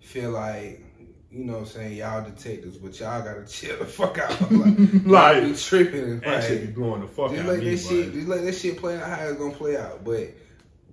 feel 0.00 0.30
like, 0.30 0.84
you 1.30 1.44
know 1.44 1.54
what 1.54 1.58
I'm 1.60 1.66
saying, 1.66 1.96
y'all 1.96 2.24
detectives, 2.24 2.76
but 2.78 2.98
y'all 2.98 3.22
gotta 3.22 3.46
chill 3.48 3.78
the 3.78 3.84
fuck 3.84 4.18
out. 4.18 4.40
Like, 4.40 4.50
man. 4.50 5.02
y'all 5.06 5.40
be 5.40 5.46
like 5.48 5.56
tripping. 5.58 6.20
that 6.20 6.44
shit 6.44 6.60
be 6.60 6.66
Like, 6.66 6.74
blowing 6.74 7.00
the 7.02 7.08
fuck 7.08 7.30
just 7.30 7.42
out 7.42 7.48
let 7.48 7.58
me, 7.60 7.70
that 7.70 7.78
shit, 7.78 8.12
just 8.12 8.28
let 8.28 8.44
that 8.44 8.54
shit 8.54 8.78
play 8.78 8.96
out 8.96 9.08
how 9.18 9.24
it's 9.26 9.38
gonna 9.38 9.54
play 9.54 9.76
out. 9.76 10.04
But 10.04 10.34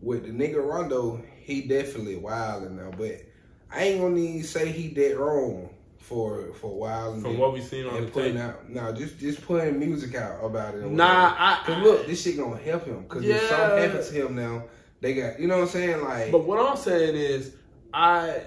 with 0.01 0.23
the 0.23 0.31
nigga 0.31 0.65
Rondo, 0.65 1.21
he 1.41 1.61
definitely 1.61 2.17
wilding 2.17 2.75
now. 2.77 2.91
But 2.97 3.21
I 3.71 3.83
ain't 3.83 4.01
gonna 4.01 4.17
even 4.19 4.43
say 4.43 4.71
he 4.71 4.89
dead 4.89 5.17
wrong 5.17 5.69
for 6.09 6.51
for 6.59 6.71
a 6.71 6.75
while. 6.75 7.13
And 7.13 7.21
From 7.21 7.33
then- 7.33 7.39
what 7.41 7.53
we 7.53 7.61
seen 7.61 7.85
on 7.85 7.95
and 7.97 8.07
the 8.07 8.11
putting 8.11 8.33
tape. 8.33 8.41
out, 8.43 8.67
no, 8.69 8.91
just 8.91 9.19
just 9.19 9.41
putting 9.45 9.77
music 9.79 10.15
out 10.15 10.43
about 10.43 10.73
it. 10.75 10.83
Nah. 10.89 11.35
I, 11.37 11.61
Cause 11.65 11.75
I 11.77 11.81
look, 11.81 12.07
this 12.07 12.21
shit 12.23 12.37
gonna 12.37 12.57
help 12.57 12.85
him. 12.85 13.05
Cause 13.07 13.23
if 13.23 13.39
something 13.47 13.77
Yeah. 13.77 13.85
happens 13.85 14.09
to 14.09 14.15
him 14.25 14.35
now, 14.35 14.63
they 15.01 15.13
got 15.13 15.39
you 15.39 15.47
know 15.47 15.57
what 15.57 15.63
I'm 15.65 15.69
saying. 15.69 16.03
Like, 16.03 16.31
But 16.31 16.45
what 16.45 16.59
I'm 16.59 16.75
saying 16.77 17.15
is, 17.15 17.53
I, 17.93 18.41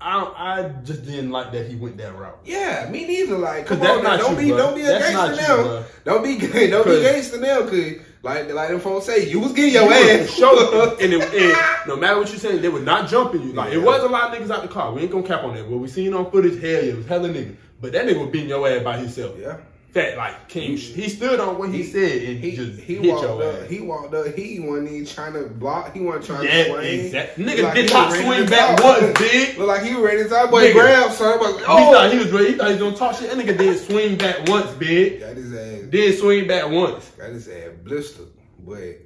I, 0.00 0.18
I 0.36 0.68
just 0.84 1.04
didn't 1.04 1.30
like 1.30 1.50
that 1.52 1.66
he 1.66 1.74
went 1.76 1.96
that 1.96 2.14
route. 2.16 2.38
yeah, 2.44 2.88
me 2.90 3.06
neither. 3.06 3.36
Like, 3.38 3.66
come 3.66 3.80
on, 3.82 4.04
now, 4.04 4.16
don't 4.16 4.32
you, 4.36 4.42
be 4.42 4.48
bro. 4.50 4.56
don't 4.58 4.74
be 4.76 4.82
a 4.82 4.86
That's 4.86 5.10
gangster 5.10 5.42
you, 5.42 5.48
now. 5.48 5.62
bro. 5.64 5.84
Don't 6.04 6.22
be 6.22 6.38
don't 6.70 6.86
be 6.86 7.02
gangster 7.02 7.40
now. 7.40 7.62
Cause 7.66 7.94
like 8.22 8.50
like 8.52 8.68
them 8.68 8.80
folks 8.80 9.06
say, 9.06 9.28
you 9.28 9.40
was 9.40 9.52
getting 9.52 9.74
your 9.74 9.84
You 9.84 9.92
ass 9.92 10.20
was 10.20 10.34
Show, 10.36 10.96
and, 11.00 11.12
it, 11.12 11.22
and 11.22 11.86
no 11.86 11.96
matter 11.96 12.18
what 12.18 12.32
you 12.32 12.38
saying, 12.38 12.62
they 12.62 12.68
were 12.68 12.80
not 12.80 13.08
jumping 13.08 13.42
you. 13.42 13.52
Like 13.52 13.72
it 13.72 13.78
was 13.78 14.02
a 14.02 14.08
lot 14.08 14.34
of 14.34 14.40
niggas 14.40 14.54
out 14.54 14.62
the 14.62 14.68
car. 14.68 14.92
We 14.92 15.02
ain't 15.02 15.10
gonna 15.10 15.26
cap 15.26 15.44
on 15.44 15.54
that. 15.54 15.68
What 15.68 15.80
we 15.80 15.88
seen 15.88 16.14
on 16.14 16.30
footage, 16.30 16.60
hell 16.60 16.70
yeah, 16.70 16.92
it 16.92 16.96
was 16.96 17.06
hella 17.06 17.28
niggas. 17.28 17.56
But 17.80 17.92
that 17.92 18.06
nigga 18.06 18.20
was 18.20 18.30
beating 18.30 18.48
your 18.48 18.68
ass 18.68 18.82
by 18.82 18.98
himself. 18.98 19.36
yeah. 19.38 19.58
Fat 19.98 20.16
like 20.16 20.48
King. 20.48 20.76
He 20.76 21.08
stood 21.08 21.40
on 21.40 21.58
what 21.58 21.70
he, 21.70 21.82
said 21.84 22.22
and 22.22 22.38
He 22.42 22.56
just 22.56 22.80
he 22.80 22.96
hit 22.96 23.10
walked 23.12 23.22
your 23.22 23.42
up. 23.42 23.62
ass. 23.62 23.70
He 23.70 23.80
walked 23.80 24.14
up. 24.14 24.26
He 24.34 24.60
wasn't 24.60 24.90
even 24.90 25.06
trying 25.06 25.32
to 25.34 25.44
block. 25.48 25.92
He 25.94 26.00
wasn't 26.00 26.24
trying 26.26 26.46
to 26.46 26.64
swing. 26.66 27.00
exactly. 27.00 27.44
Nigga 27.44 27.62
like 27.64 27.74
did 27.74 27.88
he 27.88 27.94
not 27.94 28.10
was 28.10 28.20
swing 28.20 28.44
to 28.44 28.50
back 28.50 28.82
once, 28.84 29.18
big. 29.18 29.58
Look 29.58 29.68
like 29.68 29.82
he 29.82 29.94
was 29.94 30.04
ready 30.04 30.22
to 30.24 30.28
talk. 30.28 30.50
Boy, 30.50 30.70
Nigga. 30.70 30.72
grab 30.74 31.12
son. 31.12 31.40
Like, 31.40 31.54
oh. 31.54 31.64
oh. 31.68 31.76
He 31.78 31.84
oh, 31.84 31.92
thought 31.92 32.12
he 32.12 32.18
was 32.18 32.30
ready. 32.32 32.48
He 32.48 32.54
thought 32.54 32.66
he 32.66 32.72
was 32.74 32.82
gonna 32.82 32.96
talk 32.96 33.16
shit. 33.16 33.30
That 33.30 33.38
nigga 33.38 33.58
did 33.58 33.78
swing 33.84 34.16
back 34.16 34.48
once, 34.48 34.70
big. 34.72 35.20
got 35.20 35.36
his 35.36 35.52
ass. 35.54 35.90
Did 35.90 36.18
swing 36.18 36.46
back 36.46 36.70
once. 36.70 37.10
Got 37.18 37.30
his 37.30 37.48
ass 37.48 37.70
blistered. 37.84 38.28
But 38.60 38.98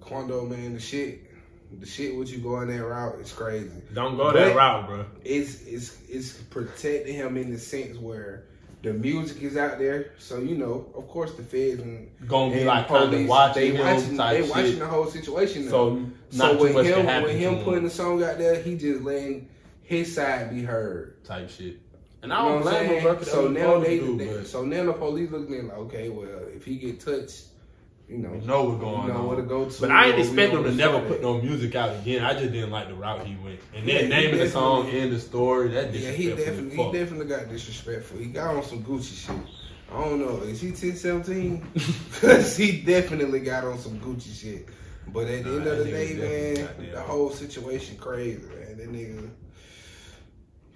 Quando, 0.00 0.44
man, 0.46 0.74
the 0.74 0.80
shit, 0.80 1.20
the 1.80 1.86
shit. 1.86 2.14
What 2.16 2.28
you 2.28 2.38
going 2.38 2.68
that 2.68 2.84
route 2.84 3.18
is 3.20 3.32
crazy. 3.32 3.70
Don't 3.94 4.16
go 4.16 4.32
But- 4.32 4.34
that 4.34 4.56
route, 4.56 4.86
bro. 4.86 5.04
It's 5.24 5.62
it's 5.62 5.98
it's 6.08 6.32
protecting 6.32 7.14
him 7.14 7.36
in 7.36 7.52
the 7.52 7.58
sense 7.58 7.98
where 7.98 8.44
the 8.82 8.92
music 8.92 9.42
is 9.42 9.56
out 9.56 9.78
there. 9.78 10.12
So 10.18 10.38
you 10.40 10.56
know, 10.56 10.86
of 10.94 11.08
course, 11.08 11.32
the 11.34 11.42
feds 11.42 11.80
and, 11.80 12.08
Gonna 12.26 12.52
be 12.52 12.58
and 12.58 12.66
like 12.68 12.88
kind 12.88 13.12
of 13.14 13.26
watching 13.26 13.74
they 13.74 13.80
watching, 13.80 14.16
type 14.16 14.42
they 14.42 14.48
watching 14.48 14.66
shit. 14.70 14.78
the 14.78 14.86
whole 14.86 15.06
situation. 15.06 15.64
Now. 15.66 15.70
So 15.70 16.06
So 16.30 16.38
not 16.44 16.52
too 16.58 16.64
with 16.64 16.74
much 16.74 16.86
him, 16.86 17.06
can 17.06 17.22
with 17.22 17.36
him 17.36 17.54
putting 17.64 17.78
him. 17.78 17.84
the 17.84 17.90
song 17.90 18.22
out 18.22 18.38
there, 18.38 18.60
he 18.62 18.76
just 18.76 19.02
letting 19.02 19.48
his 19.82 20.14
side 20.14 20.50
be 20.50 20.62
heard. 20.62 21.24
type 21.24 21.50
shit. 21.50 21.76
And 22.22 22.32
I 22.32 22.38
don't 22.42 22.46
what 22.46 22.56
I'm 22.56 22.62
blame 22.62 22.82
him, 22.82 22.88
saying? 22.90 23.02
bro. 23.04 23.14
'cause 23.16 23.30
So 23.30 23.48
now 23.48 23.74
what 23.78 23.86
they, 23.86 23.98
do, 24.00 24.16
they- 24.18 24.26
but 24.26 24.46
so 24.46 24.64
now 24.64 24.84
the 24.84 24.92
police 24.92 25.30
looking 25.30 25.54
at 25.56 25.64
like, 25.66 25.78
okay, 25.78 26.08
well, 26.08 26.26
if 26.54 26.64
he 26.64 26.76
get 26.76 27.00
touched, 27.00 27.44
you 28.08 28.18
know, 28.18 28.30
we 28.30 28.38
know 28.38 28.64
what's 28.64 28.80
going 28.80 29.02
you 29.02 29.12
know 29.12 29.18
on. 29.20 29.26
where 29.26 29.36
to 29.36 29.42
go 29.42 29.68
to. 29.68 29.80
But 29.80 29.90
I 29.90 30.06
ain't 30.08 30.18
expect 30.18 30.52
him 30.52 30.64
to 30.64 30.72
never 30.72 31.00
put 31.00 31.20
no 31.20 31.40
music 31.40 31.74
out 31.74 31.94
again. 31.96 32.24
I 32.24 32.32
just 32.32 32.52
didn't 32.52 32.70
like 32.70 32.88
the 32.88 32.94
route 32.94 33.26
he 33.26 33.36
went. 33.36 33.60
And 33.74 33.86
Yeah, 33.86 34.00
then 34.00 34.08
naming 34.10 34.38
the 34.38 34.48
song 34.48 34.88
and 34.90 35.12
the 35.12 35.20
story, 35.20 35.68
that 35.68 35.92
Yeah, 35.94 36.10
he 36.10 36.28
definitely, 36.30 36.76
he 36.76 36.92
definitely 36.92 37.26
got 37.26 37.48
disrespectful. 37.48 38.18
He 38.18 38.26
got 38.26 38.54
on 38.56 38.62
some 38.64 38.82
Gucci 38.82 39.26
shit. 39.26 39.36
I 39.92 40.00
don't 40.04 40.20
know. 40.20 40.42
Is 40.42 40.60
he 40.60 40.72
10, 40.72 40.96
17? 40.96 41.66
Because 41.74 42.56
he 42.56 42.80
definitely 42.80 43.40
got 43.40 43.64
on 43.64 43.78
some 43.78 43.98
Gucci 44.00 44.34
shit. 44.38 44.68
But 45.08 45.26
at 45.28 45.44
the 45.44 45.50
Nah, 45.50 45.56
end 45.58 45.66
of 45.66 45.78
the 45.78 45.84
day, 45.90 46.54
man, 46.66 46.90
the 46.92 47.00
whole 47.00 47.30
situation 47.30 47.96
crazy, 47.96 48.42
man. 48.42 48.76
That 48.76 48.92
nigga 48.92 49.30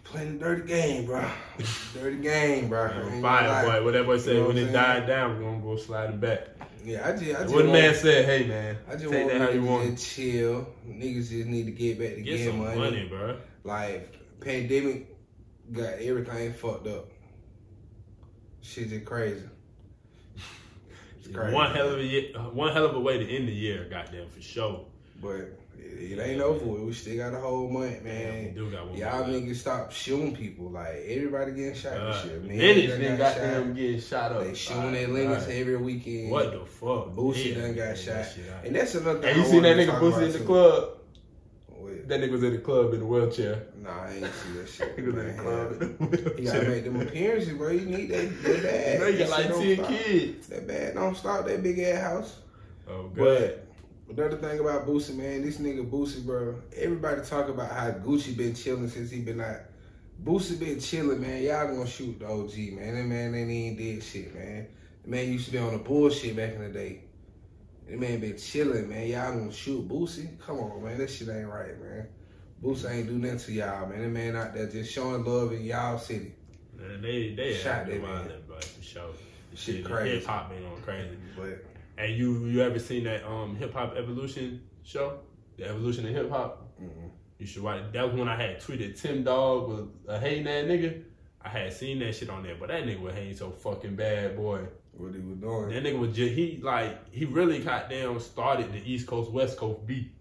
playing 0.04 0.38
the 0.38 0.44
dirty 0.44 0.66
game, 0.66 1.06
bro. 1.06 1.28
dirty 1.94 2.16
game, 2.18 2.68
bro. 2.68 2.84
I 2.86 3.20
Fire, 3.20 3.64
boy. 3.66 3.84
What 3.84 3.92
that 3.94 4.06
boy 4.06 4.18
said, 4.18 4.34
You 4.36 4.40
know 4.40 4.48
when 4.48 4.58
it 4.58 4.72
died 4.72 5.06
down, 5.06 5.36
we're 5.36 5.42
gonna 5.50 5.60
go 5.62 5.76
sliding 5.76 6.18
back. 6.20 6.51
Yeah, 6.84 7.06
I 7.08 7.12
just, 7.12 7.22
I 7.22 7.42
just 7.42 7.54
What 7.54 7.64
the 7.64 7.70
want, 7.70 7.72
man 7.72 7.94
said, 7.94 8.24
hey 8.24 8.46
man, 8.46 8.76
I 8.88 8.92
just 8.96 9.10
take 9.10 9.26
want 9.26 9.38
that 9.38 9.40
how 9.40 9.48
you 9.50 9.62
want. 9.62 9.96
to 9.98 10.04
chill. 10.04 10.66
Niggas 10.88 11.28
just 11.30 11.46
need 11.46 11.66
to 11.66 11.72
get 11.72 11.98
back 11.98 12.10
to 12.10 12.22
Get 12.22 12.24
getting 12.24 12.46
some 12.48 12.58
money. 12.58 12.78
money, 12.78 13.06
bro. 13.08 13.36
Like 13.64 14.12
pandemic 14.40 15.08
got 15.70 15.94
everything 15.94 16.52
fucked 16.54 16.86
up. 16.88 17.08
Shit 18.62 18.88
just 18.90 19.04
crazy. 19.04 19.48
It's 21.18 21.28
crazy. 21.32 21.54
One 21.54 21.70
hell 21.74 21.88
of 21.90 21.98
a 22.00 22.04
year, 22.04 22.32
one 22.52 22.72
hell 22.72 22.86
of 22.86 22.96
a 22.96 23.00
way 23.00 23.18
to 23.18 23.28
end 23.36 23.46
the 23.48 23.52
year, 23.52 23.86
goddamn 23.88 24.28
for 24.28 24.40
sure. 24.40 24.84
But 25.20 25.58
it, 25.82 26.18
it 26.18 26.22
ain't 26.22 26.40
over 26.40 26.64
with. 26.64 26.82
We 26.82 26.92
still 26.92 27.16
got 27.16 27.34
a 27.36 27.40
whole 27.40 27.68
month, 27.68 28.02
Man, 28.04 28.44
we 28.44 28.50
do 28.50 28.70
got 28.70 28.88
one. 28.88 28.96
Y'all 28.98 29.26
more. 29.26 29.40
niggas 29.40 29.56
stop 29.56 29.92
shooting 29.92 30.34
people. 30.36 30.70
Like 30.70 31.02
everybody 31.06 31.52
getting 31.52 31.74
shot 31.74 31.92
Uh, 31.96 32.12
this 32.12 32.24
year. 32.26 32.40
Man, 32.40 32.56
Minutes 32.58 32.88
done 32.88 33.00
then 33.00 33.18
got 33.18 33.34
goddamn 33.36 33.66
shot. 33.68 33.76
getting 33.76 34.00
shot 34.00 34.32
up. 34.32 34.44
They 34.44 34.54
shooting 34.54 34.76
Alright, 34.82 34.94
their 34.94 35.08
limits 35.08 35.42
alright. 35.44 35.58
every 35.60 35.76
weekend. 35.76 36.30
What 36.30 36.52
the 36.52 36.66
fuck? 36.66 37.06
Boosie 37.14 37.54
Yeah, 37.54 37.60
done 37.62 37.74
got 37.74 37.84
man, 37.86 37.96
shot. 37.96 38.04
that 38.14 38.32
shit 38.34 38.48
out. 38.50 38.64
And 38.64 38.76
that's 38.76 38.94
another 38.94 39.20
thing. 39.20 39.34
Hey, 39.34 39.36
you 39.40 39.42
I 39.42 39.46
seen 39.50 39.62
that 39.64 39.76
nigga 39.76 39.86
talk 39.86 40.02
Boosie 40.02 40.22
in 40.26 40.32
the 40.32 40.38
too. 40.38 40.44
club? 40.44 40.88
Wait, 41.70 42.08
That 42.08 42.20
nigga 42.20 42.30
was 42.30 42.42
in 42.44 42.52
the 42.52 42.58
club 42.60 42.94
in 42.94 43.00
a 43.02 43.04
wheelchair. 43.06 43.62
Nah, 43.82 44.02
I 44.04 44.12
ain't 44.14 44.24
see 44.34 44.52
that 44.58 44.68
shit. 44.72 44.92
He 44.96 45.02
was 45.02 45.14
in 45.16 45.26
the 45.36 45.42
club 45.42 45.72
in 45.72 45.82
a 45.82 45.86
You 45.86 45.96
gotta 45.98 46.36
wheelchair. 46.38 46.68
make 46.68 46.84
them 46.84 47.00
appearances, 47.00 47.52
bro. 47.54 47.70
You 47.70 47.80
need 47.86 48.08
that, 48.10 48.42
that 48.42 48.62
bad. 48.62 48.92
You 48.94 48.98
know 49.00 49.06
you 49.08 49.18
got 49.18 49.28
That 49.28 49.30
like 49.30 49.42
shit 49.42 49.50
don't 49.50 49.62
ten 49.62 49.76
stop. 49.76 49.88
kids. 49.88 50.46
That 50.48 50.66
bad 50.68 50.94
don't 50.94 51.16
stop 51.16 51.46
that 51.46 51.62
big 51.62 51.78
ass 51.80 52.00
house. 52.02 52.36
Oh 52.88 53.02
god. 53.08 53.14
But 53.16 53.66
another 54.18 54.36
thing 54.36 54.60
about 54.60 54.86
Boosie, 54.86 55.14
man, 55.16 55.42
this 55.42 55.58
nigga 55.58 55.88
Boosie, 55.88 56.24
bro. 56.24 56.54
Everybody 56.76 57.22
talk 57.22 57.48
about 57.48 57.70
how 57.70 57.90
Gucci 57.90 58.36
been 58.36 58.54
chilling 58.54 58.88
since 58.88 59.10
he 59.10 59.20
been 59.20 59.40
out. 59.40 59.60
Boosie 60.22 60.58
been 60.58 60.78
chilling, 60.80 61.20
man. 61.20 61.42
Y'all 61.42 61.66
gonna 61.66 61.86
shoot 61.86 62.18
the 62.18 62.26
OG, 62.26 62.56
man. 62.74 62.94
That 62.94 63.04
man 63.04 63.34
ain't 63.34 63.50
even 63.50 63.76
did 63.76 64.02
shit, 64.02 64.34
man. 64.34 64.66
The 65.04 65.10
man 65.10 65.32
used 65.32 65.46
to 65.46 65.52
be 65.52 65.58
on 65.58 65.72
the 65.72 65.78
bullshit 65.78 66.36
back 66.36 66.54
in 66.54 66.62
the 66.62 66.68
day. 66.68 67.00
That 67.88 67.98
man 67.98 68.20
been 68.20 68.36
chilling, 68.38 68.88
man. 68.88 69.08
Y'all 69.08 69.32
gonna 69.36 69.52
shoot 69.52 69.88
Boosie? 69.88 70.38
Come 70.40 70.60
on, 70.60 70.84
man. 70.84 70.98
That 70.98 71.10
shit 71.10 71.28
ain't 71.28 71.48
right, 71.48 71.80
man. 71.82 72.06
Boosie 72.62 72.90
ain't 72.90 73.08
do 73.08 73.18
nothing 73.18 73.38
to 73.38 73.52
y'all, 73.52 73.88
man. 73.88 74.02
That 74.02 74.08
man 74.08 74.36
out 74.36 74.54
there 74.54 74.68
just 74.68 74.92
showing 74.92 75.24
love 75.24 75.52
in 75.52 75.64
y'all 75.64 75.98
city. 75.98 76.32
Man, 76.78 77.02
they 77.02 77.34
they 77.34 77.54
Shot 77.54 77.86
that 77.86 77.92
them 77.92 78.02
man. 78.02 78.28
there, 78.28 78.38
bro, 78.46 78.60
for 78.60 78.82
sure. 78.82 79.02
Shit 79.54 79.76
Shit, 79.76 79.84
crazy. 79.84 80.16
Hip 80.16 80.26
hop 80.26 80.50
been 80.50 80.64
on 80.64 80.80
crazy. 80.82 81.16
But 81.36 81.64
And 81.98 82.16
you 82.16 82.46
you 82.46 82.62
ever 82.62 82.78
seen 82.78 83.04
that 83.04 83.24
um 83.28 83.56
hip 83.56 83.72
hop 83.74 83.96
evolution 83.96 84.62
show? 84.82 85.20
The 85.56 85.68
evolution 85.68 86.06
of 86.06 86.14
hip 86.14 86.30
hop. 86.30 86.72
mm-mm. 86.80 87.10
You 87.38 87.46
should 87.46 87.62
watch. 87.62 87.82
That 87.92 88.06
was 88.08 88.18
when 88.18 88.28
I 88.28 88.36
had 88.40 88.60
tweeted 88.60 89.00
Tim 89.00 89.24
Dog 89.24 89.68
was 89.68 89.88
a 90.08 90.18
hating 90.18 90.44
that 90.44 90.66
nigga. 90.66 91.02
I 91.44 91.48
had 91.48 91.72
seen 91.72 91.98
that 91.98 92.14
shit 92.14 92.30
on 92.30 92.44
there, 92.44 92.54
but 92.58 92.68
that 92.68 92.84
nigga 92.84 93.00
was 93.00 93.14
hating 93.14 93.36
so 93.36 93.50
fucking 93.50 93.96
bad, 93.96 94.36
boy. 94.36 94.60
what 94.92 95.12
he 95.12 95.20
was 95.20 95.38
doing? 95.38 95.70
That 95.70 95.82
nigga 95.82 95.98
was 95.98 96.14
just 96.14 96.32
he 96.34 96.60
like 96.62 97.12
he 97.12 97.24
really 97.24 97.58
goddamn 97.58 98.20
started 98.20 98.72
the 98.72 98.78
East 98.90 99.06
Coast 99.06 99.30
West 99.30 99.58
Coast 99.58 99.84
beat. 99.86 100.12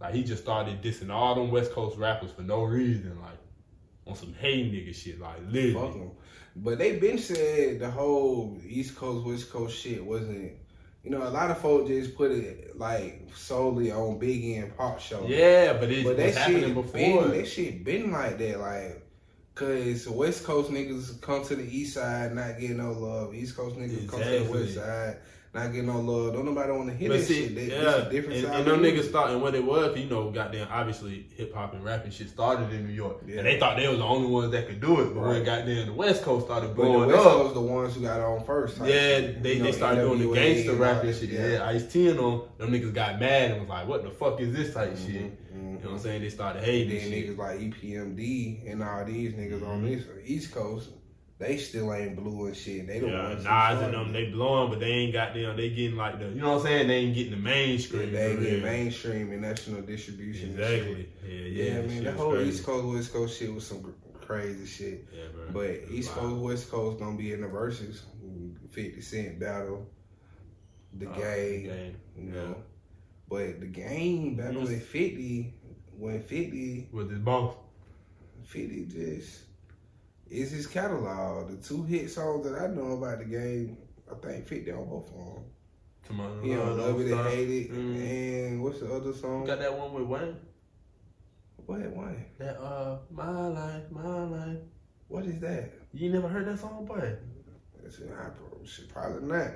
Like 0.00 0.14
he 0.14 0.24
just 0.24 0.42
started 0.42 0.80
dissing 0.82 1.10
all 1.10 1.34
them 1.34 1.50
West 1.50 1.72
Coast 1.72 1.98
rappers 1.98 2.32
for 2.32 2.42
no 2.42 2.62
reason, 2.64 3.20
like 3.20 3.38
on 4.06 4.16
some 4.16 4.34
hey 4.40 4.62
nigga 4.64 4.94
shit, 4.94 5.20
like 5.20 5.36
literally. 5.48 6.10
But 6.56 6.78
they 6.78 6.98
been 6.98 7.18
said 7.18 7.78
the 7.78 7.90
whole 7.90 8.58
East 8.66 8.96
Coast 8.96 9.26
West 9.26 9.50
Coast 9.52 9.78
shit 9.78 10.04
wasn't. 10.04 10.52
You 11.02 11.10
know, 11.10 11.22
a 11.26 11.30
lot 11.30 11.50
of 11.50 11.58
folks 11.58 11.88
just 11.88 12.14
put 12.14 12.30
it 12.30 12.78
like 12.78 13.28
solely 13.34 13.90
on 13.90 14.20
Biggie 14.20 14.62
and 14.62 14.76
Pop 14.76 15.00
show. 15.00 15.24
Yeah, 15.26 15.74
but 15.74 15.90
it 15.90 16.04
but 16.04 16.16
that 16.18 16.34
happening 16.34 16.62
shit 16.62 16.74
before. 16.74 16.92
been 16.92 17.30
that 17.30 17.48
shit 17.48 17.84
been 17.84 18.12
like 18.12 18.38
that, 18.38 18.60
like. 18.60 19.06
Cause 19.52 20.08
West 20.08 20.44
Coast 20.44 20.70
niggas 20.70 21.20
come 21.20 21.44
to 21.44 21.56
the 21.56 21.64
East 21.64 21.94
Side 21.94 22.34
not 22.34 22.58
getting 22.58 22.78
no 22.78 22.92
love. 22.92 23.34
East 23.34 23.56
Coast 23.56 23.76
niggas 23.76 24.08
come 24.08 24.22
to 24.22 24.44
the 24.44 24.50
West 24.50 24.74
Side 24.76 25.18
not 25.52 25.72
getting 25.72 25.86
no 25.86 26.00
love. 26.00 26.32
Don't 26.34 26.44
nobody 26.44 26.70
want 26.70 26.88
to 26.90 26.94
hear 26.94 27.08
But 27.08 27.18
that 27.18 27.24
see, 27.26 27.48
shit. 27.48 27.54
That, 27.56 27.82
yeah, 28.04 28.08
different 28.08 28.38
and, 28.38 28.46
side. 28.46 28.56
and 28.60 28.66
them 28.68 28.80
niggas 28.82 29.10
thought, 29.10 29.30
and 29.30 29.42
what 29.42 29.54
it 29.56 29.64
was, 29.64 29.98
you 29.98 30.06
know, 30.08 30.30
goddamn, 30.30 30.68
obviously 30.70 31.26
hip 31.36 31.52
hop 31.52 31.74
and 31.74 31.84
rapping 31.84 32.12
shit 32.12 32.28
started 32.28 32.70
in 32.72 32.86
New 32.86 32.92
York, 32.92 33.16
Yeah. 33.26 33.38
and 33.38 33.46
they 33.48 33.58
thought 33.58 33.76
they 33.76 33.88
was 33.88 33.98
the 33.98 34.04
only 34.04 34.28
ones 34.28 34.52
that 34.52 34.68
could 34.68 34.80
do 34.80 35.00
it. 35.00 35.06
But 35.06 35.16
when 35.22 35.24
Right. 35.30 35.44
goddamn 35.44 35.86
the 35.86 35.92
West 35.92 36.22
Coast 36.22 36.46
started 36.46 36.68
But 36.76 36.82
the 36.84 36.88
blowing 36.88 37.08
West 37.10 37.26
up, 37.26 37.32
Coast 37.32 37.54
the 37.54 37.60
ones 37.62 37.94
who 37.96 38.00
got 38.02 38.20
on 38.20 38.44
first. 38.44 38.76
type 38.76 38.88
yeah, 38.88 38.94
they, 38.94 39.26
You 39.26 39.40
they 39.42 39.58
know, 39.58 39.70
started 39.72 40.00
doing 40.02 40.18
the 40.20 40.24
NWA 40.26 40.34
gangster 40.36 40.70
and 40.70 40.80
rap 40.80 41.02
and 41.02 41.16
shit. 41.16 41.30
Yeah, 41.30 41.66
Ice 41.66 41.92
T 41.92 42.08
and 42.08 42.18
them, 42.20 42.42
them 42.58 42.70
niggas 42.70 42.94
got 42.94 43.18
mad 43.18 43.50
and 43.50 43.60
was 43.62 43.68
like, 43.68 43.88
"What 43.88 44.04
the 44.04 44.10
fuck 44.10 44.40
is 44.40 44.54
this 44.54 44.72
type 44.72 44.96
shit?" 44.96 45.16
Mhm, 45.16 45.32
You 45.52 45.62
know 45.62 45.78
what 45.82 45.90
I'm 45.94 45.98
saying? 45.98 46.22
They 46.22 46.28
started 46.28 46.62
hating 46.62 46.90
then 46.96 47.10
shit. 47.10 47.36
niggas 47.36 47.38
like 47.38 47.58
EPMD 47.60 48.60
and 48.70 48.82
all 48.84 49.04
these 49.04 49.32
niggas 49.32 49.66
on 49.66 49.82
Mhm. 49.82 49.96
this 49.96 50.04
East 50.24 50.52
Coast, 50.54 50.90
they 51.40 51.56
still 51.56 51.92
ain't 51.94 52.14
blue 52.16 52.46
and 52.46 52.56
shit. 52.56 52.86
They 52.86 53.00
don't 53.00 53.10
Yeah, 53.10 53.34
Nas 53.34 53.82
and 53.82 53.94
them, 53.94 54.12
they 54.12 54.26
blowing, 54.26 54.70
but 54.70 54.78
they 54.78 54.90
ain't 54.92 55.12
got 55.14 55.34
them. 55.34 55.56
They 55.56 55.70
getting 55.70 55.96
like 55.96 56.18
the, 56.20 56.28
you 56.28 56.34
know 56.42 56.50
what 56.52 56.56
I'm 56.60 56.66
saying? 56.66 56.88
They 56.88 56.96
ain't 56.96 57.14
getting 57.16 57.32
the 57.32 57.38
mainstream. 57.38 58.12
they 58.12 58.36
for 58.36 58.42
get 58.42 58.62
mainstream 58.62 59.32
and 59.32 59.40
national 59.42 59.80
distribution. 59.82 60.50
Exactly. 60.50 61.08
Yeah, 61.26 61.32
yeah. 61.34 61.64
Yeah, 61.64 61.80
man, 61.80 61.90
shit 61.90 62.04
the 62.04 62.12
whole 62.12 62.32
crazy. 62.32 62.50
East 62.50 62.64
Coast 62.66 62.86
West 62.94 63.12
Coast 63.12 63.38
shit 63.38 63.52
was 63.54 63.66
some 63.66 63.94
crazy 64.20 64.66
shit. 64.66 65.06
Yeah, 65.12 65.24
bro. 65.34 65.44
But 65.52 65.90
East 65.92 66.14
wild. 66.16 66.28
Coast 66.30 66.42
West 66.42 66.70
Coast 66.70 66.98
gonna 67.00 67.16
be 67.16 67.32
in 67.32 67.40
the 67.40 67.48
verses. 67.48 68.04
Fifty 68.70 69.00
Cent 69.00 69.40
battle, 69.40 69.86
the 70.92 71.08
Uh, 71.10 71.14
game, 71.18 71.62
game. 71.64 71.96
you 72.18 72.26
yeah. 72.28 72.34
know. 72.34 72.56
But 73.30 73.60
the 73.60 73.66
game 73.66 74.36
battle 74.36 74.60
was- 74.60 74.70
at 74.72 74.82
fifty, 74.82 75.54
when 75.96 76.20
50, 76.22 76.88
with 76.92 77.10
his 77.10 77.18
boss. 77.20 77.56
50 78.44 78.86
just 78.86 79.42
is 80.30 80.50
his 80.52 80.66
catalog. 80.66 81.50
The 81.50 81.56
two 81.56 81.82
hit 81.84 82.10
songs 82.10 82.44
that 82.46 82.60
I 82.60 82.66
know 82.68 82.92
about 82.92 83.18
the 83.18 83.24
game, 83.26 83.76
I 84.10 84.14
think 84.26 84.46
50 84.46 84.72
on 84.72 84.88
both 84.88 85.08
of 85.10 85.16
them. 85.16 85.44
Tomorrow, 86.06 86.42
He 86.42 86.54
don't 86.54 86.78
love 86.78 87.00
it 87.00 87.10
and 87.12 87.26
hate 87.28 87.48
it. 87.50 87.72
Mm. 87.72 88.46
And 88.48 88.62
what's 88.62 88.80
the 88.80 88.92
other 88.92 89.12
song? 89.12 89.44
Got 89.44 89.58
that 89.60 89.76
one 89.76 89.92
with 89.92 90.04
Wayne. 90.04 90.36
What 91.66 91.80
one? 91.94 92.24
That 92.38 92.60
uh, 92.60 92.98
my 93.10 93.28
life, 93.48 93.82
my 93.90 94.24
life. 94.24 94.58
What 95.08 95.24
is 95.26 95.38
that? 95.40 95.70
You 95.92 96.10
never 96.10 96.28
heard 96.28 96.46
that 96.46 96.58
song, 96.58 96.84
boy? 96.84 97.14
That's 97.82 97.98
an 97.98 98.12
opera. 98.12 98.66
Shit, 98.66 98.88
probably 98.88 99.22
not. 99.28 99.52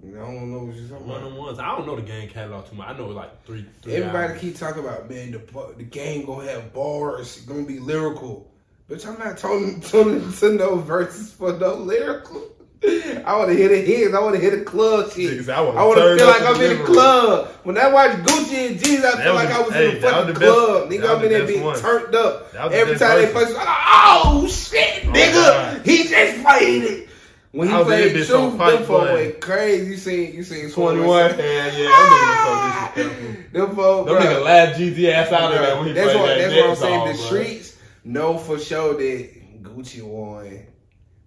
I 0.00 0.06
don't 0.20 0.52
know 0.52 0.64
what 0.64 0.76
you're 0.76 0.88
talking 0.88 1.06
One 1.08 1.22
of 1.22 1.26
about. 1.32 1.38
ones. 1.38 1.58
I 1.58 1.76
don't 1.76 1.86
know 1.86 1.96
the 1.96 2.02
game 2.02 2.28
catalog 2.30 2.68
too 2.68 2.76
much. 2.76 2.88
I 2.88 2.96
know 2.96 3.08
like 3.08 3.44
three. 3.44 3.66
three 3.82 3.94
Everybody 3.94 4.22
albums. 4.34 4.40
keep 4.40 4.56
talking 4.56 4.84
about 4.84 5.10
man, 5.10 5.32
the 5.32 5.74
the 5.76 5.82
game 5.82 6.24
gonna 6.24 6.48
have 6.50 6.72
bars, 6.72 7.36
it's 7.36 7.40
gonna 7.46 7.64
be 7.64 7.78
lyrical. 7.80 8.50
Bitch, 8.88 9.06
I'm 9.06 9.18
not 9.18 9.36
tuning 9.36 9.80
tuning 9.80 10.32
to 10.32 10.52
no 10.54 10.76
verses 10.76 11.30
for 11.32 11.52
no 11.52 11.74
lyrical. 11.74 12.42
I 12.82 13.36
want 13.36 13.48
to 13.50 13.54
hit 13.56 13.68
the 13.68 13.80
hits. 13.82 14.14
I 14.14 14.20
want 14.20 14.36
to 14.36 14.40
hit 14.40 14.56
the 14.56 14.64
club 14.64 15.10
shit. 15.12 15.32
Niggas, 15.40 15.52
I 15.52 15.60
wanna 15.60 15.78
I 15.78 15.84
want 15.84 15.98
to 15.98 16.02
turn 16.04 16.18
feel 16.18 16.26
like 16.28 16.42
I'm 16.42 16.58
the 16.58 16.70
in 16.72 16.78
the 16.78 16.84
club. 16.84 17.48
When 17.64 17.76
I 17.76 17.88
watch 17.92 18.12
Gucci 18.12 18.68
and 18.70 18.78
Jeezy, 18.78 18.98
I 18.98 19.00
That 19.02 19.16
feel 19.24 19.34
was 19.34 19.44
like 19.44 19.52
I 19.54 19.60
was 19.60 19.72
hey, 19.74 19.88
in 19.88 19.94
the 19.96 20.00
fucking 20.00 20.34
the 20.34 20.40
best- 20.40 20.52
club. 20.54 20.88
Nigga, 20.90 21.00
that 21.02 21.10
I'm 21.10 21.16
was 21.16 21.24
in 21.26 21.32
the 21.32 21.38
that 21.38 21.46
best 21.46 21.58
bitch 21.58 21.64
one. 21.64 21.80
turned 21.80 22.14
up. 22.14 22.52
That 22.52 22.62
was 22.64 22.72
the 22.72 22.78
Every 22.78 22.92
best 22.94 23.02
time 23.04 23.18
they 23.18 23.32
version. 23.32 23.54
play, 23.56 23.64
oh 23.66 24.46
shit, 24.48 25.04
oh, 25.04 25.08
nigga, 25.12 25.32
God. 25.34 25.86
he 25.86 26.08
just 26.08 26.44
played 26.44 26.82
it. 26.84 27.08
When 27.50 27.68
he 27.68 27.74
I 27.74 27.78
was 27.78 27.88
in 27.88 27.92
played 28.12 28.12
Truth, 28.26 28.30
on 28.30 28.48
them 28.50 28.58
Pipe 28.58 28.86
folk 28.86 29.02
went 29.12 29.40
crazy. 29.40 29.86
You 29.90 29.96
seen, 29.96 30.34
you 30.34 30.42
seen 30.44 30.70
21. 30.70 31.08
Yeah, 31.08 31.26
yeah. 31.26 31.72
That 31.88 32.94
nigga 32.94 32.94
was 32.94 32.94
so 32.94 33.02
disrespectful. 33.02 33.60
Them 33.66 33.76
folk, 33.76 34.06
Them 34.06 34.16
bruh. 34.16 34.20
nigga 34.22 34.44
laughed 34.44 34.78
Jeezy 34.80 35.08
ass 35.12 35.32
out 35.32 35.52
of 35.52 35.58
there 35.60 35.76
when 35.76 35.86
he 35.88 35.92
that's 35.94 36.12
played 36.12 36.20
what, 36.20 36.26
that 36.28 36.38
that's 36.38 36.54
what 36.54 36.70
I'm 36.70 36.76
saying. 36.76 37.06
The 37.08 37.14
streets 37.22 37.67
know 38.08 38.38
for 38.38 38.58
sure 38.58 38.94
that 38.94 39.62
Gucci 39.62 40.02
won. 40.02 40.66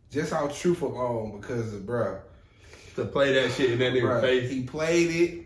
Just 0.09 0.33
how 0.33 0.47
truth 0.47 0.81
alone 0.81 1.39
because 1.39 1.73
of 1.73 1.81
bruh. 1.81 2.19
To 2.95 3.05
play 3.05 3.33
that 3.33 3.51
shit 3.53 3.71
in 3.71 3.79
that 3.79 3.93
nigga 3.93 4.01
bruh 4.01 4.21
face. 4.21 4.49
he 4.49 4.63
played 4.63 5.09
it. 5.09 5.45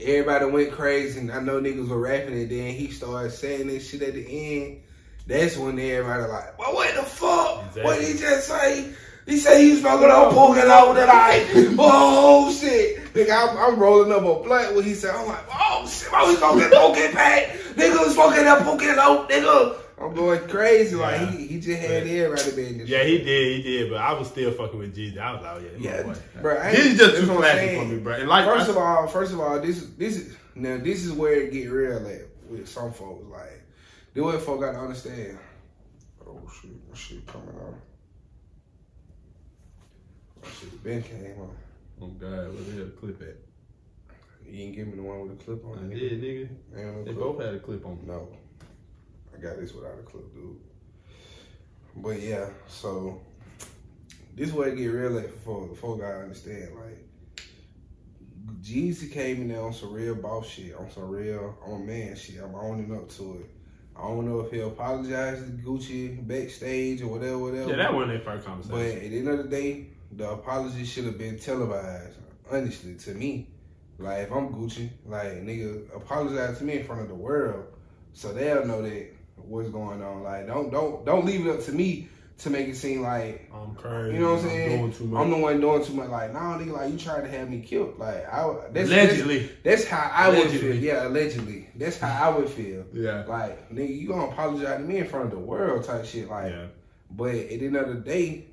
Everybody 0.00 0.44
went 0.46 0.72
crazy, 0.72 1.20
and 1.20 1.32
I 1.32 1.40
know 1.40 1.60
niggas 1.60 1.88
were 1.88 1.98
rapping 1.98 2.36
it. 2.36 2.48
Then 2.48 2.74
he 2.74 2.90
started 2.90 3.30
saying 3.30 3.68
this 3.68 3.88
shit 3.88 4.02
at 4.02 4.14
the 4.14 4.56
end. 4.56 4.82
That's 5.26 5.56
when 5.56 5.78
everybody 5.78 6.30
like, 6.30 6.58
well, 6.58 6.74
what 6.74 6.94
the 6.94 7.02
fuck? 7.02 7.84
What 7.84 7.98
did 7.98 8.14
he 8.14 8.18
just 8.18 8.48
say? 8.48 8.92
He 9.26 9.38
said 9.38 9.58
he 9.58 9.70
was 9.70 9.80
smoking 9.80 10.10
on 10.10 10.34
Pookie 10.34 10.68
Loc 10.68 10.94
tonight. 10.94 11.46
oh 11.78 12.52
shit, 12.52 12.98
nigga, 13.14 13.30
I'm, 13.30 13.56
I'm 13.56 13.80
rolling 13.80 14.12
up 14.12 14.18
a 14.18 14.44
blunt 14.44 14.74
when 14.74 14.84
he 14.84 14.92
said, 14.92 15.14
I'm 15.14 15.26
like, 15.26 15.44
oh 15.50 15.88
shit, 15.88 16.12
why 16.12 16.28
we 16.28 16.36
smoking 16.36 16.68
poking 16.70 17.12
pack? 17.12 17.52
Nigga 17.74 18.04
was 18.04 18.12
smoking 18.12 18.44
that 18.44 18.62
Pookie 18.62 18.94
Loc, 18.94 19.30
nigga. 19.30 19.78
I'm 19.96 20.12
going 20.14 20.40
crazy. 20.48 20.96
Like 20.96 21.28
he, 21.30 21.46
he 21.46 21.60
just 21.60 21.80
had 21.80 22.06
everybody 22.06 22.56
being 22.56 22.78
this. 22.78 22.88
Shit. 22.88 22.98
Yeah, 22.98 23.04
he 23.04 23.18
did, 23.18 23.56
he 23.56 23.62
did, 23.62 23.90
but 23.90 24.00
I 24.00 24.12
was 24.12 24.28
still 24.28 24.50
fucking 24.52 24.78
with 24.78 24.96
Jeezy. 24.96 25.18
I 25.18 25.32
was 25.34 25.42
like, 25.42 25.56
oh, 25.56 25.60
yeah, 25.78 25.96
Yeah, 25.96 26.02
boy. 26.02 26.14
bro. 26.42 26.58
I 26.58 26.74
He's 26.74 26.98
just 26.98 27.16
too 27.16 27.26
classy 27.26 27.76
for 27.76 27.84
me, 27.84 27.98
bro. 27.98 28.14
And 28.14 28.28
like, 28.28 28.44
First 28.44 28.66
I- 28.68 28.70
of 28.72 28.76
all, 28.78 29.06
first 29.06 29.32
of 29.32 29.40
all, 29.40 29.60
this 29.60 29.82
is 29.82 29.94
this 29.96 30.16
is 30.16 30.36
now 30.56 30.78
this 30.78 31.04
is 31.04 31.12
where 31.12 31.34
it 31.34 31.52
get 31.52 31.70
real 31.70 31.96
at 32.08 32.22
with 32.50 32.68
some 32.68 32.92
folks. 32.92 33.24
Like, 33.30 33.62
the 34.14 34.22
way 34.24 34.38
folk 34.38 34.60
got 34.60 34.72
to 34.72 34.78
understand. 34.78 35.38
Oh 36.26 36.40
shit, 36.60 36.70
my 36.90 36.96
shit 36.96 37.24
coming 37.26 37.48
out. 37.60 37.74
My 40.42 40.48
shit 40.50 40.82
been 40.82 41.02
came 41.02 41.36
on. 41.40 41.56
oh 42.02 42.06
God, 42.08 42.52
where 42.52 42.62
the 42.62 42.72
hell 42.72 42.90
clip 42.98 43.22
at? 43.22 43.36
You 44.46 44.58
didn't 44.58 44.74
give 44.74 44.86
me 44.88 44.96
the 44.96 45.02
one 45.02 45.20
with 45.28 45.38
the 45.38 45.44
clip 45.44 45.64
on 45.64 45.78
I 45.90 45.94
it. 45.94 45.98
did, 45.98 46.20
nigga. 46.22 47.04
They 47.04 47.12
clip. 47.12 47.16
both 47.18 47.40
had 47.42 47.54
a 47.54 47.58
clip 47.60 47.86
on. 47.86 47.98
No, 48.06 48.28
I 49.34 49.40
got 49.40 49.58
this 49.58 49.72
without 49.72 49.98
a 49.98 50.02
clip, 50.02 50.32
dude. 50.34 50.56
But 51.96 52.20
yeah, 52.20 52.48
so 52.68 53.20
this 54.34 54.52
way 54.52 54.68
it 54.68 54.76
get 54.76 54.86
real 54.86 55.18
at 55.18 55.30
for 55.44 55.74
folk 55.74 56.00
gotta 56.00 56.22
understand. 56.22 56.70
Like, 56.74 56.98
Jeezy 58.60 59.12
came 59.12 59.42
in 59.42 59.48
there 59.48 59.62
on 59.62 59.72
some 59.72 59.92
real 59.92 60.14
boss 60.14 60.48
shit, 60.48 60.74
on 60.74 60.90
some 60.90 61.08
real 61.08 61.56
on 61.64 61.86
man 61.86 62.16
shit. 62.16 62.42
I'm 62.42 62.54
owning 62.54 62.94
up 62.94 63.08
to 63.10 63.38
it. 63.40 63.50
I 63.96 64.02
don't 64.02 64.26
know 64.26 64.40
if 64.40 64.50
he'll 64.50 64.68
apologize 64.68 65.38
to 65.38 65.44
Gucci 65.44 66.26
backstage 66.26 67.00
or 67.00 67.08
whatever, 67.08 67.38
whatever. 67.38 67.70
Yeah, 67.70 67.76
that 67.76 67.94
wasn't 67.94 68.12
their 68.12 68.20
first 68.20 68.46
conversation. 68.46 68.76
But 68.76 69.04
at 69.04 69.10
the 69.10 69.18
end 69.18 69.28
of 69.28 69.38
the 69.38 69.48
day, 69.48 69.86
the 70.12 70.30
apology 70.30 70.84
should 70.84 71.04
have 71.04 71.16
been 71.16 71.38
televised. 71.38 72.18
Honestly, 72.50 72.96
to 72.96 73.14
me, 73.14 73.48
like 73.98 74.24
if 74.24 74.32
I'm 74.32 74.48
Gucci, 74.48 74.90
like 75.06 75.44
nigga, 75.44 75.94
apologize 75.94 76.58
to 76.58 76.64
me 76.64 76.80
in 76.80 76.84
front 76.84 77.02
of 77.02 77.08
the 77.08 77.14
world, 77.14 77.66
so 78.12 78.32
they'll 78.32 78.66
know 78.66 78.82
that 78.82 79.13
what's 79.36 79.68
going 79.70 80.02
on. 80.02 80.22
Like 80.22 80.46
don't 80.46 80.70
don't 80.70 81.04
don't 81.04 81.24
leave 81.24 81.46
it 81.46 81.50
up 81.50 81.64
to 81.64 81.72
me 81.72 82.08
to 82.36 82.50
make 82.50 82.68
it 82.68 82.76
seem 82.76 83.02
like 83.02 83.50
I'm 83.54 83.74
crazy. 83.74 84.14
you 84.14 84.20
know 84.20 84.34
what 84.34 84.40
I'm 84.40 84.44
I'm 84.46 84.50
saying. 84.50 84.78
doing 84.78 84.92
too 84.92 85.04
much. 85.04 85.22
I'm 85.22 85.30
the 85.30 85.36
one 85.36 85.60
doing 85.60 85.84
too 85.84 85.94
much. 85.94 86.08
Like 86.08 86.32
nah, 86.32 86.58
nigga, 86.58 86.72
like 86.72 86.92
you 86.92 86.98
tried 86.98 87.22
to 87.22 87.28
have 87.28 87.50
me 87.50 87.60
killed. 87.60 87.98
Like 87.98 88.26
I 88.32 88.54
that's 88.72 88.88
Allegedly. 88.88 89.38
That's, 89.62 89.84
that's 89.84 89.84
how 89.86 90.10
I 90.12 90.28
would 90.30 90.50
feel. 90.50 90.74
Yeah, 90.74 91.06
allegedly. 91.06 91.68
That's 91.76 91.98
how 91.98 92.30
I 92.30 92.36
would 92.36 92.48
feel. 92.48 92.84
Yeah. 92.92 93.24
Like 93.26 93.72
nigga, 93.72 93.96
you 93.96 94.08
gonna 94.08 94.26
apologize 94.30 94.78
to 94.78 94.84
me 94.84 94.98
in 94.98 95.06
front 95.06 95.26
of 95.26 95.30
the 95.30 95.38
world 95.38 95.84
type 95.84 96.04
shit. 96.04 96.28
Like. 96.28 96.52
Yeah. 96.52 96.66
But 97.10 97.34
at 97.34 97.60
the 97.60 97.66
end 97.66 97.76
of 97.76 97.88
the 97.88 97.94
day, 97.94 98.46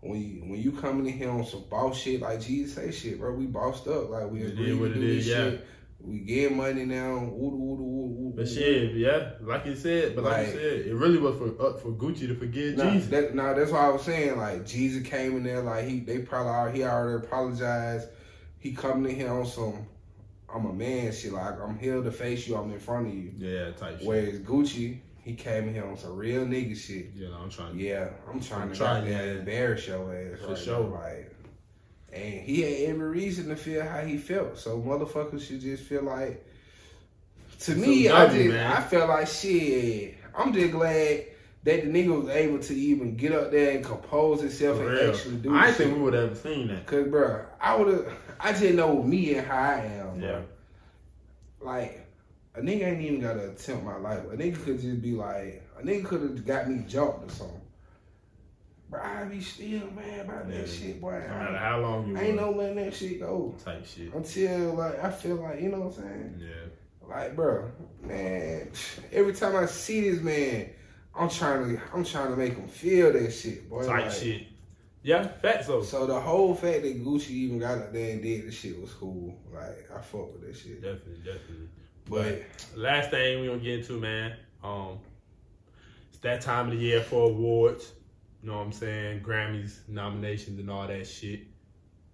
when 0.00 0.20
you 0.20 0.42
when 0.42 0.60
you 0.60 0.72
coming 0.72 1.06
in 1.06 1.12
here 1.12 1.30
on 1.30 1.46
some 1.46 1.64
boss 1.70 1.96
shit 1.96 2.20
like 2.20 2.40
Jeezy 2.40 2.68
say 2.68 2.90
shit, 2.90 3.20
bro, 3.20 3.32
we 3.32 3.46
bossed 3.46 3.86
up. 3.86 4.10
Like 4.10 4.30
we 4.30 4.42
agree 4.42 4.76
to 4.76 4.94
do 4.94 5.14
this 5.14 5.26
yeah. 5.26 5.36
shit. 5.36 5.66
We 6.04 6.18
get 6.20 6.52
money 6.54 6.84
now. 6.84 7.18
Woo, 7.32 8.32
But 8.36 8.48
shit, 8.48 8.94
yeah, 8.94 9.32
like 9.40 9.66
you 9.66 9.76
said, 9.76 10.14
but 10.16 10.24
like, 10.24 10.32
Like- 10.38 10.46
you 10.48 10.52
said, 10.54 10.86
it 10.86 10.94
really 10.96 11.18
was 11.18 11.36
for 11.36 11.64
up 11.64 11.80
for 11.80 11.90
Gucci 11.92 12.26
to 12.28 12.34
forgive 12.34 12.76
Nah, 12.76 12.84
Jeezy. 12.84 13.08
that, 13.10 13.34
nah, 13.34 13.54
that's 13.54 13.70
why 13.70 13.86
I 13.86 13.88
was 13.90 14.02
saying. 14.02 14.36
Like 14.36 14.62
Jeezy 14.64 15.04
came 15.04 15.36
in 15.36 15.44
there, 15.44 15.62
like 15.62 15.86
he 15.86 16.00
they 16.00 16.18
probably 16.18 16.50
already, 16.52 16.78
he 16.78 16.84
already 16.84 17.24
apologized. 17.26 18.08
He 18.58 18.72
coming 18.72 19.04
to 19.04 19.12
him 19.14 19.30
on 19.30 19.46
some, 19.46 19.86
I'm 20.52 20.66
a 20.66 20.72
man 20.72 21.12
shit. 21.12 21.32
Like 21.32 21.60
I'm 21.60 21.78
here 21.78 22.02
to 22.02 22.10
face 22.10 22.48
you. 22.48 22.56
I'm 22.56 22.72
in 22.72 22.78
front 22.80 23.06
of 23.08 23.14
you. 23.14 23.32
Yeah, 23.36 23.70
type 23.72 23.98
shit. 23.98 24.06
Whereas 24.08 24.38
Gucci, 24.40 24.98
he 25.18 25.34
came 25.34 25.68
in 25.68 25.74
here 25.74 25.86
on 25.86 25.96
some 25.96 26.16
real 26.16 26.44
nigga 26.44 26.76
shit. 26.76 27.10
Yeah, 27.14 27.28
I'm 27.40 27.48
trying. 27.50 27.78
Yeah, 27.78 28.08
I'm 28.28 28.40
trying 28.40 28.62
I'm 28.62 28.70
to 28.72 28.76
trying, 28.76 29.06
yeah. 29.06 29.22
embarrass 29.22 29.86
your 29.86 30.12
ass 30.14 30.40
For 30.40 30.48
right 30.48 30.58
sure. 30.58 30.80
now, 30.84 30.94
Like, 30.96 31.34
and 32.12 32.40
he 32.42 32.62
had 32.62 32.90
every 32.90 33.08
reason 33.08 33.48
to 33.48 33.56
feel 33.56 33.84
how 33.84 34.00
he 34.00 34.18
felt. 34.18 34.58
So 34.58 34.80
motherfuckers 34.80 35.46
should 35.46 35.60
just 35.60 35.84
feel 35.84 36.02
like. 36.02 36.44
To 37.60 37.74
me, 37.76 38.08
so 38.08 38.16
I 38.16 38.26
just 38.26 38.48
man. 38.48 38.72
I 38.72 38.80
felt 38.80 39.08
like 39.08 39.28
shit. 39.28 40.16
I'm 40.34 40.52
just 40.52 40.72
glad 40.72 41.26
that 41.64 41.84
the 41.84 41.88
nigga 41.88 42.20
was 42.22 42.28
able 42.28 42.58
to 42.58 42.74
even 42.74 43.16
get 43.16 43.32
up 43.32 43.52
there 43.52 43.76
and 43.76 43.84
compose 43.84 44.40
himself 44.40 44.78
For 44.78 44.88
and 44.88 44.98
real. 44.98 45.10
actually 45.14 45.36
do. 45.36 45.54
I 45.54 45.68
shit. 45.68 45.76
think 45.76 45.96
we 45.96 46.02
would 46.02 46.14
have 46.14 46.36
seen 46.38 46.68
that. 46.68 46.86
Cause, 46.86 47.06
bro, 47.06 47.44
I 47.60 47.76
would 47.76 47.88
have. 47.88 48.12
I 48.40 48.52
just 48.52 48.74
know 48.74 49.00
me 49.02 49.34
and 49.36 49.46
how 49.46 49.56
I 49.58 49.74
am. 49.84 50.18
Bro. 50.18 50.28
Yeah. 50.28 50.40
Like, 51.60 52.04
a 52.56 52.60
nigga 52.60 52.82
ain't 52.88 53.02
even 53.02 53.20
gotta 53.20 53.50
attempt 53.50 53.84
my 53.84 53.96
life. 53.96 54.20
A 54.24 54.36
nigga 54.36 54.62
could 54.64 54.80
just 54.80 55.00
be 55.00 55.12
like, 55.12 55.62
a 55.78 55.82
nigga 55.82 56.04
could 56.04 56.22
have 56.22 56.44
got 56.44 56.68
me 56.68 56.84
jumped 56.88 57.30
or 57.30 57.32
something. 57.32 57.60
Bro, 58.92 59.00
I 59.02 59.24
be 59.24 59.40
still 59.40 59.90
mad 59.96 60.26
about 60.26 60.50
Yeah. 60.50 60.58
that 60.60 60.68
shit, 60.68 61.00
boy. 61.00 61.12
No 61.12 61.34
matter 61.34 61.56
how 61.56 61.80
long 61.80 62.08
you 62.08 62.16
I 62.18 62.20
ain't 62.24 62.36
no 62.36 62.50
letting 62.50 62.76
that 62.76 62.92
shit 62.94 63.20
go 63.20 63.54
type 63.64 63.86
shit. 63.86 64.12
until 64.12 64.74
like 64.74 65.02
I 65.02 65.10
feel 65.10 65.36
like 65.36 65.60
you 65.62 65.70
know 65.70 65.80
what 65.80 65.96
I'm 65.96 66.02
saying. 66.04 66.34
Yeah. 66.38 67.08
Like, 67.08 67.34
bro, 67.34 67.70
man, 68.02 68.68
every 69.10 69.32
time 69.32 69.56
I 69.56 69.64
see 69.64 70.10
this 70.10 70.20
man, 70.20 70.68
I'm 71.14 71.30
trying 71.30 71.74
to, 71.76 71.82
I'm 71.94 72.04
trying 72.04 72.30
to 72.32 72.36
make 72.36 72.54
him 72.54 72.68
feel 72.68 73.12
that 73.14 73.30
shit, 73.32 73.68
boy. 73.70 73.86
Type 73.86 74.04
Like, 74.04 74.12
shit. 74.12 74.46
Yeah, 75.02 75.26
fat 75.26 75.64
so. 75.64 75.82
So 75.82 76.06
the 76.06 76.20
whole 76.20 76.54
fact 76.54 76.82
that 76.82 77.02
Gucci 77.04 77.30
even 77.30 77.58
got 77.60 77.78
up 77.78 77.92
there 77.94 78.12
and 78.12 78.22
did 78.22 78.46
the 78.46 78.52
shit 78.52 78.78
was 78.78 78.92
cool. 78.92 79.34
Like 79.52 79.90
I 79.90 80.02
fuck 80.02 80.34
with 80.34 80.42
that 80.46 80.54
shit. 80.54 80.82
Definitely, 80.82 81.22
definitely. 81.24 81.68
But 82.08 82.42
Last 82.76 83.10
thing 83.10 83.40
we 83.40 83.46
gonna 83.46 83.58
get 83.58 83.78
into, 83.80 83.98
man. 83.98 84.34
Um, 84.62 84.98
it's 86.10 86.18
that 86.20 86.42
time 86.42 86.66
of 86.66 86.74
the 86.74 86.78
year 86.78 87.00
for 87.00 87.30
awards. 87.30 87.90
You 88.42 88.50
know 88.50 88.58
what 88.58 88.64
I'm 88.64 88.72
saying? 88.72 89.20
Grammys, 89.20 89.88
nominations, 89.88 90.58
and 90.58 90.70
all 90.70 90.86
that 90.86 91.06
shit. 91.06 91.42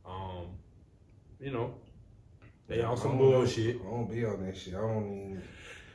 Um, 0.04 0.46
you 1.40 1.50
know, 1.50 1.74
they 2.66 2.82
on 2.82 2.96
some 2.96 3.12
don't 3.12 3.20
know. 3.20 3.30
bullshit. 3.30 3.80
I 3.80 3.90
don't 3.90 4.10
be 4.10 4.24
on 4.24 4.44
that 4.44 4.56
shit. 4.56 4.74
I 4.74 4.78
don't 4.78 5.06
even. 5.06 5.42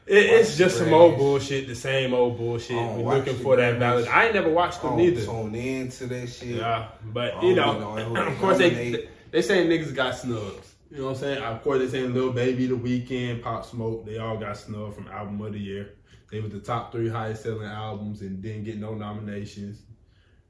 It, 0.06 0.26
it's 0.26 0.58
just 0.58 0.78
some 0.80 0.94
old 0.94 1.18
bullshit, 1.18 1.68
the 1.68 1.76
same 1.76 2.14
old 2.14 2.38
bullshit. 2.38 2.76
We 2.98 3.04
looking 3.04 3.38
for 3.38 3.56
that 3.56 3.80
valid. 3.80 4.08
I 4.08 4.26
ain't 4.26 4.34
never 4.34 4.50
watched 4.50 4.82
them 4.82 4.92
don't 4.92 4.98
neither. 4.98 5.24
tune 5.24 5.56
into 5.56 6.08
that 6.08 6.28
shit. 6.28 6.56
Yeah, 6.58 6.90
but 7.06 7.42
you 7.42 7.56
know, 7.56 7.80
know 7.98 8.16
of 8.28 8.38
course 8.40 8.58
they 8.58 9.08
they 9.32 9.42
saying 9.42 9.70
niggas 9.70 9.96
got 9.96 10.16
snubs. 10.16 10.74
You 10.92 10.98
know 10.98 11.06
what 11.06 11.10
I'm 11.12 11.18
saying? 11.18 11.44
Of 11.44 11.64
course 11.64 11.80
they 11.80 11.88
saying 11.88 12.14
Lil 12.14 12.34
Baby, 12.34 12.68
The 12.68 12.76
Weeknd, 12.76 13.42
Pop 13.42 13.66
Smoke, 13.66 14.06
they 14.06 14.18
all 14.18 14.38
got 14.38 14.58
snubbed 14.58 14.96
from 14.96 15.08
album 15.08 15.42
of 15.42 15.54
the 15.54 15.60
year. 15.60 15.94
They 16.30 16.40
was 16.40 16.52
the 16.52 16.60
top 16.60 16.92
three 16.92 17.10
highest 17.10 17.44
selling 17.44 17.68
albums 17.68 18.22
and 18.22 18.42
didn't 18.42 18.66
get 18.66 18.78
no 18.78 18.94
nominations. 18.94 19.82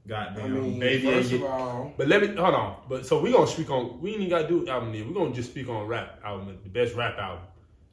Goddamn, 0.06 0.44
I 0.44 0.48
mean, 0.48 0.78
Baby 0.80 1.06
first 1.06 1.30
get. 1.30 1.40
of 1.40 1.46
all, 1.46 1.94
But 1.96 2.08
let 2.08 2.20
me 2.20 2.28
hold 2.36 2.54
on. 2.54 2.76
But 2.88 3.06
so 3.06 3.20
we 3.22 3.32
gonna 3.32 3.46
speak 3.46 3.70
on. 3.70 4.00
We 4.02 4.10
ain't 4.10 4.20
even 4.20 4.30
gotta 4.30 4.48
do 4.48 4.68
album 4.68 4.92
here. 4.92 5.06
We 5.06 5.14
gonna 5.14 5.32
just 5.32 5.50
speak 5.50 5.68
on 5.68 5.86
rap 5.86 6.20
album, 6.24 6.58
the 6.62 6.68
best 6.68 6.94
rap 6.94 7.16
album. 7.18 7.44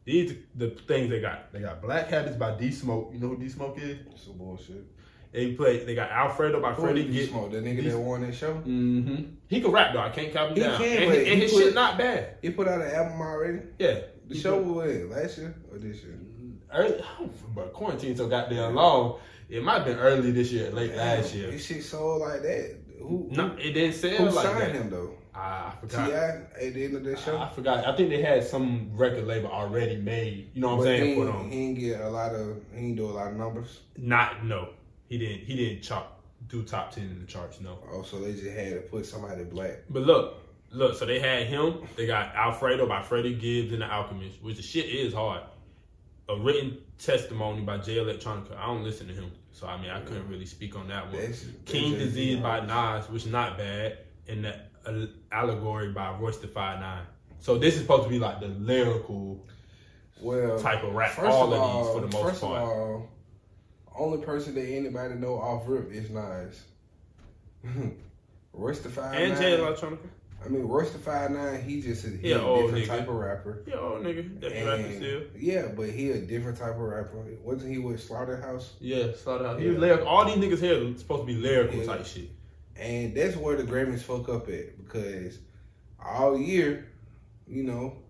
These 0.04 0.34
the 0.56 0.72
things 0.88 1.10
they 1.10 1.22
got. 1.22 1.54
They 1.54 1.60
got 1.62 1.82
Black 1.82 2.10
Habits 2.10 2.36
by 2.36 2.58
D 2.58 2.70
Smoke. 2.72 3.12
You 3.14 3.20
know 3.20 3.30
who 3.30 3.38
D 3.38 3.48
Smoke 3.48 3.78
is? 3.80 3.98
some 4.18 4.38
bullshit. 4.38 4.84
They 5.32 5.54
play. 5.54 5.86
They 5.86 5.96
got 5.96 6.12
Alfredo 6.12 6.60
by 6.62 6.74
Who 6.74 6.82
Freddie 6.82 7.04
did 7.04 7.14
Gibbs. 7.14 7.30
smoke? 7.30 7.52
That 7.54 7.64
nigga 7.64 7.90
that 7.90 7.98
won 7.98 8.22
that 8.24 8.36
show. 8.36 8.56
Mm-hmm. 8.56 9.24
He 9.48 9.62
can 9.62 9.72
rap 9.72 9.94
though. 9.94 10.02
I 10.02 10.10
can't 10.10 10.34
copy 10.34 10.56
He 10.56 10.60
down. 10.60 10.78
can, 10.82 10.98
and 11.04 11.10
but 11.12 11.18
and 11.20 11.28
he 11.28 11.36
his 11.36 11.54
put- 11.54 11.64
shit 11.64 11.74
not 11.76 11.98
bad. 11.98 12.36
He 12.42 12.50
put 12.50 12.68
out 12.68 12.82
an 12.82 12.92
album 12.92 13.22
already. 13.22 13.60
Yeah. 13.80 14.00
The 14.28 14.36
He 14.36 14.42
show 14.42 14.62
put- 14.62 14.74
was 14.76 15.10
last 15.10 15.38
year 15.38 15.56
or 15.72 15.78
this 15.78 16.04
year. 16.04 16.20
Early, 16.74 17.04
but 17.56 17.74
quarantine 17.74 18.16
so 18.16 18.28
goddamn 18.28 18.76
long. 18.76 19.20
It 19.50 19.64
might 19.64 19.80
have 19.80 19.86
been 19.86 19.98
early 20.00 20.32
this 20.32 20.52
year, 20.52 20.72
late 20.72 20.96
last 20.96 21.34
year. 21.36 21.52
This 21.52 21.66
shit 21.66 21.84
sold 21.84 22.22
like 22.22 22.42
that. 22.42 22.78
Who? 23.00 23.28
No, 23.32 23.56
it 23.58 23.72
didn't 23.74 23.94
sell 23.96 24.12
Who 24.16 24.30
like 24.30 24.46
signed 24.46 24.62
that. 24.62 24.72
him 24.76 24.90
though? 24.90 25.16
I 25.34 25.74
Ti 25.88 25.98
at 25.98 26.74
the 26.74 26.86
end 26.86 26.96
of 26.98 27.04
the 27.04 27.16
show. 27.18 27.38
I 27.38 27.50
forgot. 27.50 27.86
I 27.86 27.96
think 27.96 28.10
they 28.10 28.22
had 28.22 28.44
some 28.44 28.92
record 28.94 29.26
label 29.26 29.50
already 29.50 29.96
made. 29.98 30.52
You 30.54 30.62
know 30.62 30.76
what 30.76 30.88
I'm 30.88 30.98
saying? 30.98 31.06
he, 31.08 31.16
For 31.16 31.30
ain't- 31.30 31.54
he 31.54 31.60
didn't 31.68 31.80
get 31.80 32.02
a 32.02 32.10
lot 32.10 32.34
of. 32.36 32.58
He 32.74 32.82
didn't 32.82 32.96
do 32.98 33.06
a 33.06 33.12
lot 33.12 33.28
of 33.32 33.38
numbers. 33.38 33.80
Not 33.98 34.46
no. 34.46 34.70
He 35.08 35.18
didn't. 35.18 35.40
He 35.46 35.56
didn't 35.56 35.82
chop 35.84 36.20
do 36.48 36.64
top 36.64 36.92
ten 36.92 37.06
in 37.06 37.20
the 37.20 37.26
charts. 37.26 37.60
No. 37.62 37.80
Oh, 37.92 38.04
so 38.04 38.20
they 38.20 38.34
just 38.34 38.46
had 38.52 38.74
to 38.74 38.82
put 38.82 39.06
somebody 39.06 39.44
black. 39.46 39.80
But 39.90 40.04
look, 40.04 40.38
look. 40.72 40.96
So 40.98 41.06
they 41.06 41.20
had 41.20 41.48
him. 41.48 41.88
They 41.96 42.06
got 42.08 42.36
Alfredo 42.36 42.86
by 42.88 43.02
Freddie 43.02 43.36
Gibbs 43.36 43.72
and 43.74 43.82
the 43.82 43.92
Alchemist, 43.92 44.42
which 44.44 44.58
the 44.58 44.64
shit 44.64 44.86
is 44.86 45.14
hard. 45.14 45.44
A 46.30 46.38
written 46.40 46.78
testimony 46.98 47.62
by 47.62 47.78
Jay 47.80 47.96
Electronica. 47.98 48.58
I 48.58 48.68
don't 48.68 48.84
listen 48.84 49.08
to 49.08 49.14
him, 49.14 49.32
so 49.52 49.68
I 49.68 49.80
mean 49.82 49.90
I 49.90 50.00
couldn't 50.02 50.30
really 50.30 50.46
speak 50.46 50.76
on 50.78 50.88
that 50.88 51.12
one. 51.12 51.20
That's, 51.20 51.46
King 51.66 51.92
that's 51.94 52.06
Disease 52.06 52.40
by 52.40 52.66
Nas, 52.66 53.10
which 53.10 53.26
is 53.26 53.32
not 53.32 53.58
bad, 53.58 53.98
and 54.28 54.46
the 54.46 54.56
uh, 54.86 55.06
Allegory 55.32 55.92
by 55.92 56.16
Royce 56.18 56.38
the 56.38 56.48
Five 56.48 56.80
Nine. 56.80 57.04
So 57.40 57.58
this 57.58 57.76
is 57.76 57.82
supposed 57.82 58.04
to 58.04 58.10
be 58.10 58.20
like 58.20 58.40
the 58.40 58.48
lyrical 58.48 59.46
Well, 60.22 60.60
type 60.60 60.84
of 60.84 60.94
rap. 60.94 61.18
All 61.20 61.48
of 61.48 61.54
of 61.54 61.60
all, 61.60 61.84
these 61.84 61.94
for 61.94 62.08
the 62.08 62.18
most 62.18 62.30
first 62.30 62.42
part. 62.42 62.62
of 62.62 62.70
all, 62.70 63.10
only 63.98 64.24
person 64.24 64.54
that 64.56 64.66
anybody 64.66 65.16
know 65.16 65.34
off 65.40 65.64
rip 65.68 65.92
is 65.92 66.10
Nas. 66.12 66.62
Royce 68.54 68.80
the 68.80 68.90
Five 68.90 69.16
and 69.16 69.34
Nine- 69.34 69.42
Jay 69.42 69.58
Electronica. 69.58 70.08
I 70.44 70.50
mean, 70.50 70.64
Royce 70.64 70.92
the 70.92 70.98
Five 70.98 71.32
Nine. 71.32 71.62
He 71.62 71.82
just 71.82 72.04
a, 72.06 72.10
he 72.10 72.30
Yeah, 72.32 72.38
a 72.38 72.42
old 72.42 72.66
different 72.74 72.86
nigga. 72.86 72.88
type 73.00 73.08
of 73.10 73.16
rapper. 73.16 73.64
Yeah, 73.68 73.76
old 73.76 74.04
nigga. 74.04 74.40
That 74.42 74.66
rapping 74.66 74.98
still. 74.98 75.22
Yeah, 75.38 75.68
but 75.76 75.90
he 75.90 76.10
a 76.12 76.20
different 76.22 76.58
type 76.58 76.72
of 76.74 76.80
rapper. 76.82 77.24
Wasn't 77.44 77.72
he 77.72 77.78
with 77.78 78.02
Slaughterhouse? 78.02 78.74
Yeah, 78.80 79.14
start 79.14 79.44
out. 79.44 79.60
He 79.60 79.66
Yeah. 79.66 79.72
was 79.74 79.80
lyrical. 79.80 80.08
All 80.08 80.26
these 80.26 80.36
niggas 80.38 80.60
here 80.60 80.84
are 80.84 80.98
supposed 80.98 81.22
to 81.22 81.26
be 81.28 81.36
lyrical 81.36 81.78
Yeah. 81.80 81.86
type 81.86 82.06
shit. 82.06 82.30
And 82.76 83.14
that's 83.16 83.36
where 83.38 83.56
the 83.56 83.64
Grammys 83.64 84.02
fuck 84.02 84.30
up 84.30 84.50
at 84.50 84.78
because 84.84 85.38
all 86.04 86.36
year, 86.40 86.88
you 87.48 87.64
know, 87.64 88.01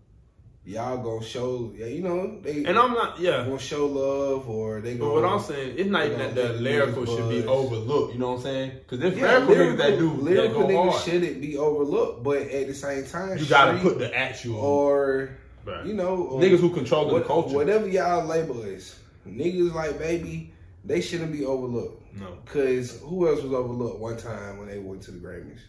y'all 0.66 0.97
gonna 1.03 1.24
show, 1.26 1.72
yeah, 1.76 1.88
you 1.88 2.01
know, 2.03 2.39
they 2.41 2.64
And 2.66 2.78
I'm 2.78 2.93
not, 2.93 3.20
yeah. 3.20 3.43
gonna 3.45 3.57
show 3.59 3.88
love 3.88 4.47
or 4.49 4.80
they 4.82 4.93
But 4.95 5.05
gonna. 5.05 5.14
what 5.22 5.26
I'm 5.26 5.39
saying, 5.39 5.76
it's 5.78 5.89
not 5.89 6.05
even 6.05 6.20
that 6.20 6.36
the 6.36 6.53
lyrical 6.53 7.05
should 7.05 7.30
be 7.30 7.43
overlooked. 7.45 8.14
You 8.14 8.20
know 8.20 8.30
what 8.32 8.38
I'm 8.38 8.43
saying? 8.43 8.72
Because 8.84 8.99
there's 8.99 9.18
yeah, 9.18 9.38
lyrical, 9.39 9.55
niggas 9.55 9.78
that 9.78 9.97
do 9.99 10.12
lyrical 10.14 10.64
niggas 10.64 11.03
shouldn't 11.03 11.41
be 11.41 11.57
overlooked, 11.57 12.24
but 12.24 12.38
at 12.41 12.68
the 12.68 12.74
same 12.74 13.05
time, 13.05 13.38
You 13.38 13.45
gotta 13.45 13.78
put 13.80 13.97
the 13.99 14.16
actual 14.16 14.57
or 14.57 15.32
bruh. 15.66 15.86
you 15.86 15.93
know 15.93 16.16
or 16.24 16.41
niggas 16.41 16.59
who 16.59 16.70
control 16.70 17.09
the 17.09 17.22
culture. 17.22 17.55
whatever 17.55 17.88
y'all 17.88 18.26
label 18.26 18.62
is, 18.64 18.95
niggas 19.28 19.74
like 19.74 19.97
baby, 19.97 20.53
they 20.86 21.01
shouldn't 21.01 21.32
be 21.32 21.43
overlooked. 21.45 21.97
No, 22.14 22.38
Cause 22.45 22.99
who 23.01 23.28
else 23.28 23.41
was 23.41 23.53
overlooked 23.53 23.99
one 23.99 24.18
time 24.18 24.57
when 24.57 24.68
they 24.68 24.78
went 24.80 25.01
to 25.03 25.12
the 25.12 25.18
Grammys? 25.20 25.59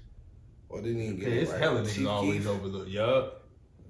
Or 0.69 0.81
didn't 0.83 1.01
even 1.03 1.19
yeah, 1.19 1.25
get 1.25 1.33
it 1.35 1.43
it's 1.43 1.51
right? 1.53 1.61
hella 1.61 1.83
niggas 1.83 2.09
always 2.09 2.47
overlooked. 2.47 2.89
Yup. 2.91 3.42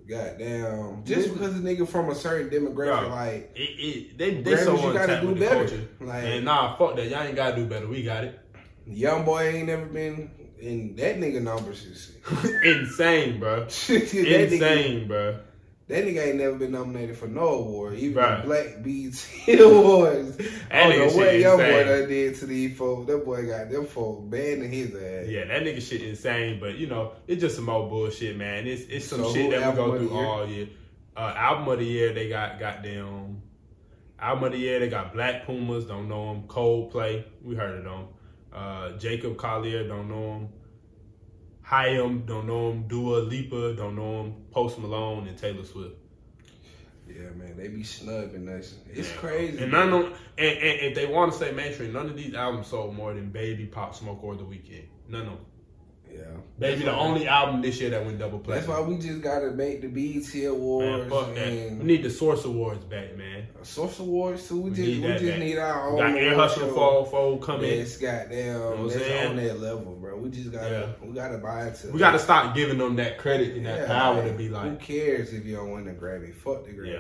Goddamn. 0.09 1.05
Just 1.05 1.33
because 1.33 1.55
a 1.57 1.59
nigga 1.61 1.87
from 1.89 2.11
a 2.11 2.15
certain 2.15 2.51
demographic, 2.51 3.07
Yeah. 3.09 3.15
like 3.15 3.53
It, 3.55 3.61
it, 3.61 4.19
they 4.19 4.43
they 4.43 4.57
so 4.57 4.75
you 4.89 4.93
gotta 4.93 5.21
do 5.21 5.35
better. 5.35 5.55
culture. 5.55 5.89
Like 6.01 6.25
And 6.25 6.45
nah, 6.45 6.77
fuck 6.77 6.97
that. 6.97 7.09
Y'all 7.09 7.23
ain't 7.23 7.37
gotta 7.37 7.57
do 7.57 7.67
better. 7.67 7.87
We 7.87 8.03
got 8.03 8.25
it. 8.25 8.39
young 8.87 9.25
boy 9.25 9.43
ain't 9.49 9.67
never 9.69 9.87
been 9.87 10.31
in 10.59 10.97
that 10.97 11.17
nigga 11.19 11.41
numbers 11.43 11.85
is 11.85 12.13
Insane, 12.65 13.39
bro. 13.41 13.61
that 13.65 13.69
nigga, 13.71 14.53
Insane, 14.53 15.09
bro. 15.09 15.39
That 15.89 16.05
nigga 16.05 16.27
ain't 16.29 16.37
never 16.37 16.57
been 16.57 16.73
nominated 16.73 17.17
for 17.19 17.27
no 17.27 17.49
award, 17.49 17.95
even 17.99 18.17
Right. 18.17 18.41
the 18.43 18.47
Black 18.47 18.83
BET 18.83 19.61
Awards. 19.61 20.37
That 20.37 20.47
I 20.71 20.83
don't 20.89 20.93
nigga 20.93 21.11
know 21.11 21.17
what 21.17 21.39
young 21.39 21.57
boy 21.59 21.85
done 21.85 22.09
did 22.09 22.35
to 22.37 22.47
these 22.47 22.77
folks. 22.79 23.07
That 23.09 23.25
boy 23.25 23.47
got 23.47 23.71
them 23.71 23.87
folks 23.87 24.23
banning 24.31 24.71
his 24.71 24.95
ass. 24.95 25.27
Yeah, 25.29 25.45
that 25.47 25.63
nigga 25.63 25.83
shit 25.83 26.03
insane, 26.03 26.59
but 26.61 26.77
you 26.77 26.87
know, 26.87 27.13
it's 27.27 27.41
just 27.41 27.57
some 27.57 27.69
old 27.69 27.91
bullshit, 27.91 28.37
man. 28.37 28.67
It's 28.67 28.83
it's 28.89 29.07
some 29.07 29.21
So 29.25 29.35
shit 29.35 29.51
that 29.51 29.71
we 29.71 29.77
go 29.77 29.99
through 29.99 30.15
year? 30.17 30.25
all 30.27 30.47
year. 30.47 30.69
Uh, 31.17 31.35
album 31.37 31.69
of 31.69 31.79
the 31.79 31.85
year, 31.85 32.13
they 32.15 32.29
got 32.29 32.59
goddamn. 32.59 33.43
Album 34.19 34.45
of 34.45 34.53
the 34.53 34.59
year, 34.59 34.79
they 34.79 34.89
got 34.89 35.13
Black 35.13 35.45
Pumas, 35.45 35.85
don't 35.85 36.09
know 36.09 36.33
them. 36.33 36.45
Coldplay, 36.45 37.25
we 37.43 37.55
heard 37.57 37.79
of 37.79 37.85
them. 37.85 38.05
Uh, 38.53 38.93
Jacob 38.99 39.37
Collier, 39.37 39.87
don't 39.89 40.09
know 40.09 40.33
him. 40.39 40.49
HAIM, 41.73 42.27
don't 42.27 42.47
know 42.47 42.71
him. 42.71 42.87
Dua 42.87 43.21
Lipa, 43.21 43.73
don't 43.73 43.97
know 43.97 44.25
him. 44.25 44.35
Post 44.51 44.79
Malone 44.79 45.27
and 45.27 45.39
Taylor 45.39 45.65
Swift. 45.65 45.97
Yeah, 47.09 47.31
man, 47.35 47.57
they 47.57 47.69
be 47.69 47.83
snubbing 47.83 48.47
us. 48.49 48.75
It's 48.93 49.09
Yeah. 49.09 49.17
crazy. 49.17 49.59
And 49.63 49.73
none 49.73 49.91
of 49.95 50.05
and, 50.37 50.59
and 50.59 50.81
if 50.81 50.95
they 50.95 51.07
want 51.07 51.33
to 51.33 51.39
say 51.39 51.51
mainstream, 51.53 51.95
none 51.95 52.11
of 52.11 52.17
these 52.17 52.35
albums 52.35 52.67
sold 52.67 52.95
more 52.95 53.15
than 53.15 53.31
Baby, 53.31 53.65
Pop 53.67 53.95
Smoke, 53.95 54.23
or 54.23 54.37
The 54.37 54.45
Weeknd. 54.45 54.85
None 55.09 55.23
of 55.23 55.27
them. 55.29 55.39
Yeah. 56.15 56.23
Baby, 56.59 56.85
the 56.85 56.95
only 56.95 57.27
album 57.27 57.61
this 57.61 57.81
year 57.81 57.91
that 57.91 58.05
went 58.05 58.19
double 58.21 58.39
platinum. 58.39 58.69
That's 58.71 58.81
why 58.81 58.87
we 58.87 58.97
just 58.99 59.21
gotta 59.21 59.51
make 59.51 59.81
the 59.81 59.89
BET 59.89 60.33
Man, 60.35 60.47
Awards 60.47 61.11
fuck 61.11 61.35
that. 61.35 61.49
We 61.53 61.85
need 61.85 62.03
the 62.05 62.11
Source 62.11 62.45
Awards 62.45 62.85
back, 62.85 63.17
man. 63.17 63.49
Source 63.63 63.99
Awards 63.99 64.47
too. 64.47 64.61
We, 64.61 64.71
We 64.71 64.77
just 64.77 64.89
need 64.89 65.01
we 65.03 65.09
that 65.09 65.19
just 65.21 65.31
back. 65.33 65.41
need 65.41 65.59
our 65.59 65.89
own. 65.89 65.95
We 65.95 66.01
got 66.01 66.11
Air 66.19 66.33
award 66.35 66.37
Hustler 66.37 66.67
show 66.69 66.75
Fall 66.75 67.05
Fold 67.07 67.43
coming. 67.43 67.79
That's 67.79 67.97
goddamn. 67.97 68.61
know 68.61 68.71
what 68.77 68.93
that's 68.93 69.05
saying? 69.05 69.31
on 69.31 69.37
that 69.37 69.61
level, 69.61 69.97
bro. 69.97 70.17
We 70.19 70.31
just 70.31 70.53
gotta 70.53 70.95
we 71.03 71.15
gotta 71.15 71.39
buy 71.39 71.65
it. 71.67 71.69
into. 71.83 71.93
We 71.93 71.99
got 71.99 72.13
to 72.13 72.19
stop 72.21 72.55
giving 72.55 72.79
them 72.79 72.95
that 72.97 73.19
credit 73.19 73.57
and 73.57 73.67
that 73.67 73.81
Yeah, 73.81 73.87
power 73.87 74.23
like, 74.23 74.31
to 74.31 74.33
be 74.39 74.49
like. 74.49 74.71
Who 74.71 74.77
cares 74.77 75.33
if 75.33 75.45
you 75.45 75.57
don't 75.57 75.73
win 75.73 75.87
the 75.87 75.93
Grammy? 75.93 76.33
Fuck 76.35 76.65
the 76.67 76.73
Grammys. 76.73 76.93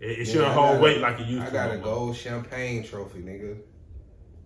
Yeah. 0.00 0.06
it, 0.06 0.18
it 0.18 0.24
shouldn't 0.26 0.52
hold 0.52 0.80
weight 0.82 1.00
like 1.00 1.18
it 1.20 1.26
used 1.28 1.44
I 1.44 1.46
to. 1.46 1.52
got 1.52 1.74
a 1.74 1.78
gold 1.78 2.14
champagne 2.16 2.84
trophy, 2.84 3.20
nigga. 3.20 3.58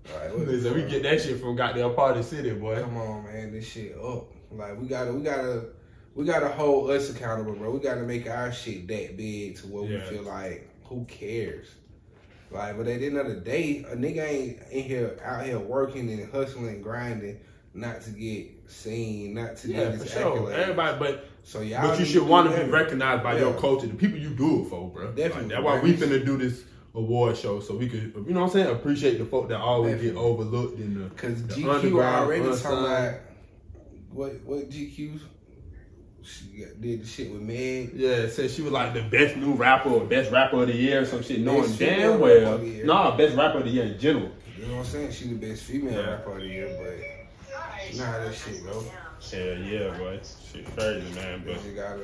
Like, 0.04 0.32
what 0.36 0.46
Listen, 0.48 0.74
we 0.74 0.82
get 0.82 1.02
that 1.04 1.20
shit 1.20 1.40
from 1.40 1.56
goddamn 1.56 1.94
Party 1.94 2.22
City, 2.22 2.50
boy. 2.50 2.80
Come 2.80 2.96
on, 2.96 3.24
man, 3.24 3.52
this 3.52 3.66
shit 3.70 3.96
up. 3.96 4.26
Like 4.50 4.78
we 4.80 4.86
gotta, 4.86 5.12
we 5.12 5.22
gotta, 5.22 5.66
we 6.14 6.24
gotta 6.24 6.48
hold 6.48 6.90
us 6.90 7.10
accountable, 7.10 7.54
bro. 7.54 7.70
We 7.70 7.80
gotta 7.80 8.02
make 8.02 8.28
our 8.28 8.52
shit 8.52 8.86
that 8.88 9.16
big 9.16 9.56
to 9.58 9.66
where 9.68 9.88
Yeah. 9.90 9.98
we 10.10 10.16
feel 10.16 10.22
like, 10.24 10.68
who 10.84 11.04
cares? 11.06 11.68
Like, 12.50 12.76
but 12.76 12.86
at 12.86 13.00
the 13.00 13.06
end 13.06 13.16
of 13.16 13.28
the 13.28 13.36
day, 13.36 13.86
a 13.88 13.96
nigga 13.96 14.28
ain't 14.28 14.58
in 14.70 14.82
here 14.82 15.18
out 15.24 15.46
here 15.46 15.58
working 15.58 16.10
and 16.10 16.30
hustling 16.30 16.68
and 16.68 16.82
grinding, 16.82 17.40
not 17.72 18.02
to 18.02 18.10
get 18.10 18.48
seen, 18.66 19.32
not 19.34 19.56
to 19.58 19.68
Yeah, 19.68 19.90
get 19.92 20.00
for 20.00 20.06
sure. 20.06 20.52
Everybody, 20.52 20.98
but 20.98 21.28
So 21.44 21.60
y'all, 21.62 21.88
but 21.88 21.98
you 21.98 22.04
should 22.04 22.24
want 22.24 22.50
to 22.54 22.62
be 22.64 22.70
recognized 22.70 23.22
by 23.22 23.38
your 23.38 23.54
culture, 23.54 23.86
the 23.86 23.94
people 23.94 24.18
you 24.18 24.30
do 24.30 24.62
it 24.62 24.68
for, 24.68 24.90
bro. 24.90 25.06
Like, 25.06 25.16
Definitely. 25.16 25.48
that's 25.48 25.62
why 25.64 25.80
we 25.80 25.94
finna 25.94 26.24
do 26.26 26.36
this 26.36 26.62
award 26.94 27.36
show 27.36 27.58
so 27.60 27.74
we 27.74 27.88
could, 27.88 28.12
you 28.26 28.34
know 28.34 28.40
what 28.40 28.46
I'm 28.48 28.52
saying, 28.52 28.66
appreciate 28.74 29.18
the 29.18 29.24
folk 29.24 29.48
that 29.48 29.58
always 29.60 30.00
get 30.00 30.14
overlooked 30.16 30.78
in 30.78 31.02
the 31.02 31.08
Cause 31.10 31.40
GQ 31.42 31.64
already 32.04 32.42
talking 32.42 32.78
about 32.84 33.14
what 34.10 34.40
what 34.44 34.68
GQ 34.70 35.18
she 36.24 36.44
got, 36.62 36.80
did 36.80 37.02
the 37.02 37.06
shit 37.06 37.32
with 37.32 37.40
Meg. 37.42 37.92
Yeah, 37.94 38.28
said 38.28 38.50
she 38.50 38.62
was 38.62 38.70
like 38.72 38.94
the 38.94 39.02
best 39.02 39.36
new 39.36 39.54
rapper 39.54 39.88
or 39.88 40.04
best 40.04 40.30
rapper 40.30 40.62
of 40.62 40.68
the 40.68 40.76
year 40.76 41.00
or 41.02 41.04
some 41.04 41.22
shit, 41.22 41.40
knowing 41.40 41.62
Best 41.62 41.78
damn 41.78 42.20
well. 42.20 42.40
rapper 42.42 42.54
of 42.54 42.60
the 42.60 42.66
year. 42.68 42.84
Nah, 42.84 43.16
best 43.16 43.36
rapper 43.36 43.58
of 43.58 43.64
the 43.64 43.70
year 43.70 43.84
in 43.86 43.98
general. 43.98 44.30
You 44.56 44.66
know 44.66 44.72
what 44.76 44.78
I'm 44.80 44.84
saying? 44.92 45.10
She 45.12 45.28
the 45.28 45.34
best 45.34 45.64
female 45.64 45.92
Yeah. 45.94 46.10
rapper 46.10 46.32
of 46.36 46.40
the 46.42 46.46
year, 46.46 46.68
but 46.78 47.92
you 47.92 48.02
how 48.02 48.18
that 48.18 48.34
shit 48.34 48.64
go. 48.64 48.84
Yeah, 49.32 49.54
yeah, 49.54 49.98
boy. 49.98 50.20
Shit 50.52 50.76
crazy, 50.76 51.12
man. 51.14 51.42
But 51.44 51.54
just 51.62 51.74
gotta, 51.74 52.02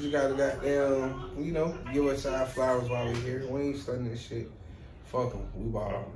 you 0.00 0.10
gotta 0.10 0.34
goddamn, 0.34 1.30
you 1.38 1.52
know, 1.52 1.76
give 1.92 2.06
us 2.06 2.26
our 2.26 2.46
flowers 2.46 2.88
while 2.88 3.06
we 3.08 3.14
here. 3.20 3.46
We 3.48 3.62
ain't 3.62 3.78
studying 3.78 4.10
this 4.10 4.20
shit. 4.20 4.50
Fuck 5.06 5.34
'em. 5.34 5.46
We 5.54 5.70
ball. 5.70 6.10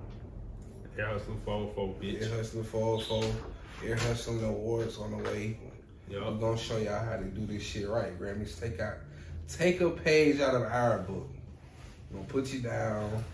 yeah, 0.96 1.16
some 1.18 1.40
four 1.44 1.70
four 1.74 1.94
Air 2.02 2.12
bitch. 2.12 2.36
Hustling 2.36 2.64
404, 2.64 3.24
Ear 3.88 3.96
Hustling 3.96 4.44
Awards 4.44 4.98
on 4.98 5.10
the 5.12 5.18
way. 5.30 5.58
Yeah. 6.08 6.28
We're 6.28 6.36
gonna 6.38 6.58
show 6.58 6.78
y'all 6.78 7.04
how 7.04 7.16
to 7.16 7.24
do 7.24 7.46
this 7.46 7.62
shit 7.62 7.88
right, 7.88 8.18
Grammys. 8.18 8.58
Take 8.60 8.80
out, 8.80 8.96
take 9.48 9.80
a 9.80 9.90
page 9.90 10.40
out 10.40 10.54
of 10.54 10.62
our 10.62 10.98
book. 10.98 11.28
We're 12.10 12.18
gonna 12.18 12.28
put 12.28 12.52
you 12.52 12.60
down, 12.60 13.24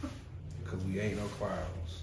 cause 0.64 0.82
we 0.84 1.01
ain't 1.01 1.16
no 1.16 1.26
clowns. 1.39 1.95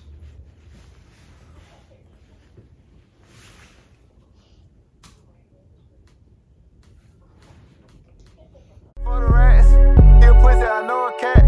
For 9.04 9.20
the 9.20 9.28
rats, 9.28 9.68
still 9.68 10.36
pussy, 10.36 10.64
I 10.64 10.88
know 10.88 11.08
a 11.08 11.20
cat. 11.20 11.44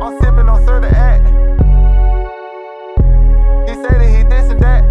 I'm 0.00 0.18
sipping 0.18 0.48
on 0.48 0.64
certain 0.64 0.94
act. 0.94 1.26
He 3.68 3.74
said 3.74 4.00
that 4.00 4.08
he 4.08 4.22
this 4.22 4.50
and 4.50 4.60
that. 4.60 4.85